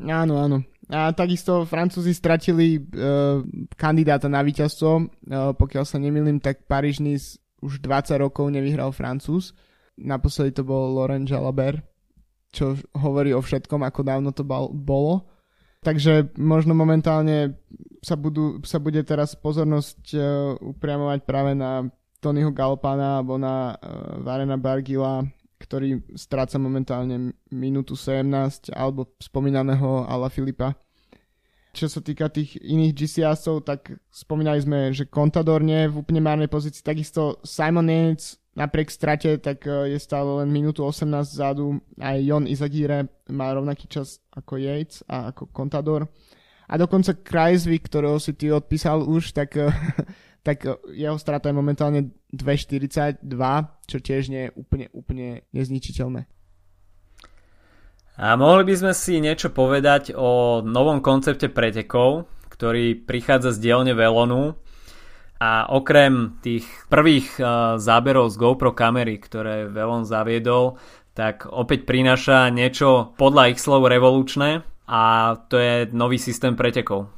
Áno, 0.00 0.40
áno. 0.40 0.64
A 0.90 1.14
takisto 1.14 1.62
Francúzi 1.70 2.10
stratili 2.10 2.76
e, 2.76 2.80
kandidáta 3.78 4.26
na 4.26 4.42
víťazstvo, 4.42 4.90
e, 4.98 5.04
pokiaľ 5.54 5.84
sa 5.86 6.02
nemýlim, 6.02 6.42
tak 6.42 6.66
Paríž 6.66 6.98
už 7.60 7.78
20 7.78 8.18
rokov 8.18 8.50
nevyhral 8.50 8.90
Francúz. 8.90 9.54
Naposledy 10.00 10.56
to 10.56 10.62
bol 10.66 10.96
Laurent 10.96 11.28
Jalabert, 11.28 11.84
čo 12.50 12.74
hovorí 12.96 13.30
o 13.30 13.40
všetkom, 13.44 13.86
ako 13.86 14.00
dávno 14.02 14.30
to 14.34 14.42
bolo. 14.42 15.28
Takže 15.80 16.36
možno 16.36 16.76
momentálne 16.76 17.56
sa, 18.04 18.12
budú, 18.16 18.60
sa 18.68 18.76
bude 18.76 19.00
teraz 19.00 19.32
pozornosť 19.32 20.00
uh, 20.12 20.22
upriamovať 20.60 21.24
práve 21.24 21.56
na 21.56 21.88
Tonyho 22.20 22.52
Galpana 22.52 23.20
alebo 23.20 23.40
na 23.40 23.76
uh, 23.80 24.20
Varena 24.20 24.60
Bargila, 24.60 25.24
ktorý 25.56 26.04
stráca 26.16 26.60
momentálne 26.60 27.32
minútu 27.48 27.96
17 27.96 28.72
alebo 28.76 29.08
spomínaného 29.20 30.04
Ala 30.04 30.28
Filipa. 30.28 30.76
Čo 31.70 31.86
sa 31.86 32.00
týka 32.02 32.26
tých 32.26 32.58
iných 32.58 32.92
GCS-ov, 32.96 33.62
tak 33.62 33.94
spomínali 34.10 34.58
sme, 34.58 34.90
že 34.90 35.06
Contador 35.06 35.62
nie 35.62 35.86
je 35.86 35.92
v 35.94 36.02
úplne 36.02 36.18
márnej 36.18 36.50
pozícii. 36.50 36.82
Takisto 36.82 37.38
Simon 37.46 37.86
Yates 37.86 38.39
napriek 38.54 38.90
strate, 38.90 39.38
tak 39.38 39.66
e, 39.66 39.94
je 39.94 39.98
stále 40.02 40.42
len 40.42 40.50
minútu 40.50 40.82
18 40.82 41.06
vzadu. 41.26 41.78
Aj 42.00 42.18
Jon 42.18 42.46
Izagire 42.50 43.06
má 43.30 43.54
rovnaký 43.54 43.86
čas 43.86 44.18
ako 44.34 44.58
Yates 44.58 45.06
a 45.06 45.30
ako 45.30 45.50
Contador. 45.54 46.10
A 46.70 46.78
dokonca 46.78 47.18
Kreisvik, 47.18 47.90
ktorého 47.90 48.22
si 48.22 48.34
ty 48.34 48.50
odpísal 48.54 49.02
už, 49.06 49.34
tak, 49.34 49.54
e, 49.58 49.70
tak 50.46 50.66
jeho 50.94 51.18
strata 51.18 51.50
je 51.50 51.54
momentálne 51.54 52.10
2.42, 52.34 53.26
čo 53.86 53.96
tiež 53.98 54.30
nie 54.30 54.48
je 54.48 54.54
úplne, 54.54 54.86
úplne 54.94 55.46
nezničiteľné. 55.50 56.26
A 58.20 58.36
mohli 58.36 58.68
by 58.68 58.74
sme 58.76 58.92
si 58.92 59.16
niečo 59.16 59.48
povedať 59.48 60.12
o 60.12 60.60
novom 60.60 61.00
koncepte 61.00 61.48
pretekov, 61.48 62.28
ktorý 62.52 62.92
prichádza 63.08 63.56
z 63.56 63.64
dielne 63.64 63.96
Velonu 63.96 64.60
a 65.40 65.72
okrem 65.72 66.36
tých 66.44 66.68
prvých 66.92 67.40
uh, 67.40 67.80
záberov 67.80 68.28
z 68.28 68.36
GoPro 68.36 68.76
kamery, 68.76 69.16
ktoré 69.16 69.72
Velon 69.72 70.04
zaviedol, 70.04 70.76
tak 71.16 71.48
opäť 71.48 71.88
prináša 71.88 72.52
niečo 72.52 73.16
podľa 73.16 73.56
ich 73.56 73.58
slov 73.58 73.88
revolučné 73.88 74.60
a 74.84 75.02
to 75.48 75.56
je 75.56 75.88
nový 75.96 76.20
systém 76.20 76.52
pretekov. 76.52 77.08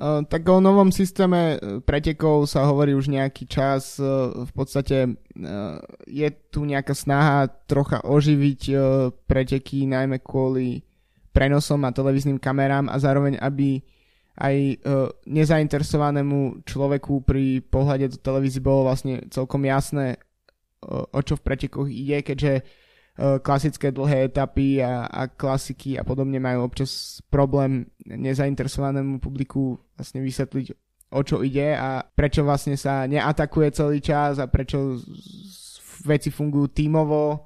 Uh, 0.00 0.22
tak 0.30 0.46
o 0.48 0.64
novom 0.64 0.88
systéme 0.88 1.60
e, 1.60 1.84
pretekov 1.84 2.48
sa 2.48 2.64
hovorí 2.64 2.96
už 2.96 3.12
nejaký 3.12 3.44
čas. 3.44 4.00
V 4.32 4.48
podstate 4.56 5.20
je 6.08 6.28
tu 6.48 6.64
nejaká 6.64 6.96
snaha 6.96 7.52
trocha 7.68 8.00
oživiť 8.00 8.72
preteky, 9.28 9.84
najmä 9.84 10.24
kvôli 10.24 10.80
prenosom 11.36 11.84
a 11.84 11.92
televíznym 11.92 12.40
kamerám 12.40 12.88
a 12.88 12.96
zároveň, 12.96 13.36
aby 13.38 13.84
aj 14.40 14.56
uh, 14.56 15.12
nezainteresovanému 15.28 16.64
človeku 16.64 17.20
pri 17.28 17.60
pohľade 17.60 18.16
do 18.16 18.18
televízie 18.18 18.64
bolo 18.64 18.88
vlastne 18.88 19.28
celkom 19.28 19.68
jasné, 19.68 20.16
uh, 20.16 21.04
o 21.12 21.20
čo 21.20 21.36
v 21.36 21.44
pretekoch 21.44 21.88
ide, 21.92 22.24
keďže 22.24 22.64
uh, 22.64 23.36
klasické 23.44 23.92
dlhé 23.92 24.32
etapy 24.32 24.80
a, 24.80 25.04
a 25.04 25.28
klasiky 25.28 26.00
a 26.00 26.02
podobne 26.08 26.40
majú 26.40 26.64
občas 26.64 27.20
problém 27.28 27.84
nezainteresovanému 28.08 29.20
publiku 29.20 29.76
vlastne 29.92 30.24
vysvetliť, 30.24 30.66
o 31.12 31.20
čo 31.20 31.44
ide 31.44 31.76
a 31.76 32.00
prečo 32.00 32.40
vlastne 32.40 32.80
sa 32.80 33.04
neatakuje 33.04 33.68
celý 33.76 34.00
čas 34.00 34.40
a 34.40 34.48
prečo 34.48 34.96
veci 36.08 36.32
fungujú 36.32 36.72
tímovo 36.72 37.44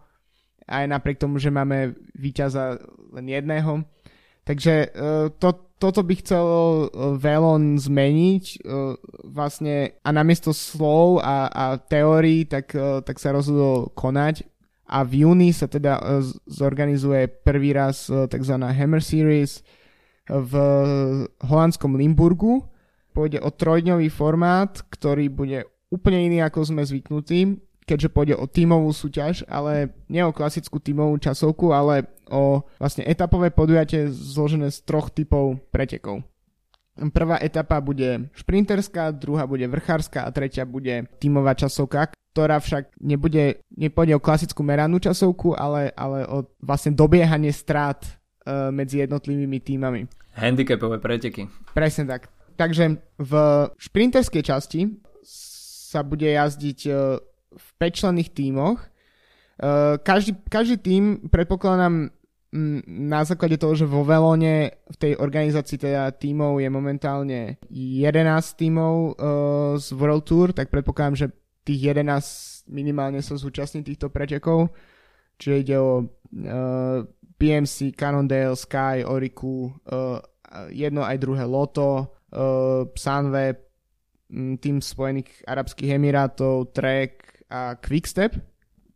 aj 0.64 0.84
napriek 0.88 1.20
tomu, 1.20 1.36
že 1.36 1.52
máme 1.52 1.92
víťaza 2.16 2.80
len 3.12 3.26
jedného. 3.28 3.84
Takže 4.44 4.74
uh, 4.92 5.32
to, 5.40 5.72
toto 5.80 6.04
by 6.04 6.14
chcel 6.20 6.46
uh, 6.46 7.16
Velon 7.16 7.80
zmeniť 7.80 8.44
uh, 8.60 8.94
vlastne 9.24 9.96
a 10.04 10.08
namiesto 10.12 10.52
slov 10.52 11.24
a, 11.24 11.48
a 11.48 11.64
teórií 11.80 12.44
tak, 12.44 12.76
tak 12.76 13.16
sa 13.16 13.32
rozhodol 13.32 13.88
konať 13.96 14.44
a 14.84 15.00
v 15.00 15.24
júni 15.24 15.48
sa 15.56 15.64
teda 15.64 16.20
zorganizuje 16.44 17.24
prvý 17.40 17.72
raz 17.72 18.04
tzv. 18.04 18.54
Hammer 18.60 19.00
Series 19.00 19.64
v 20.28 20.52
holandskom 21.40 21.96
Limburgu. 21.96 22.68
Pôjde 23.16 23.40
o 23.40 23.48
trojdňový 23.48 24.12
formát, 24.12 24.76
ktorý 24.92 25.32
bude 25.32 25.64
úplne 25.88 26.28
iný 26.28 26.44
ako 26.44 26.68
sme 26.68 26.84
zvyknutí 26.84 27.63
keďže 27.84 28.12
pôjde 28.12 28.34
o 28.36 28.48
tímovú 28.48 28.90
súťaž, 28.90 29.44
ale 29.48 29.92
nie 30.08 30.24
o 30.24 30.32
klasickú 30.32 30.80
tímovú 30.80 31.20
časovku, 31.20 31.72
ale 31.72 32.08
o 32.32 32.64
vlastne 32.80 33.04
etapové 33.04 33.52
podujatie 33.52 34.08
zložené 34.08 34.72
z 34.72 34.80
troch 34.88 35.12
typov 35.12 35.60
pretekov. 35.68 36.24
Prvá 36.94 37.42
etapa 37.42 37.82
bude 37.82 38.30
šprinterská, 38.38 39.10
druhá 39.10 39.44
bude 39.50 39.66
vrchárska 39.66 40.24
a 40.24 40.30
tretia 40.30 40.62
bude 40.62 41.10
tímová 41.18 41.58
časovka, 41.58 42.14
ktorá 42.34 42.62
však 42.62 42.94
nebude, 43.02 43.62
nepôjde 43.74 44.14
o 44.14 44.22
klasickú 44.22 44.62
meranú 44.62 45.02
časovku, 45.02 45.58
ale, 45.58 45.90
ale 45.98 46.22
o 46.30 46.46
vlastne 46.62 46.94
dobiehanie 46.94 47.50
strát 47.50 47.98
uh, 48.06 48.70
medzi 48.70 49.02
jednotlivými 49.02 49.58
týmami. 49.58 50.06
Handicapové 50.38 51.02
preteky. 51.02 51.50
Presne 51.74 52.06
tak. 52.06 52.30
Takže 52.54 53.02
v 53.18 53.32
šprinterskej 53.74 54.42
časti 54.46 54.80
sa 55.26 56.06
bude 56.06 56.30
jazdiť 56.30 56.78
uh, 56.90 57.18
v 57.56 57.68
5 57.78 58.34
tímoch. 58.34 58.82
Uh, 59.54 59.96
každý, 60.02 60.34
každý 60.50 60.76
tým, 60.76 61.30
predpokladám, 61.30 62.10
na 62.86 63.26
základe 63.26 63.58
toho, 63.58 63.74
že 63.74 63.82
vo 63.82 64.06
Velone 64.06 64.86
v 64.86 64.96
tej 64.96 65.12
organizácii 65.18 65.74
teda 65.74 66.14
tímov 66.14 66.62
je 66.62 66.70
momentálne 66.70 67.58
11 67.66 68.14
tímov 68.54 68.94
uh, 68.94 69.14
z 69.74 69.90
World 69.90 70.22
Tour, 70.22 70.54
tak 70.54 70.70
predpokladám, 70.70 71.18
že 71.18 71.26
tých 71.66 71.90
11 71.90 72.70
minimálne 72.70 73.18
sa 73.26 73.34
zúčastní 73.34 73.82
týchto 73.82 74.06
pretekov. 74.06 74.70
Čiže 75.34 75.56
ide 75.66 75.76
o 75.82 75.92
uh, 75.98 77.02
PMC, 77.34 77.90
Cannondale, 77.98 78.54
Sky, 78.54 79.02
Oriku, 79.02 79.74
jedno 80.70 81.02
aj 81.02 81.16
druhé 81.18 81.42
Loto, 81.50 81.90
uh, 82.30 82.86
Sunweb, 82.94 83.58
tým 84.34 84.78
Spojených 84.78 85.42
Arabských 85.46 85.94
Emirátov, 85.98 86.70
Trek 86.74 87.23
a 87.54 87.78
Quickstep. 87.78 88.34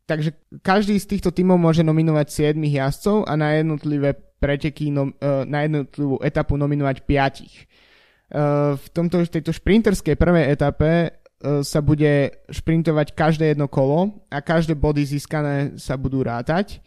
Takže 0.09 0.33
každý 0.65 0.97
z 0.97 1.07
týchto 1.07 1.31
tímov 1.31 1.61
môže 1.61 1.85
nominovať 1.85 2.57
7 2.57 2.65
jazdcov 2.65 3.29
a 3.29 3.33
na 3.37 3.61
jednotlivé 3.61 4.17
preteky, 4.41 4.89
uh, 4.91 5.13
na 5.45 5.69
jednotlivú 5.69 6.17
etapu 6.25 6.57
nominovať 6.57 6.97
5. 7.05 7.45
Uh, 7.45 8.75
v 8.81 8.87
tomto, 8.91 9.21
tejto 9.29 9.53
šprinterskej 9.53 10.17
prvej 10.17 10.49
etape 10.49 10.91
uh, 11.13 11.61
sa 11.61 11.85
bude 11.85 12.41
šprintovať 12.49 13.13
každé 13.13 13.53
jedno 13.53 13.69
kolo 13.69 14.25
a 14.33 14.41
každé 14.41 14.75
body 14.75 15.05
získané 15.05 15.77
sa 15.79 15.95
budú 15.95 16.27
rátať. 16.27 16.83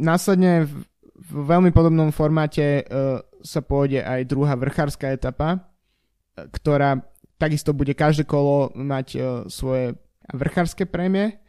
Následne 0.00 0.64
v, 0.64 0.88
veľmi 1.20 1.68
podobnom 1.68 2.08
formáte 2.08 2.80
sa 3.44 3.60
pôjde 3.60 4.00
aj 4.00 4.24
druhá 4.24 4.56
vrchárska 4.56 5.12
etapa, 5.12 5.68
ktorá 6.32 7.04
takisto 7.36 7.76
bude 7.76 7.92
každé 7.92 8.24
kolo 8.24 8.72
mať 8.72 9.20
svoje 9.52 10.00
vrchárske 10.34 10.84
prémie 10.84 11.40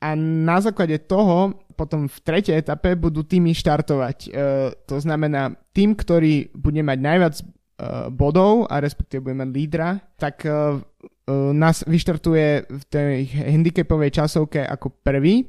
a 0.00 0.16
na 0.16 0.58
základe 0.60 0.96
toho 1.04 1.60
potom 1.76 2.08
v 2.08 2.18
tretej 2.20 2.60
etape 2.60 2.92
budú 2.96 3.24
týmy 3.24 3.56
štartovať. 3.56 4.18
Uh, 4.28 4.72
to 4.84 5.00
znamená, 5.00 5.56
tým, 5.72 5.96
ktorý 5.96 6.52
bude 6.52 6.84
mať 6.84 6.98
najviac 7.00 7.34
uh, 7.40 7.46
bodov 8.12 8.68
a 8.68 8.84
respektíve 8.84 9.24
bude 9.24 9.40
mať 9.40 9.50
lídra, 9.52 9.88
tak 10.20 10.44
uh, 10.44 10.76
uh, 10.76 11.52
nás 11.56 11.84
vyštartuje 11.88 12.68
v 12.68 12.82
tej 12.88 13.32
handicapovej 13.32 14.10
časovke 14.12 14.60
ako 14.60 14.92
prvý 15.00 15.48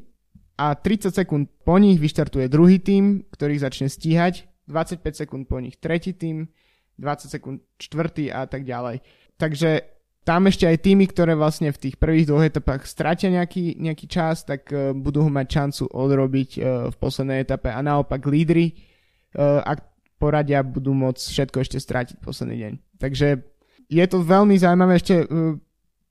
a 0.56 0.78
30 0.78 1.12
sekúnd 1.12 1.46
po 1.66 1.76
nich 1.82 2.00
vyštartuje 2.00 2.46
druhý 2.48 2.80
tým, 2.80 3.28
ktorý 3.28 3.60
začne 3.60 3.92
stíhať, 3.92 4.48
25 4.70 5.26
sekúnd 5.26 5.44
po 5.50 5.60
nich 5.60 5.76
tretí 5.82 6.16
tým, 6.16 6.48
20 7.02 7.28
sekúnd 7.28 7.60
čtvrtý 7.82 8.30
a 8.30 8.46
tak 8.46 8.64
ďalej. 8.64 9.02
Takže 9.36 10.01
tam 10.22 10.46
ešte 10.46 10.70
aj 10.70 10.86
týmy, 10.86 11.10
ktoré 11.10 11.34
vlastne 11.34 11.74
v 11.74 11.82
tých 11.82 11.96
prvých 11.98 12.30
dvoch 12.30 12.46
etapách 12.46 12.86
stratia 12.86 13.34
nejaký, 13.34 13.82
nejaký 13.82 14.06
čas, 14.06 14.46
tak 14.46 14.70
uh, 14.70 14.94
budú 14.94 15.26
mať 15.26 15.48
šancu 15.50 15.84
odrobiť 15.90 16.50
uh, 16.58 16.64
v 16.94 16.96
poslednej 17.02 17.42
etape. 17.42 17.74
A 17.74 17.82
naopak 17.82 18.22
lídry, 18.30 18.78
uh, 19.34 19.66
ak 19.66 19.82
poradia, 20.22 20.62
budú 20.62 20.94
môcť 20.94 21.18
všetko 21.18 21.58
ešte 21.66 21.78
strátiť 21.82 22.22
posledný 22.22 22.58
deň. 22.62 22.74
Takže 23.02 23.28
je 23.90 24.06
to 24.06 24.22
veľmi 24.22 24.54
zaujímavé, 24.62 25.02
ešte 25.02 25.26
uh, 25.26 25.58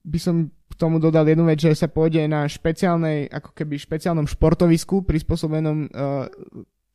by 0.02 0.18
som 0.18 0.50
k 0.50 0.74
tomu 0.74 0.98
dodal 0.98 1.26
jednu 1.26 1.46
vec, 1.46 1.62
že 1.62 1.78
sa 1.78 1.86
pôjde 1.86 2.26
na 2.26 2.46
špeciálnej, 2.50 3.30
ako 3.30 3.54
keby 3.54 3.78
špeciálnom 3.78 4.26
športovisku 4.26 5.06
prispôsobenom 5.06 5.86
uh, 5.86 6.26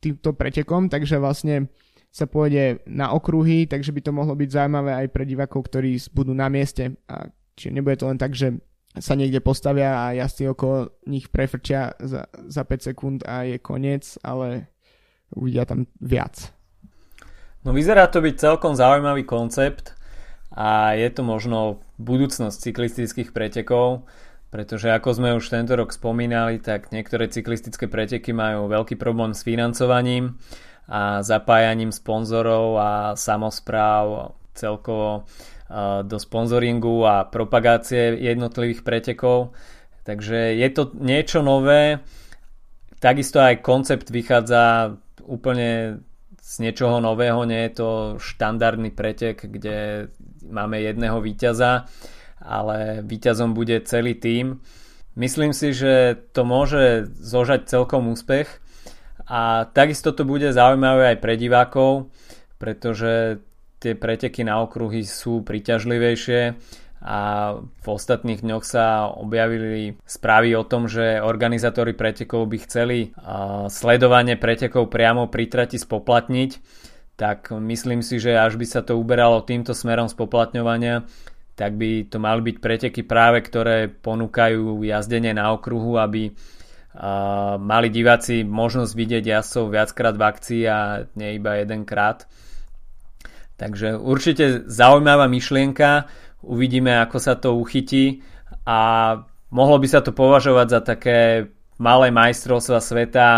týmto 0.04 0.36
pretekom, 0.36 0.92
takže 0.92 1.16
vlastne 1.16 1.72
sa 2.16 2.24
pôjde 2.24 2.80
na 2.88 3.12
okruhy, 3.12 3.68
takže 3.68 3.92
by 3.92 4.00
to 4.00 4.16
mohlo 4.16 4.32
byť 4.32 4.48
zaujímavé 4.48 5.04
aj 5.04 5.06
pre 5.12 5.28
divákov, 5.28 5.68
ktorí 5.68 6.00
budú 6.16 6.32
na 6.32 6.48
mieste. 6.48 6.96
A 7.12 7.28
čiže 7.52 7.76
nebude 7.76 8.00
to 8.00 8.08
len 8.08 8.16
tak, 8.16 8.32
že 8.32 8.56
sa 8.96 9.12
niekde 9.12 9.44
postavia 9.44 10.08
a 10.08 10.16
jazdci 10.16 10.48
okolo 10.48 10.96
nich 11.04 11.28
prefrčia 11.28 11.92
za, 12.00 12.24
za 12.32 12.62
5 12.64 12.88
sekúnd 12.88 13.18
a 13.28 13.44
je 13.44 13.60
koniec, 13.60 14.16
ale 14.24 14.72
uvidia 15.36 15.68
tam 15.68 15.84
viac. 16.00 16.56
No 17.68 17.76
vyzerá 17.76 18.08
to 18.08 18.24
byť 18.24 18.40
celkom 18.40 18.72
zaujímavý 18.72 19.28
koncept 19.28 19.92
a 20.56 20.96
je 20.96 21.12
to 21.12 21.20
možno 21.20 21.84
budúcnosť 22.00 22.72
cyklistických 22.72 23.36
pretekov, 23.36 24.08
pretože 24.48 24.88
ako 24.88 25.20
sme 25.20 25.36
už 25.36 25.52
tento 25.52 25.76
rok 25.76 25.92
spomínali, 25.92 26.64
tak 26.64 26.88
niektoré 26.96 27.28
cyklistické 27.28 27.92
preteky 27.92 28.32
majú 28.32 28.72
veľký 28.72 28.96
problém 28.96 29.36
s 29.36 29.44
financovaním 29.44 30.40
a 30.86 31.22
zapájaním 31.22 31.90
sponzorov 31.90 32.78
a 32.78 32.90
samozpráv 33.18 34.34
celkovo 34.54 35.26
do 36.06 36.16
sponzoringu 36.22 37.02
a 37.02 37.26
propagácie 37.26 38.14
jednotlivých 38.22 38.86
pretekov. 38.86 39.50
Takže 40.06 40.54
je 40.54 40.68
to 40.70 40.94
niečo 40.94 41.42
nové. 41.42 41.98
Takisto 43.02 43.42
aj 43.42 43.66
koncept 43.66 44.06
vychádza 44.14 44.94
úplne 45.26 46.00
z 46.38 46.54
niečoho 46.62 47.02
nového, 47.02 47.42
nie 47.42 47.66
je 47.66 47.72
to 47.74 47.90
štandardný 48.22 48.94
pretek, 48.94 49.42
kde 49.42 50.06
máme 50.46 50.78
jedného 50.78 51.18
víťaza, 51.18 51.90
ale 52.38 53.02
víťazom 53.02 53.50
bude 53.50 53.82
celý 53.82 54.14
tím. 54.14 54.62
Myslím 55.18 55.50
si, 55.50 55.74
že 55.74 56.14
to 56.30 56.46
môže 56.46 57.10
zožať 57.18 57.66
celkom 57.66 58.06
úspech 58.14 58.62
a 59.26 59.66
takisto 59.70 60.14
to 60.14 60.22
bude 60.22 60.46
zaujímavé 60.54 61.14
aj 61.14 61.18
pre 61.18 61.34
divákov, 61.34 62.14
pretože 62.62 63.42
tie 63.82 63.98
preteky 63.98 64.46
na 64.46 64.62
okruhy 64.62 65.02
sú 65.02 65.42
príťažlivejšie 65.42 66.56
a 67.06 67.18
v 67.60 67.86
ostatných 67.86 68.40
dňoch 68.40 68.64
sa 68.64 69.12
objavili 69.12 70.00
správy 70.08 70.56
o 70.56 70.64
tom, 70.64 70.88
že 70.88 71.20
organizátori 71.20 71.92
pretekov 71.92 72.48
by 72.48 72.58
chceli 72.64 72.98
sledovanie 73.68 74.40
pretekov 74.40 74.88
priamo 74.88 75.28
pri 75.28 75.44
trati 75.46 75.76
spoplatniť, 75.76 76.50
tak 77.20 77.52
myslím 77.52 78.00
si, 78.00 78.16
že 78.16 78.34
až 78.34 78.56
by 78.56 78.66
sa 78.66 78.80
to 78.80 78.96
uberalo 78.96 79.44
týmto 79.44 79.76
smerom 79.76 80.08
spoplatňovania, 80.08 81.04
tak 81.56 81.76
by 81.76 82.08
to 82.08 82.16
mali 82.20 82.52
byť 82.52 82.56
preteky 82.60 83.00
práve, 83.04 83.40
ktoré 83.44 83.88
ponúkajú 83.88 84.80
jazdenie 84.84 85.32
na 85.32 85.52
okruhu, 85.52 85.96
aby 86.00 86.32
mali 87.60 87.88
diváci 87.92 88.40
možnosť 88.42 88.92
vidieť 88.96 89.24
jazdcov 89.24 89.64
viackrát 89.68 90.14
v 90.16 90.22
akcii 90.24 90.62
a 90.64 90.78
nie 91.16 91.36
iba 91.36 91.60
jedenkrát. 91.60 92.24
Takže 93.56 93.96
určite 93.96 94.68
zaujímavá 94.68 95.28
myšlienka, 95.28 96.08
uvidíme 96.44 97.00
ako 97.00 97.16
sa 97.16 97.36
to 97.36 97.56
uchytí 97.56 98.20
a 98.68 98.80
mohlo 99.48 99.76
by 99.80 99.88
sa 99.88 100.00
to 100.04 100.12
považovať 100.12 100.66
za 100.68 100.80
také 100.84 101.48
malé 101.80 102.12
majstrovstva 102.12 102.80
sveta 102.80 103.28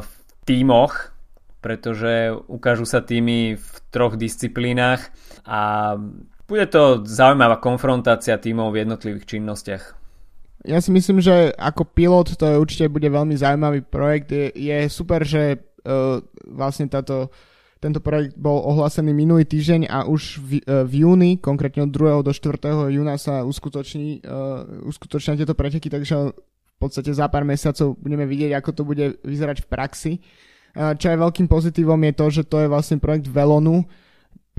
v 0.00 0.10
tímoch, 0.44 1.12
pretože 1.60 2.32
ukážu 2.48 2.84
sa 2.84 3.00
týmy 3.00 3.56
v 3.56 3.72
troch 3.92 4.20
disciplínach 4.20 5.08
a 5.44 5.94
bude 6.46 6.66
to 6.70 7.02
zaujímavá 7.02 7.58
konfrontácia 7.58 8.38
tímov 8.38 8.70
v 8.70 8.86
jednotlivých 8.86 9.26
činnostiach 9.26 10.05
ja 10.66 10.82
si 10.82 10.90
myslím, 10.90 11.22
že 11.22 11.54
ako 11.54 11.86
pilot 11.86 12.34
to 12.34 12.44
je 12.44 12.58
určite 12.58 12.90
bude 12.90 13.06
veľmi 13.06 13.38
zaujímavý 13.38 13.86
projekt. 13.86 14.34
Je, 14.34 14.50
je 14.52 14.78
super, 14.90 15.22
že 15.22 15.62
uh, 15.86 16.18
vlastne 16.50 16.90
táto, 16.90 17.30
tento 17.78 18.02
projekt 18.02 18.34
bol 18.34 18.58
ohlásený 18.66 19.14
minulý 19.14 19.46
týždeň 19.46 19.86
a 19.86 20.04
už 20.10 20.42
v, 20.42 20.60
uh, 20.66 20.82
v 20.82 21.06
júni, 21.06 21.38
konkrétne 21.38 21.86
od 21.86 21.94
2. 21.94 22.26
do 22.26 22.32
4. 22.34 22.90
júna 22.90 23.14
sa 23.16 23.46
uskutoční, 23.46 24.26
uh, 24.26 24.86
uskutočnia 24.90 25.38
tieto 25.38 25.54
preteky, 25.54 25.86
takže 25.86 26.34
v 26.34 26.76
podstate 26.76 27.14
za 27.14 27.30
pár 27.30 27.46
mesiacov 27.46 27.96
budeme 28.02 28.26
vidieť, 28.26 28.52
ako 28.58 28.70
to 28.74 28.82
bude 28.82 29.06
vyzerať 29.22 29.64
v 29.64 29.70
praxi. 29.70 30.12
Uh, 30.74 30.92
čo 30.98 31.14
je 31.14 31.22
veľkým 31.22 31.46
pozitívom 31.46 32.02
je 32.10 32.12
to, 32.12 32.26
že 32.28 32.42
to 32.50 32.66
je 32.66 32.68
vlastne 32.68 32.98
projekt 32.98 33.30
Velonu, 33.30 33.86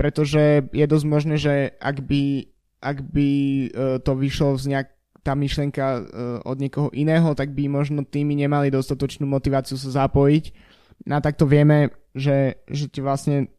pretože 0.00 0.66
je 0.72 0.86
dosť 0.88 1.06
možné, 1.06 1.34
že 1.36 1.76
ak 1.78 2.00
by, 2.00 2.48
ak 2.80 2.98
by 3.04 3.30
uh, 3.30 3.98
to 4.02 4.16
vyšlo 4.16 4.56
z 4.56 4.72
nejak 4.72 4.97
tá 5.28 5.36
myšlenka 5.36 5.84
uh, 5.84 6.00
od 6.48 6.56
niekoho 6.56 6.88
iného, 6.96 7.36
tak 7.36 7.52
by 7.52 7.68
možno 7.68 8.08
tými 8.08 8.32
nemali 8.32 8.72
dostatočnú 8.72 9.28
motiváciu 9.28 9.76
sa 9.76 10.08
zapojiť. 10.08 10.44
No 11.04 11.20
a 11.20 11.20
takto 11.20 11.44
vieme, 11.44 11.92
že, 12.16 12.64
že 12.64 12.88
ti 12.88 13.04
vlastne 13.04 13.52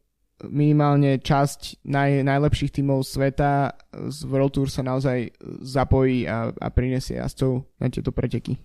minimálne 0.48 1.20
časť 1.20 1.84
naj, 1.86 2.24
najlepších 2.26 2.80
tímov 2.80 3.04
sveta 3.04 3.76
z 3.92 4.18
World 4.26 4.56
Tour 4.56 4.68
sa 4.72 4.82
naozaj 4.82 5.36
zapojí 5.62 6.26
a, 6.26 6.56
a 6.56 6.68
prinesie 6.72 7.20
jazdcov 7.20 7.68
na 7.78 7.92
tieto 7.92 8.16
preteky. 8.16 8.56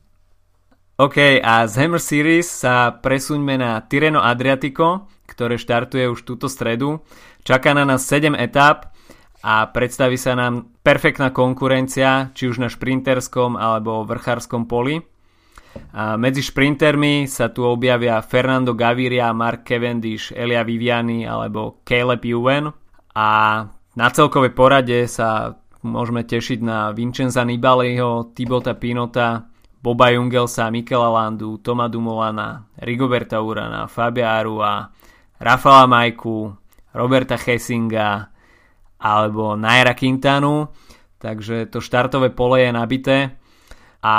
OK, 0.95 1.43
a 1.43 1.67
z 1.67 1.75
Hammer 1.83 1.99
Series 1.99 2.47
sa 2.47 2.95
presuňme 2.95 3.59
na 3.59 3.83
Tireno 3.83 4.23
Adriatico, 4.23 5.11
ktoré 5.27 5.59
štartuje 5.59 6.07
už 6.07 6.23
túto 6.23 6.47
stredu. 6.47 7.03
Čaká 7.43 7.75
na 7.75 7.83
nás 7.83 8.07
7 8.07 8.39
etap 8.39 8.94
a 9.45 9.69
predstaví 9.69 10.17
sa 10.17 10.33
nám 10.33 10.73
perfektná 10.81 11.29
konkurencia, 11.29 12.33
či 12.33 12.49
už 12.49 12.65
na 12.65 12.73
šprinterskom 12.73 13.61
alebo 13.61 14.01
vrchárskom 14.09 14.65
poli. 14.65 15.05
A 15.93 16.17
medzi 16.17 16.41
šprintermi 16.41 17.29
sa 17.29 17.53
tu 17.53 17.61
objavia 17.69 18.25
Fernando 18.25 18.73
Gaviria, 18.73 19.37
Mark 19.37 19.69
Cavendish, 19.69 20.33
Elia 20.33 20.65
Viviani 20.65 21.29
alebo 21.29 21.85
Caleb 21.85 22.25
Ewan 22.25 22.73
a 23.13 23.29
na 23.95 24.09
celkovej 24.09 24.57
porade 24.57 25.05
sa 25.05 25.61
môžeme 25.85 26.25
tešiť 26.25 26.65
na 26.65 26.91
Vincenza 26.97 27.45
Nibaliho, 27.45 28.33
Tibota 28.33 28.73
Pinota, 28.73 29.45
Boba 29.85 30.09
Jungelsa, 30.09 30.73
Mikela 30.73 31.13
Landu, 31.13 31.61
Toma 31.61 31.93
Dumolana, 31.93 32.65
Rigoberta 32.81 33.45
Urana, 33.45 33.85
Fabia 33.93 34.41
Arua, 34.41 34.89
Rafaela 35.37 35.85
Majku, 35.85 36.49
Roberta 36.97 37.37
Hessinga 37.37 38.34
alebo 39.05 39.53
Naira 39.53 39.93
Quintanu. 39.93 40.73
Takže 41.21 41.69
to 41.69 41.85
štartové 41.85 42.33
pole 42.33 42.65
je 42.65 42.71
nabité. 42.73 43.17
A 44.01 44.17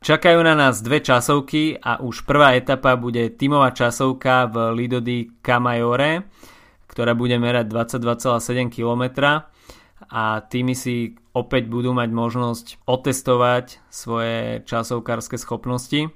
čakajú 0.00 0.40
na 0.40 0.56
nás 0.56 0.80
dve 0.80 1.04
časovky 1.04 1.76
a 1.76 2.00
už 2.00 2.24
prvá 2.24 2.56
etapa 2.56 2.96
bude 2.96 3.36
tímová 3.36 3.76
časovka 3.76 4.48
v 4.48 4.56
Lidody 4.72 5.28
Camaiore, 5.44 6.24
ktorá 6.88 7.12
bude 7.12 7.36
merať 7.36 7.68
22,7 7.68 8.72
km 8.72 9.04
a 10.08 10.44
týmy 10.44 10.76
si 10.76 11.16
opäť 11.32 11.68
budú 11.68 11.96
mať 11.96 12.10
možnosť 12.12 12.66
otestovať 12.84 13.80
svoje 13.88 14.60
časovkárske 14.68 15.40
schopnosti. 15.40 16.12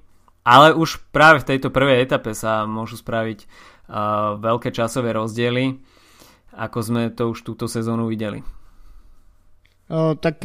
Ale 0.49 0.73
už 0.73 1.05
práve 1.13 1.45
v 1.45 1.49
tejto 1.57 1.69
prvej 1.69 2.05
etape 2.05 2.33
sa 2.33 2.65
môžu 2.65 2.97
spraviť 3.01 3.45
uh, 3.45 4.41
veľké 4.41 4.73
časové 4.73 5.13
rozdiely, 5.13 5.77
ako 6.59 6.79
sme 6.83 7.03
to 7.15 7.31
už 7.31 7.47
túto 7.47 7.71
sezónu 7.71 8.11
videli. 8.11 8.43
O, 9.89 10.19
tak 10.19 10.43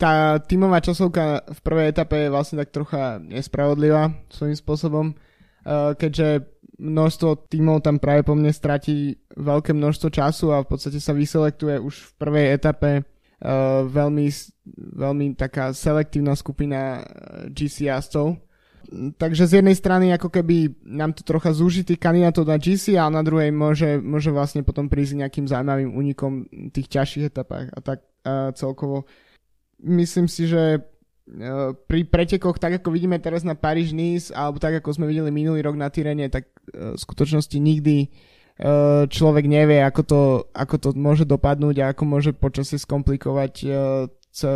tá 0.00 0.40
tímová 0.40 0.80
časovka 0.80 1.44
v 1.44 1.60
prvej 1.60 1.92
etape 1.92 2.26
je 2.26 2.32
vlastne 2.32 2.56
tak 2.56 2.72
trocha 2.72 3.20
nespravodlivá 3.20 4.16
svojím 4.32 4.56
spôsobom, 4.56 5.06
o, 5.12 5.14
keďže 5.94 6.48
množstvo 6.80 7.48
tímov 7.52 7.84
tam 7.84 8.00
práve 8.00 8.24
po 8.24 8.36
mne 8.36 8.52
stratí 8.52 9.16
veľké 9.36 9.72
množstvo 9.76 10.08
času 10.12 10.52
a 10.52 10.64
v 10.64 10.68
podstate 10.68 11.00
sa 11.00 11.16
vyselektuje 11.16 11.80
už 11.80 11.94
v 11.94 12.12
prvej 12.16 12.46
etape 12.52 13.04
veľmi, 13.84 14.26
veľmi 14.96 15.26
taká 15.36 15.72
selektívna 15.76 16.32
skupina 16.32 17.04
GC 17.52 17.92
jazdcov. 17.92 18.40
Takže 19.18 19.44
z 19.50 19.52
jednej 19.62 19.76
strany 19.76 20.14
ako 20.14 20.30
keby 20.30 20.72
nám 20.86 21.14
to 21.14 21.26
trocha 21.26 21.50
zúži 21.50 21.82
tých 21.82 21.98
kandidátov 21.98 22.46
na 22.46 22.58
GC 22.60 22.94
a 22.96 23.10
na 23.10 23.22
druhej 23.22 23.50
môže, 23.50 23.98
môže 23.98 24.30
vlastne 24.30 24.62
potom 24.62 24.86
prísť 24.86 25.26
nejakým 25.26 25.46
zaujímavým 25.50 25.90
únikom 25.94 26.46
tých 26.70 26.90
ťažších 26.90 27.28
etapách 27.30 27.70
a 27.74 27.78
tak 27.82 28.06
uh, 28.22 28.54
celkovo 28.54 29.04
myslím 29.82 30.30
si, 30.30 30.46
že 30.48 30.82
Eh, 31.26 31.74
pri 31.90 32.06
pretekoch, 32.06 32.54
tak 32.62 32.78
ako 32.78 32.94
vidíme 32.94 33.18
teraz 33.18 33.42
na 33.42 33.58
Paríž 33.58 33.90
Nice, 33.90 34.30
alebo 34.30 34.62
tak 34.62 34.78
ako 34.78 34.94
sme 34.94 35.10
videli 35.10 35.34
minulý 35.34 35.58
rok 35.58 35.74
na 35.74 35.90
Tyrene, 35.90 36.30
tak 36.30 36.54
eh, 36.70 36.94
v 36.94 36.98
skutočnosti 37.02 37.58
nikdy 37.58 38.06
eh, 38.06 39.10
človek 39.10 39.50
nevie, 39.50 39.82
ako 39.82 40.02
to, 40.06 40.20
ako 40.54 40.76
to 40.78 40.88
môže 40.94 41.26
dopadnúť 41.26 41.82
a 41.82 41.90
ako 41.90 42.02
môže 42.06 42.30
počasie 42.30 42.78
skomplikovať 42.78 43.52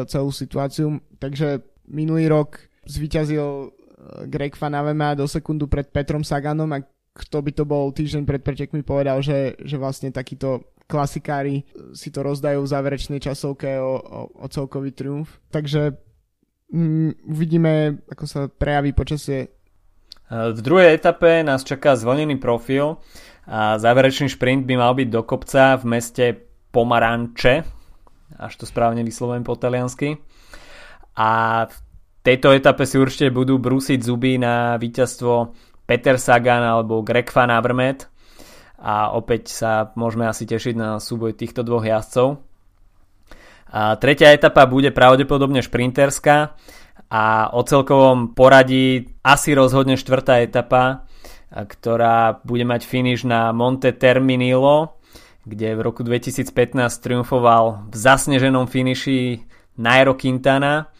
celú 0.06 0.30
situáciu. 0.30 1.02
Takže 1.18 1.66
minulý 1.90 2.30
rok 2.30 2.62
zvíťazil 2.86 3.74
Greg 4.26 4.56
Van 4.56 4.74
Avema 4.74 5.14
do 5.14 5.28
sekundu 5.28 5.66
pred 5.66 5.88
Petrom 5.88 6.24
Saganom 6.24 6.70
a 6.72 6.84
kto 7.10 7.42
by 7.42 7.50
to 7.52 7.64
bol 7.66 7.90
týždeň 7.90 8.22
pred 8.22 8.40
pretekmi 8.40 8.86
povedal, 8.86 9.18
že, 9.20 9.58
že 9.60 9.76
vlastne 9.76 10.14
takíto 10.14 10.72
klasikári 10.86 11.62
si 11.94 12.10
to 12.10 12.22
rozdajú 12.26 12.66
v 12.66 12.72
záverečnej 12.72 13.20
časovke 13.22 13.78
o, 13.78 13.94
o, 13.98 14.20
o 14.42 14.46
celkový 14.50 14.90
triumf. 14.90 15.38
Takže 15.50 15.94
mm, 16.70 17.30
uvidíme, 17.30 18.02
ako 18.10 18.24
sa 18.26 18.40
prejaví 18.50 18.90
počasie. 18.94 19.54
V 20.30 20.60
druhej 20.62 20.94
etape 20.94 21.42
nás 21.42 21.66
čaká 21.66 21.98
zvonený 21.98 22.38
profil 22.38 23.02
a 23.50 23.78
záverečný 23.82 24.30
šprint 24.30 24.62
by 24.62 24.74
mal 24.78 24.94
byť 24.94 25.08
do 25.10 25.22
kopca 25.26 25.74
v 25.74 25.84
meste 25.90 26.24
Pomaranče, 26.70 27.66
až 28.38 28.52
to 28.54 28.62
správne 28.62 29.02
vyslovujem 29.02 29.42
po 29.42 29.58
taliansky. 29.58 30.22
A 31.18 31.66
tejto 32.22 32.52
etape 32.52 32.84
si 32.84 32.96
určite 33.00 33.32
budú 33.32 33.56
brúsiť 33.60 34.00
zuby 34.00 34.36
na 34.36 34.76
víťazstvo 34.76 35.52
Peter 35.84 36.16
Sagan 36.16 36.62
alebo 36.62 37.02
Greg 37.02 37.26
Van 37.34 37.50
Avermaet 37.50 38.06
a 38.80 39.12
opäť 39.12 39.52
sa 39.52 39.92
môžeme 39.98 40.24
asi 40.24 40.48
tešiť 40.48 40.74
na 40.76 40.96
súboj 40.96 41.36
týchto 41.36 41.60
dvoch 41.60 41.84
jazdcov. 41.84 42.40
A 43.70 43.94
tretia 44.00 44.34
etapa 44.34 44.66
bude 44.66 44.90
pravdepodobne 44.90 45.62
šprinterská 45.62 46.56
a 47.10 47.24
o 47.54 47.60
celkovom 47.62 48.34
poradí 48.34 49.14
asi 49.22 49.54
rozhodne 49.54 49.94
štvrtá 49.94 50.42
etapa, 50.42 51.06
ktorá 51.50 52.42
bude 52.46 52.62
mať 52.62 52.86
finish 52.86 53.22
na 53.26 53.50
Monte 53.50 53.90
Terminilo, 53.94 54.98
kde 55.42 55.74
v 55.74 55.80
roku 55.82 56.06
2015 56.06 56.78
triumfoval 57.02 57.90
v 57.90 57.94
zasneženom 57.94 58.70
finiši 58.70 59.42
Nairo 59.82 60.14
Quintana. 60.14 60.90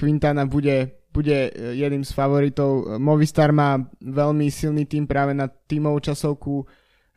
Quintana 0.00 0.48
bude, 0.48 1.04
bude 1.12 1.52
jedným 1.76 2.08
z 2.08 2.12
favoritov. 2.16 2.96
Movistar 2.96 3.52
má 3.52 3.76
veľmi 4.00 4.48
silný 4.48 4.88
tým 4.88 5.04
práve 5.04 5.36
na 5.36 5.44
tímovú 5.44 6.00
časovku 6.00 6.64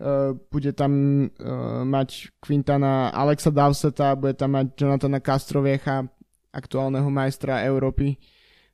Uh, 0.03 0.33
bude 0.51 0.73
tam 0.73 0.91
uh, 1.29 1.85
mať 1.85 2.33
Quintana 2.41 3.13
Alexa 3.13 3.53
Dowseta, 3.53 4.17
bude 4.17 4.33
tam 4.33 4.57
mať 4.57 4.73
Jonathana 4.73 5.21
Castroviecha, 5.21 6.09
aktuálneho 6.49 7.07
majstra 7.13 7.61
Európy. 7.63 8.17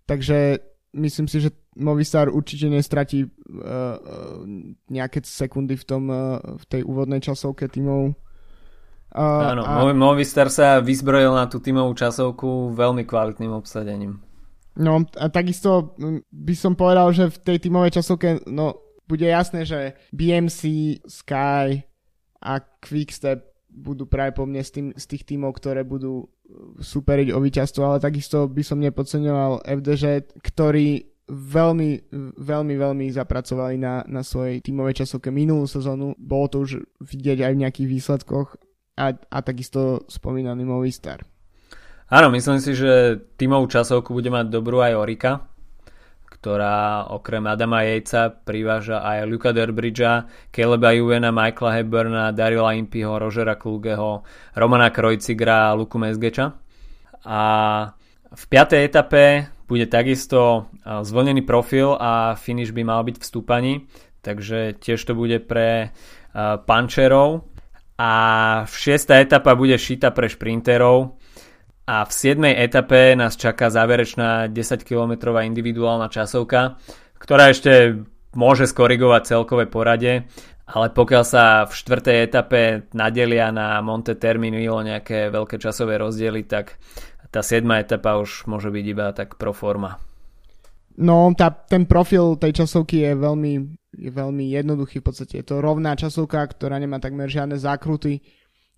Takže 0.08 0.58
myslím 0.96 1.28
si, 1.28 1.44
že 1.44 1.52
Movistar 1.76 2.32
určite 2.32 2.72
nestratí 2.72 3.28
uh, 3.28 3.30
nejaké 4.90 5.22
sekundy 5.22 5.76
v, 5.78 5.86
tom, 5.86 6.10
v 6.56 6.64
tej 6.66 6.88
úvodnej 6.88 7.20
časovke 7.22 7.68
tímov. 7.68 8.16
Uh, 9.10 9.58
Áno, 9.58 9.66
a... 9.66 9.90
Movistar 9.90 10.54
sa 10.54 10.78
vyzbrojil 10.78 11.34
na 11.34 11.50
tú 11.50 11.58
tímovú 11.58 11.98
časovku 11.98 12.78
veľmi 12.78 13.10
kvalitným 13.10 13.50
obsadením. 13.58 14.22
No 14.78 15.04
a 15.18 15.26
takisto 15.34 15.98
by 16.30 16.56
som 16.56 16.78
povedal, 16.78 17.10
že 17.12 17.34
v 17.34 17.38
tej 17.42 17.58
tímovej 17.68 18.00
časovke 18.00 18.46
no, 18.46 18.78
bude 19.10 19.26
jasné, 19.26 19.66
že 19.66 19.98
BMC, 20.14 20.62
Sky 21.10 21.84
a 22.40 22.54
Quickstep 22.80 23.50
budú 23.70 24.06
práve 24.06 24.38
po 24.38 24.46
mne 24.46 24.62
z, 24.62 24.72
tým, 24.78 24.88
z 24.94 25.06
tých 25.10 25.26
tímov, 25.26 25.58
ktoré 25.58 25.82
budú 25.82 26.26
uh, 26.26 26.78
superiť 26.78 27.34
o 27.34 27.42
víťazstvo, 27.42 27.82
ale 27.82 27.98
takisto 27.98 28.46
by 28.46 28.62
som 28.62 28.78
nepodceňoval 28.78 29.66
FDŽ, 29.66 30.38
ktorí 30.42 31.10
veľmi, 31.30 32.10
veľmi, 32.38 32.76
veľmi 32.78 33.06
zapracovali 33.14 33.78
na, 33.78 34.02
na 34.10 34.26
svojej 34.26 34.62
tímovej 34.66 35.06
časovke 35.06 35.30
minulú 35.30 35.70
sezónu. 35.70 36.18
Bolo 36.18 36.46
to 36.50 36.58
už 36.66 36.82
vidieť 37.02 37.46
aj 37.46 37.52
v 37.54 37.62
nejakých 37.66 37.88
výsledkoch 37.90 38.48
a, 39.00 39.16
a 39.16 39.38
takisto 39.40 40.04
spomínaný 40.12 40.68
Movistar. 40.68 41.24
Áno, 42.12 42.28
myslím 42.36 42.60
si, 42.60 42.76
že 42.76 43.22
tímovú 43.40 43.72
časovku 43.72 44.12
bude 44.12 44.28
mať 44.28 44.52
dobrú 44.52 44.84
aj 44.84 44.98
Orika, 44.98 45.46
ktorá 46.26 47.08
okrem 47.14 47.46
Adama 47.48 47.86
Jejca 47.86 48.34
priváža 48.34 49.04
aj 49.06 49.28
Luka 49.30 49.56
Derbridgea, 49.56 50.26
Caleba 50.50 50.90
Juvena, 50.96 51.30
Michaela 51.30 51.78
Hepburna, 51.78 52.32
Darila 52.32 52.74
Impiho, 52.74 53.20
Rogera 53.20 53.56
Klugeho, 53.56 54.24
Romana 54.58 54.90
Krojcigra 54.90 55.70
a 55.70 55.76
Luku 55.78 56.00
Mezgeča. 56.02 56.56
A 57.28 57.42
v 58.32 58.44
piatej 58.48 58.88
etape 58.88 59.52
bude 59.70 59.86
takisto 59.86 60.72
zvolený 60.82 61.46
profil 61.46 61.94
a 61.94 62.34
finish 62.34 62.74
by 62.74 62.82
mal 62.88 63.06
byť 63.06 63.22
v 63.22 63.28
stúpaní, 63.28 63.74
takže 64.26 64.82
tiež 64.82 64.98
to 65.04 65.14
bude 65.14 65.46
pre 65.46 65.94
pančerov. 66.66 67.49
A 68.00 68.12
v 68.64 68.74
šiesta 68.80 69.20
etapa 69.20 69.60
bude 69.60 69.76
šita 69.76 70.16
pre 70.16 70.32
šprinterov, 70.32 71.20
a 71.90 72.06
v 72.06 72.12
7. 72.14 72.46
etape 72.54 73.18
nás 73.18 73.34
čaká 73.34 73.74
záverečná 73.74 74.46
10 74.54 74.86
km 74.86 75.34
individuálna 75.42 76.06
časovka, 76.14 76.78
ktorá 77.18 77.50
ešte 77.50 78.06
môže 78.38 78.70
skorigovať 78.70 79.34
celkové 79.34 79.66
porade, 79.66 80.30
ale 80.70 80.94
pokiaľ 80.94 81.24
sa 81.26 81.66
v 81.66 81.74
4. 81.74 82.30
etape 82.30 82.62
nadelia 82.94 83.50
na 83.50 83.82
Monte 83.82 84.14
Terminilo 84.14 84.86
nejaké 84.86 85.34
veľké 85.34 85.58
časové 85.58 85.98
rozdiely, 85.98 86.46
tak 86.46 86.78
tá 87.34 87.42
7. 87.42 87.66
etapa 87.82 88.22
už 88.22 88.46
môže 88.46 88.70
byť 88.70 88.86
iba 88.86 89.10
tak 89.10 89.42
pro 89.42 89.50
forma. 89.50 89.98
No, 91.02 91.34
tá, 91.34 91.50
ten 91.50 91.90
profil 91.90 92.38
tej 92.38 92.54
časovky 92.54 93.02
je 93.02 93.12
veľmi, 93.18 93.79
je 93.96 94.10
veľmi 94.12 94.54
jednoduchý 94.54 95.02
v 95.02 95.06
podstate. 95.06 95.42
Je 95.42 95.46
to 95.46 95.62
rovná 95.64 95.98
časovka, 95.98 96.46
ktorá 96.46 96.78
nemá 96.78 97.02
takmer 97.02 97.30
žiadne 97.30 97.58
zákruty 97.58 98.22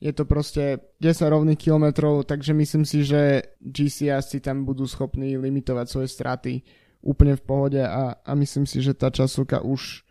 je 0.01 0.11
to 0.17 0.25
proste 0.25 0.81
10 0.97 1.29
rovných 1.29 1.61
kilometrov, 1.61 2.25
takže 2.25 2.57
myslím 2.57 2.89
si, 2.89 3.05
že 3.05 3.53
GCS 3.61 4.33
si 4.33 4.39
tam 4.41 4.65
budú 4.65 4.89
schopní 4.89 5.37
limitovať 5.37 5.85
svoje 5.85 6.09
straty 6.09 6.65
úplne 7.05 7.37
v 7.37 7.45
pohode 7.45 7.81
a, 7.85 8.17
a 8.17 8.31
myslím 8.33 8.65
si, 8.65 8.81
že 8.81 8.97
tá 8.97 9.13
časovka 9.13 9.61
už 9.61 10.01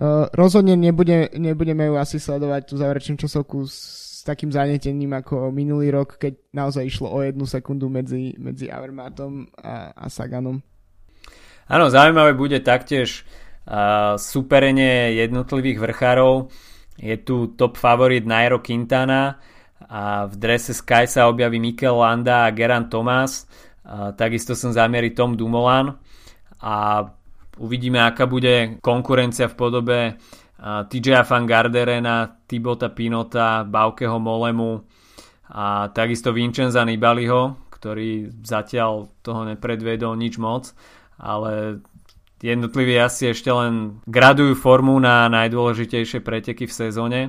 uh, 0.00 0.32
rozhodne 0.32 0.72
nebude, 0.72 1.36
nebudeme 1.36 1.92
ju 1.92 2.00
asi 2.00 2.16
sledovať 2.16 2.72
tú 2.72 2.74
záverečnú 2.80 3.20
časovku 3.20 3.68
s, 3.68 3.76
s 4.20 4.24
takým 4.24 4.48
zanetením 4.48 5.12
ako 5.12 5.52
minulý 5.52 5.92
rok, 5.92 6.16
keď 6.16 6.40
naozaj 6.56 6.88
išlo 6.88 7.12
o 7.12 7.20
jednu 7.20 7.44
sekundu 7.44 7.92
medzi, 7.92 8.32
medzi 8.40 8.72
Avermatom 8.72 9.52
a, 9.60 9.92
a 9.92 10.08
Saganom. 10.08 10.64
Áno, 11.68 11.92
zaujímavé 11.92 12.32
bude 12.32 12.56
taktiež 12.64 13.28
superenie 14.16 15.14
jednotlivých 15.20 15.78
vrchárov 15.78 16.48
je 17.00 17.16
tu 17.24 17.56
top 17.56 17.80
favorit 17.80 18.24
Nairo 18.28 18.60
Quintana 18.60 19.40
a 19.88 20.28
v 20.28 20.34
drese 20.36 20.76
Sky 20.76 21.08
sa 21.08 21.28
objaví 21.32 21.56
Mikel 21.56 21.96
Landa 21.96 22.44
a 22.44 22.52
Geran 22.52 22.92
Thomas. 22.92 23.48
takisto 24.16 24.54
som 24.54 24.70
zamieri 24.70 25.16
Tom 25.16 25.34
Dumoulin 25.34 25.90
a 26.60 27.02
uvidíme, 27.58 28.00
aká 28.00 28.28
bude 28.28 28.78
konkurencia 28.84 29.48
v 29.48 29.56
podobe 29.56 29.98
TJ 30.60 31.24
Van 31.24 31.48
Garderena, 31.48 32.28
Tibota 32.44 32.92
Pinota, 32.92 33.64
Baukeho 33.64 34.20
Molemu 34.20 34.84
a 35.50 35.88
takisto 35.90 36.36
Vincenza 36.36 36.84
Nibaliho, 36.84 37.72
ktorý 37.72 38.28
zatiaľ 38.44 39.08
toho 39.24 39.48
nepredvedol 39.48 40.12
nič 40.14 40.36
moc, 40.36 40.70
ale 41.16 41.80
jednotliví 42.40 42.96
asi 42.96 43.30
ešte 43.30 43.52
len 43.52 44.00
gradujú 44.08 44.56
formu 44.56 44.96
na 44.98 45.28
najdôležitejšie 45.28 46.24
preteky 46.24 46.66
v 46.66 46.74
sezóne. 46.74 47.20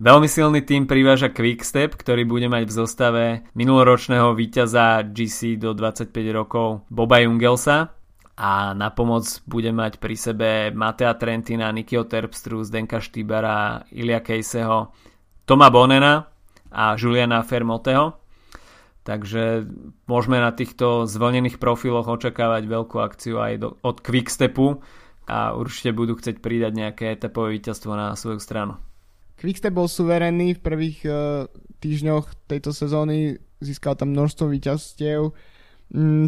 Veľmi 0.00 0.32
silný 0.32 0.64
tým 0.64 0.88
priváža 0.88 1.28
Quickstep, 1.28 1.92
ktorý 1.92 2.24
bude 2.24 2.48
mať 2.48 2.64
v 2.64 2.72
zostave 2.72 3.24
minuloročného 3.52 4.32
víťaza 4.32 5.04
GC 5.04 5.60
do 5.60 5.76
25 5.76 6.08
rokov 6.32 6.88
Boba 6.88 7.20
Jungelsa 7.20 7.92
a 8.40 8.72
na 8.72 8.88
pomoc 8.88 9.28
bude 9.44 9.68
mať 9.68 10.00
pri 10.00 10.16
sebe 10.16 10.48
Matea 10.72 11.12
Trentina, 11.20 11.68
Nikio 11.68 12.08
Terpstru, 12.08 12.64
Zdenka 12.64 12.96
Štýbara, 12.96 13.84
Ilia 13.92 14.24
Kejseho, 14.24 14.88
Toma 15.44 15.68
Bonena 15.68 16.24
a 16.72 16.96
Juliana 16.96 17.44
Fermoteho. 17.44 18.19
Takže 19.00 19.64
môžeme 20.04 20.36
na 20.36 20.52
týchto 20.52 21.08
zvlnených 21.08 21.56
profiloch 21.56 22.04
očakávať 22.04 22.68
veľkú 22.68 22.96
akciu 23.00 23.40
aj 23.40 23.52
do, 23.56 23.68
od 23.80 23.96
Quickstepu 24.04 24.84
a 25.24 25.56
určite 25.56 25.96
budú 25.96 26.20
chcieť 26.20 26.44
pridať 26.44 26.72
nejaké 26.76 27.04
etapové 27.16 27.56
víťazstvo 27.56 27.96
na 27.96 28.12
svoju 28.12 28.42
stranu. 28.42 28.76
Quickstep 29.40 29.72
bol 29.72 29.88
suverénny 29.88 30.52
v 30.52 30.60
prvých 30.60 30.98
uh, 31.08 31.48
týždňoch 31.80 32.44
tejto 32.44 32.76
sezóny, 32.76 33.40
získal 33.64 33.96
tam 33.96 34.12
množstvo 34.12 34.52
víťazstiev. 34.52 35.32
Mm, 35.32 35.59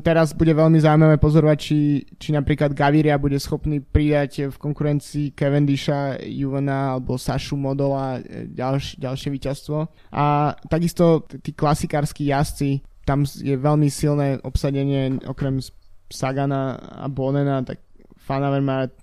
teraz 0.03 0.35
bude 0.35 0.51
veľmi 0.51 0.83
zaujímavé 0.83 1.23
pozorovať, 1.23 1.59
či, 1.59 1.79
či 2.19 2.35
napríklad 2.35 2.75
Gaviria 2.75 3.15
bude 3.15 3.39
schopný 3.39 3.79
pridať 3.79 4.51
v 4.51 4.57
konkurencii 4.59 5.39
Cavendisha, 5.39 6.19
Juvena 6.19 6.99
alebo 6.99 7.15
Sašu 7.15 7.55
Modola 7.55 8.19
e, 8.19 8.51
ďalš, 8.51 8.99
ďalšie 8.99 9.29
víťazstvo. 9.31 9.87
A 10.11 10.59
takisto 10.67 11.23
tí 11.47 11.55
klasikárski 11.55 12.35
jazdci, 12.35 12.83
tam 13.07 13.23
je 13.23 13.55
veľmi 13.55 13.87
silné 13.87 14.43
obsadenie 14.43 15.23
okrem 15.31 15.63
Sagana 16.11 16.83
a 16.99 17.07
Bonena, 17.07 17.63
tak 17.63 17.79
Fanavermaet, 18.19 18.95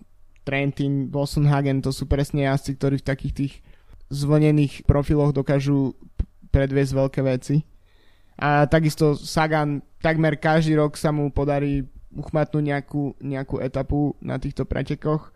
Trentin, 0.44 1.08
Hagen, 1.48 1.80
to 1.80 1.96
sú 1.96 2.04
presne 2.04 2.44
jazdci, 2.48 2.72
ktorí 2.76 2.96
v 3.00 3.08
takých 3.08 3.34
tých 3.36 3.54
zvlnených 4.12 4.84
profiloch 4.84 5.32
dokážu 5.32 5.96
predviesť 6.50 6.92
veľké 6.98 7.22
veci. 7.24 7.62
A 8.40 8.64
takisto 8.72 9.20
Sagan 9.20 9.84
takmer 10.00 10.40
každý 10.40 10.80
rok 10.80 10.96
sa 10.96 11.12
mu 11.12 11.28
podarí 11.28 11.84
uchmatnúť 12.16 12.64
nejakú, 12.64 13.04
nejakú 13.20 13.60
etapu 13.60 14.16
na 14.24 14.40
týchto 14.40 14.64
pretekoch. 14.64 15.36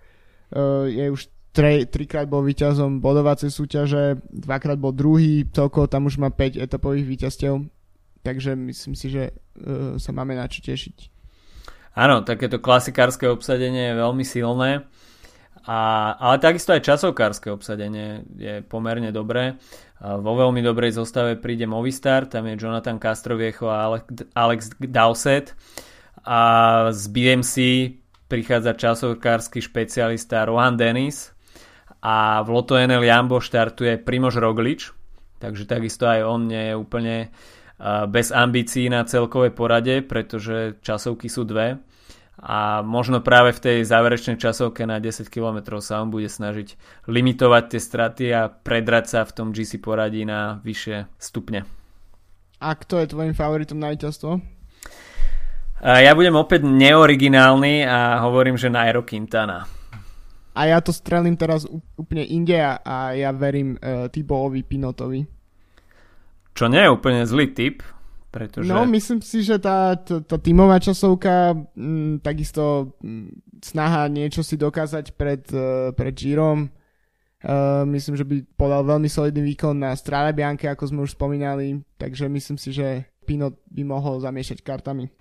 Uh, 0.50 0.88
je 0.88 1.06
už 1.12 1.22
tre, 1.54 1.86
trikrát 1.86 2.26
bol 2.26 2.42
víťazom 2.42 3.04
bodovacej 3.04 3.52
súťaže, 3.52 4.24
dvakrát 4.32 4.80
bol 4.80 4.96
druhý, 4.96 5.46
celkovo 5.52 5.86
tam 5.86 6.10
už 6.10 6.18
má 6.18 6.34
5 6.34 6.58
etapových 6.58 7.06
víťazstiev, 7.06 7.70
takže 8.26 8.58
myslím 8.58 8.96
si, 8.98 9.08
že 9.14 9.24
uh, 9.36 10.00
sa 10.02 10.16
máme 10.16 10.34
na 10.34 10.50
čo 10.50 10.66
tešiť. 10.66 11.14
Áno, 11.94 12.26
takéto 12.26 12.58
klasikárske 12.58 13.30
obsadenie 13.30 13.94
je 13.94 14.02
veľmi 14.02 14.26
silné. 14.26 14.90
A, 15.64 16.12
ale 16.20 16.44
takisto 16.44 16.76
aj 16.76 16.84
časovkárske 16.84 17.48
obsadenie 17.48 18.28
je 18.36 18.60
pomerne 18.68 19.16
dobré. 19.16 19.56
Vo 20.04 20.36
veľmi 20.36 20.60
dobrej 20.60 21.00
zostave 21.00 21.40
príde 21.40 21.64
Movistar, 21.64 22.28
tam 22.28 22.52
je 22.52 22.60
Jonathan 22.60 23.00
Castroviecho 23.00 23.72
a 23.72 23.88
Alex, 23.88 24.04
Alex 24.36 24.62
Dowsett. 24.84 25.56
A 26.24 26.40
z 26.92 27.04
BMC 27.08 27.56
prichádza 28.28 28.76
časovkársky 28.76 29.64
špecialista 29.64 30.44
Rohan 30.48 30.76
Dennis 30.76 31.32
a 32.04 32.44
v 32.44 32.50
Loto 32.52 32.76
NL 32.76 33.04
Jambo 33.04 33.40
štartuje 33.40 34.00
Primož 34.00 34.40
Roglič, 34.40 34.92
takže 35.40 35.64
takisto 35.64 36.08
aj 36.08 36.24
on 36.24 36.48
nie 36.48 36.72
je 36.72 36.76
úplne 36.76 37.16
bez 38.08 38.32
ambícií 38.32 38.88
na 38.88 39.04
celkovej 39.04 39.52
porade, 39.52 40.00
pretože 40.04 40.80
časovky 40.80 41.28
sú 41.28 41.44
dve 41.44 41.80
a 42.42 42.82
možno 42.82 43.22
práve 43.22 43.54
v 43.54 43.62
tej 43.62 43.78
záverečnej 43.86 44.42
časovke 44.42 44.90
na 44.90 44.98
10 44.98 45.30
km 45.30 45.78
sa 45.78 46.02
on 46.02 46.10
bude 46.10 46.26
snažiť 46.26 46.76
limitovať 47.06 47.64
tie 47.70 47.82
straty 47.82 48.26
a 48.34 48.50
predrať 48.50 49.06
sa 49.06 49.20
v 49.22 49.32
tom 49.38 49.48
GC 49.54 49.78
poradí 49.78 50.26
na 50.26 50.58
vyššie 50.66 51.14
stupne. 51.22 51.70
A 52.58 52.74
kto 52.74 53.04
je 53.04 53.12
tvojim 53.12 53.36
favoritom 53.38 53.78
na 53.78 53.94
víťazstvo? 53.94 54.42
Ja 55.84 56.16
budem 56.16 56.40
opäť 56.40 56.64
neoriginálny 56.64 57.84
a 57.84 58.24
hovorím, 58.24 58.56
že 58.56 58.72
Nairo 58.72 59.04
Quintana. 59.04 59.68
A 60.56 60.72
ja 60.72 60.80
to 60.80 60.96
strelím 60.96 61.36
teraz 61.36 61.68
úplne 62.00 62.24
inde 62.24 62.56
a 62.64 63.12
ja 63.12 63.36
verím 63.36 63.76
uh, 63.76 64.08
Tiboovi 64.08 64.64
Pinotovi. 64.64 65.28
Čo 66.54 66.72
nie 66.72 66.88
je 66.88 66.94
úplne 66.94 67.28
zlý 67.28 67.52
typ, 67.52 67.84
pretože... 68.34 68.66
No, 68.66 68.90
myslím 68.90 69.22
si, 69.22 69.46
že 69.46 69.62
tá, 69.62 69.94
tá, 69.94 70.18
tá 70.26 70.38
tímová 70.42 70.82
časovka, 70.82 71.54
m, 71.54 71.70
mm, 71.78 72.14
takisto 72.26 72.98
m, 73.06 73.30
mm, 73.30 73.62
snaha 73.62 74.10
niečo 74.10 74.42
si 74.42 74.58
dokázať 74.58 75.14
pred, 75.14 75.46
uh, 75.54 75.94
pred 75.94 76.18
Girom, 76.18 76.66
uh, 76.66 77.86
myslím, 77.86 78.18
že 78.18 78.26
by 78.26 78.42
podal 78.58 78.82
veľmi 78.90 79.06
solidný 79.06 79.46
výkon 79.54 79.78
na 79.78 79.94
Strade 79.94 80.34
Bianche, 80.34 80.66
ako 80.66 80.90
sme 80.90 81.06
už 81.06 81.14
spomínali, 81.14 81.78
takže 82.02 82.26
myslím 82.26 82.58
si, 82.58 82.74
že 82.74 83.06
Pinot 83.24 83.62
by 83.70 83.86
mohol 83.86 84.18
zamiešať 84.18 84.66
kartami. 84.66 85.14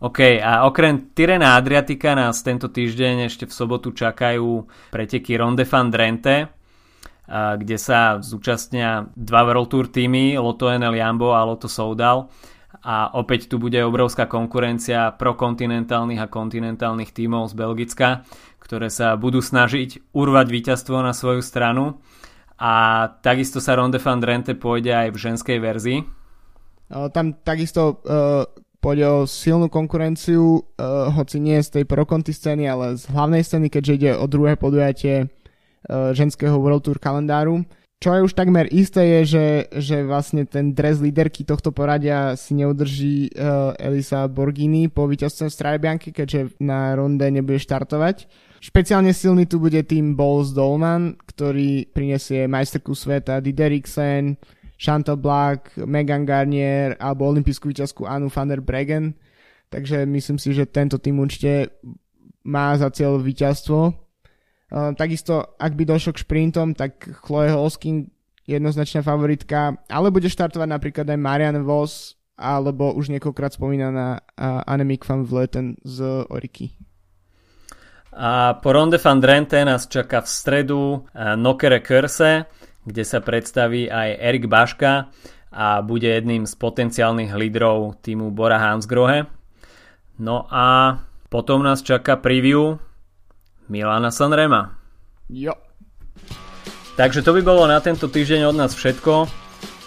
OK, 0.00 0.40
a 0.40 0.64
okrem 0.64 1.12
Tyrena 1.12 1.60
Adriatika 1.60 2.16
nás 2.16 2.40
tento 2.40 2.72
týždeň 2.72 3.28
ešte 3.28 3.44
v 3.44 3.52
sobotu 3.52 3.92
čakajú 3.92 4.64
preteky 4.90 5.36
Ronde 5.36 5.68
van 5.68 5.92
Drenthe, 5.92 6.48
kde 7.30 7.78
sa 7.78 8.18
zúčastnia 8.18 9.06
dva 9.14 9.46
World 9.46 9.70
Tour 9.70 9.86
týmy, 9.86 10.34
Lotto 10.34 10.66
NL 10.66 10.98
Jambo 10.98 11.30
a 11.30 11.46
Lotto 11.46 11.70
Soudal. 11.70 12.26
A 12.80 13.14
opäť 13.14 13.46
tu 13.46 13.62
bude 13.62 13.78
obrovská 13.82 14.26
konkurencia 14.26 15.14
prokontinentálnych 15.14 16.18
a 16.18 16.32
kontinentálnych 16.32 17.14
tímov 17.14 17.52
z 17.52 17.54
Belgicka, 17.54 18.08
ktoré 18.58 18.90
sa 18.90 19.14
budú 19.14 19.38
snažiť 19.38 20.10
urvať 20.10 20.46
víťazstvo 20.48 20.96
na 21.02 21.14
svoju 21.14 21.44
stranu. 21.44 22.02
A 22.58 23.06
takisto 23.22 23.62
sa 23.62 23.78
Ronde 23.78 24.02
van 24.02 24.18
Drenthe 24.18 24.58
pôjde 24.58 24.92
aj 24.92 25.08
v 25.14 25.22
ženskej 25.22 25.58
verzii. 25.62 25.98
Tam 26.90 27.38
takisto 27.46 28.02
uh, 28.02 28.44
pôjde 28.82 29.06
o 29.06 29.18
silnú 29.28 29.70
konkurenciu, 29.70 30.58
uh, 30.58 31.14
hoci 31.14 31.38
nie 31.38 31.62
z 31.62 31.80
tej 31.80 31.84
prokonti 31.86 32.34
scény, 32.34 32.66
ale 32.66 32.98
z 32.98 33.06
hlavnej 33.12 33.46
scény, 33.46 33.70
keďže 33.70 33.92
ide 33.96 34.10
o 34.18 34.26
druhé 34.26 34.58
podujatie 34.58 35.30
ženského 36.14 36.56
World 36.58 36.86
Tour 36.86 36.98
kalendáru. 37.02 37.66
Čo 38.00 38.16
je 38.16 38.24
už 38.24 38.32
takmer 38.32 38.64
isté 38.72 39.04
je, 39.04 39.20
že, 39.36 39.46
že 39.76 39.96
vlastne 40.08 40.48
ten 40.48 40.72
dres 40.72 41.04
líderky 41.04 41.44
tohto 41.44 41.68
poradia 41.68 42.32
si 42.32 42.56
neudrží 42.56 43.28
uh, 43.36 43.76
Elisa 43.76 44.24
Borgini 44.24 44.88
po 44.88 45.04
víťazstve 45.04 45.52
v 45.52 45.52
Strade 45.52 45.84
keďže 46.08 46.56
na 46.64 46.96
ronde 46.96 47.28
nebude 47.28 47.60
štartovať. 47.60 48.24
Špeciálne 48.64 49.12
silný 49.12 49.44
tu 49.44 49.60
bude 49.60 49.84
tým 49.84 50.16
Bowles 50.16 50.56
Dolman, 50.56 51.12
ktorý 51.28 51.92
prinesie 51.92 52.48
majsterku 52.48 52.96
sveta 52.96 53.44
Dideriksen, 53.44 54.40
Chantal 54.80 55.20
Black, 55.20 55.76
Megan 55.84 56.24
Garnier 56.24 56.96
alebo 56.96 57.28
olimpijskú 57.28 57.68
víťazku 57.68 58.08
Anu 58.08 58.32
van 58.32 58.48
der 58.48 58.64
Bregen. 58.64 59.12
Takže 59.68 60.08
myslím 60.08 60.40
si, 60.40 60.56
že 60.56 60.64
tento 60.64 60.96
tým 60.96 61.20
určite 61.20 61.68
má 62.48 62.72
za 62.80 62.88
cieľ 62.88 63.20
víťazstvo 63.20 64.08
takisto, 64.70 65.58
ak 65.58 65.74
by 65.74 65.82
došlo 65.82 66.14
k 66.14 66.22
šprintom, 66.22 66.78
tak 66.78 67.02
Chloe 67.26 67.50
Holskin 67.50 68.06
jednoznačná 68.46 69.02
favoritka, 69.02 69.78
ale 69.86 70.10
bude 70.10 70.26
štartovať 70.26 70.68
napríklad 70.70 71.06
aj 71.06 71.18
Marian 71.18 71.58
Vos, 71.62 72.18
alebo 72.40 72.96
už 72.96 73.12
niekoľkrát 73.12 73.52
spomínaná 73.52 74.16
uh, 74.16 74.64
Annemiek 74.64 75.04
van 75.04 75.28
Vleuten 75.28 75.76
z 75.84 76.24
Oriky. 76.32 76.72
A 78.10 78.58
po 78.58 78.74
Ronde 78.74 78.98
van 78.98 79.20
Drenthe 79.22 79.62
nás 79.62 79.86
čaká 79.86 80.24
v 80.24 80.28
stredu 80.32 80.80
uh, 80.80 81.36
Nokere 81.36 81.84
Körse, 81.84 82.48
kde 82.82 83.04
sa 83.04 83.20
predstaví 83.20 83.92
aj 83.92 84.18
Erik 84.18 84.48
Baška 84.48 85.12
a 85.52 85.84
bude 85.84 86.08
jedným 86.08 86.48
z 86.48 86.54
potenciálnych 86.56 87.36
lídrov 87.36 88.00
týmu 88.00 88.32
Bora 88.32 88.56
Hansgrohe. 88.56 89.28
No 90.16 90.48
a 90.48 90.96
potom 91.28 91.62
nás 91.62 91.84
čaká 91.84 92.16
preview 92.16 92.80
Milana 93.70 94.10
Sanrema. 94.10 94.74
Jo. 95.30 95.54
Takže 96.98 97.22
to 97.22 97.30
by 97.38 97.40
bolo 97.46 97.70
na 97.70 97.78
tento 97.78 98.10
týždeň 98.10 98.50
od 98.50 98.56
nás 98.58 98.74
všetko. 98.74 99.30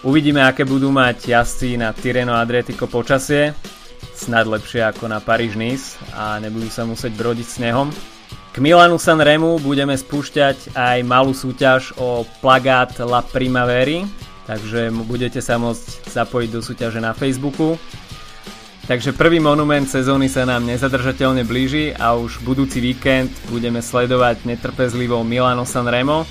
Uvidíme, 0.07 0.39
aké 0.39 0.63
budú 0.63 0.87
mať 0.87 1.35
jazdci 1.35 1.75
na 1.75 1.91
Tireno 1.91 2.33
Adriatico 2.33 2.87
počasie. 2.87 3.51
Snad 4.15 4.47
lepšie 4.47 4.87
ako 4.87 5.11
na 5.11 5.19
Paríž 5.19 5.59
Nice 5.59 5.99
a 6.15 6.39
nebudú 6.39 6.71
sa 6.71 6.87
musieť 6.87 7.11
brodiť 7.19 7.47
snehom. 7.59 7.91
K 8.53 8.57
Milanu 8.63 8.95
Sanremu 8.95 9.59
budeme 9.59 9.99
spúšťať 9.99 10.77
aj 10.77 10.97
malú 11.03 11.35
súťaž 11.35 11.91
o 11.99 12.23
plagát 12.39 12.95
La 13.03 13.19
Primaveri, 13.19 14.07
takže 14.47 14.93
budete 15.09 15.41
sa 15.41 15.59
môcť 15.59 16.07
zapojiť 16.07 16.49
do 16.53 16.61
súťaže 16.63 17.01
na 17.03 17.11
Facebooku. 17.11 17.75
Takže 18.83 19.15
prvý 19.15 19.39
monument 19.39 19.87
sezóny 19.87 20.27
sa 20.27 20.43
nám 20.43 20.67
nezadržateľne 20.67 21.47
blíži 21.47 21.95
a 21.95 22.19
už 22.19 22.43
budúci 22.43 22.83
víkend 22.83 23.31
budeme 23.47 23.79
sledovať 23.79 24.43
netrpezlivo 24.43 25.23
Milano 25.23 25.63
Sanremo. 25.63 26.27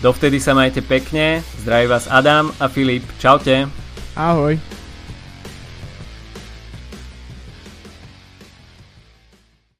Dovtedy 0.00 0.40
sa 0.40 0.56
majte 0.56 0.80
pekne, 0.80 1.44
zdraví 1.60 1.92
vás 1.92 2.08
Adam 2.08 2.48
a 2.56 2.72
Filip, 2.72 3.04
čaute. 3.20 3.68
Ahoj. 4.16 4.81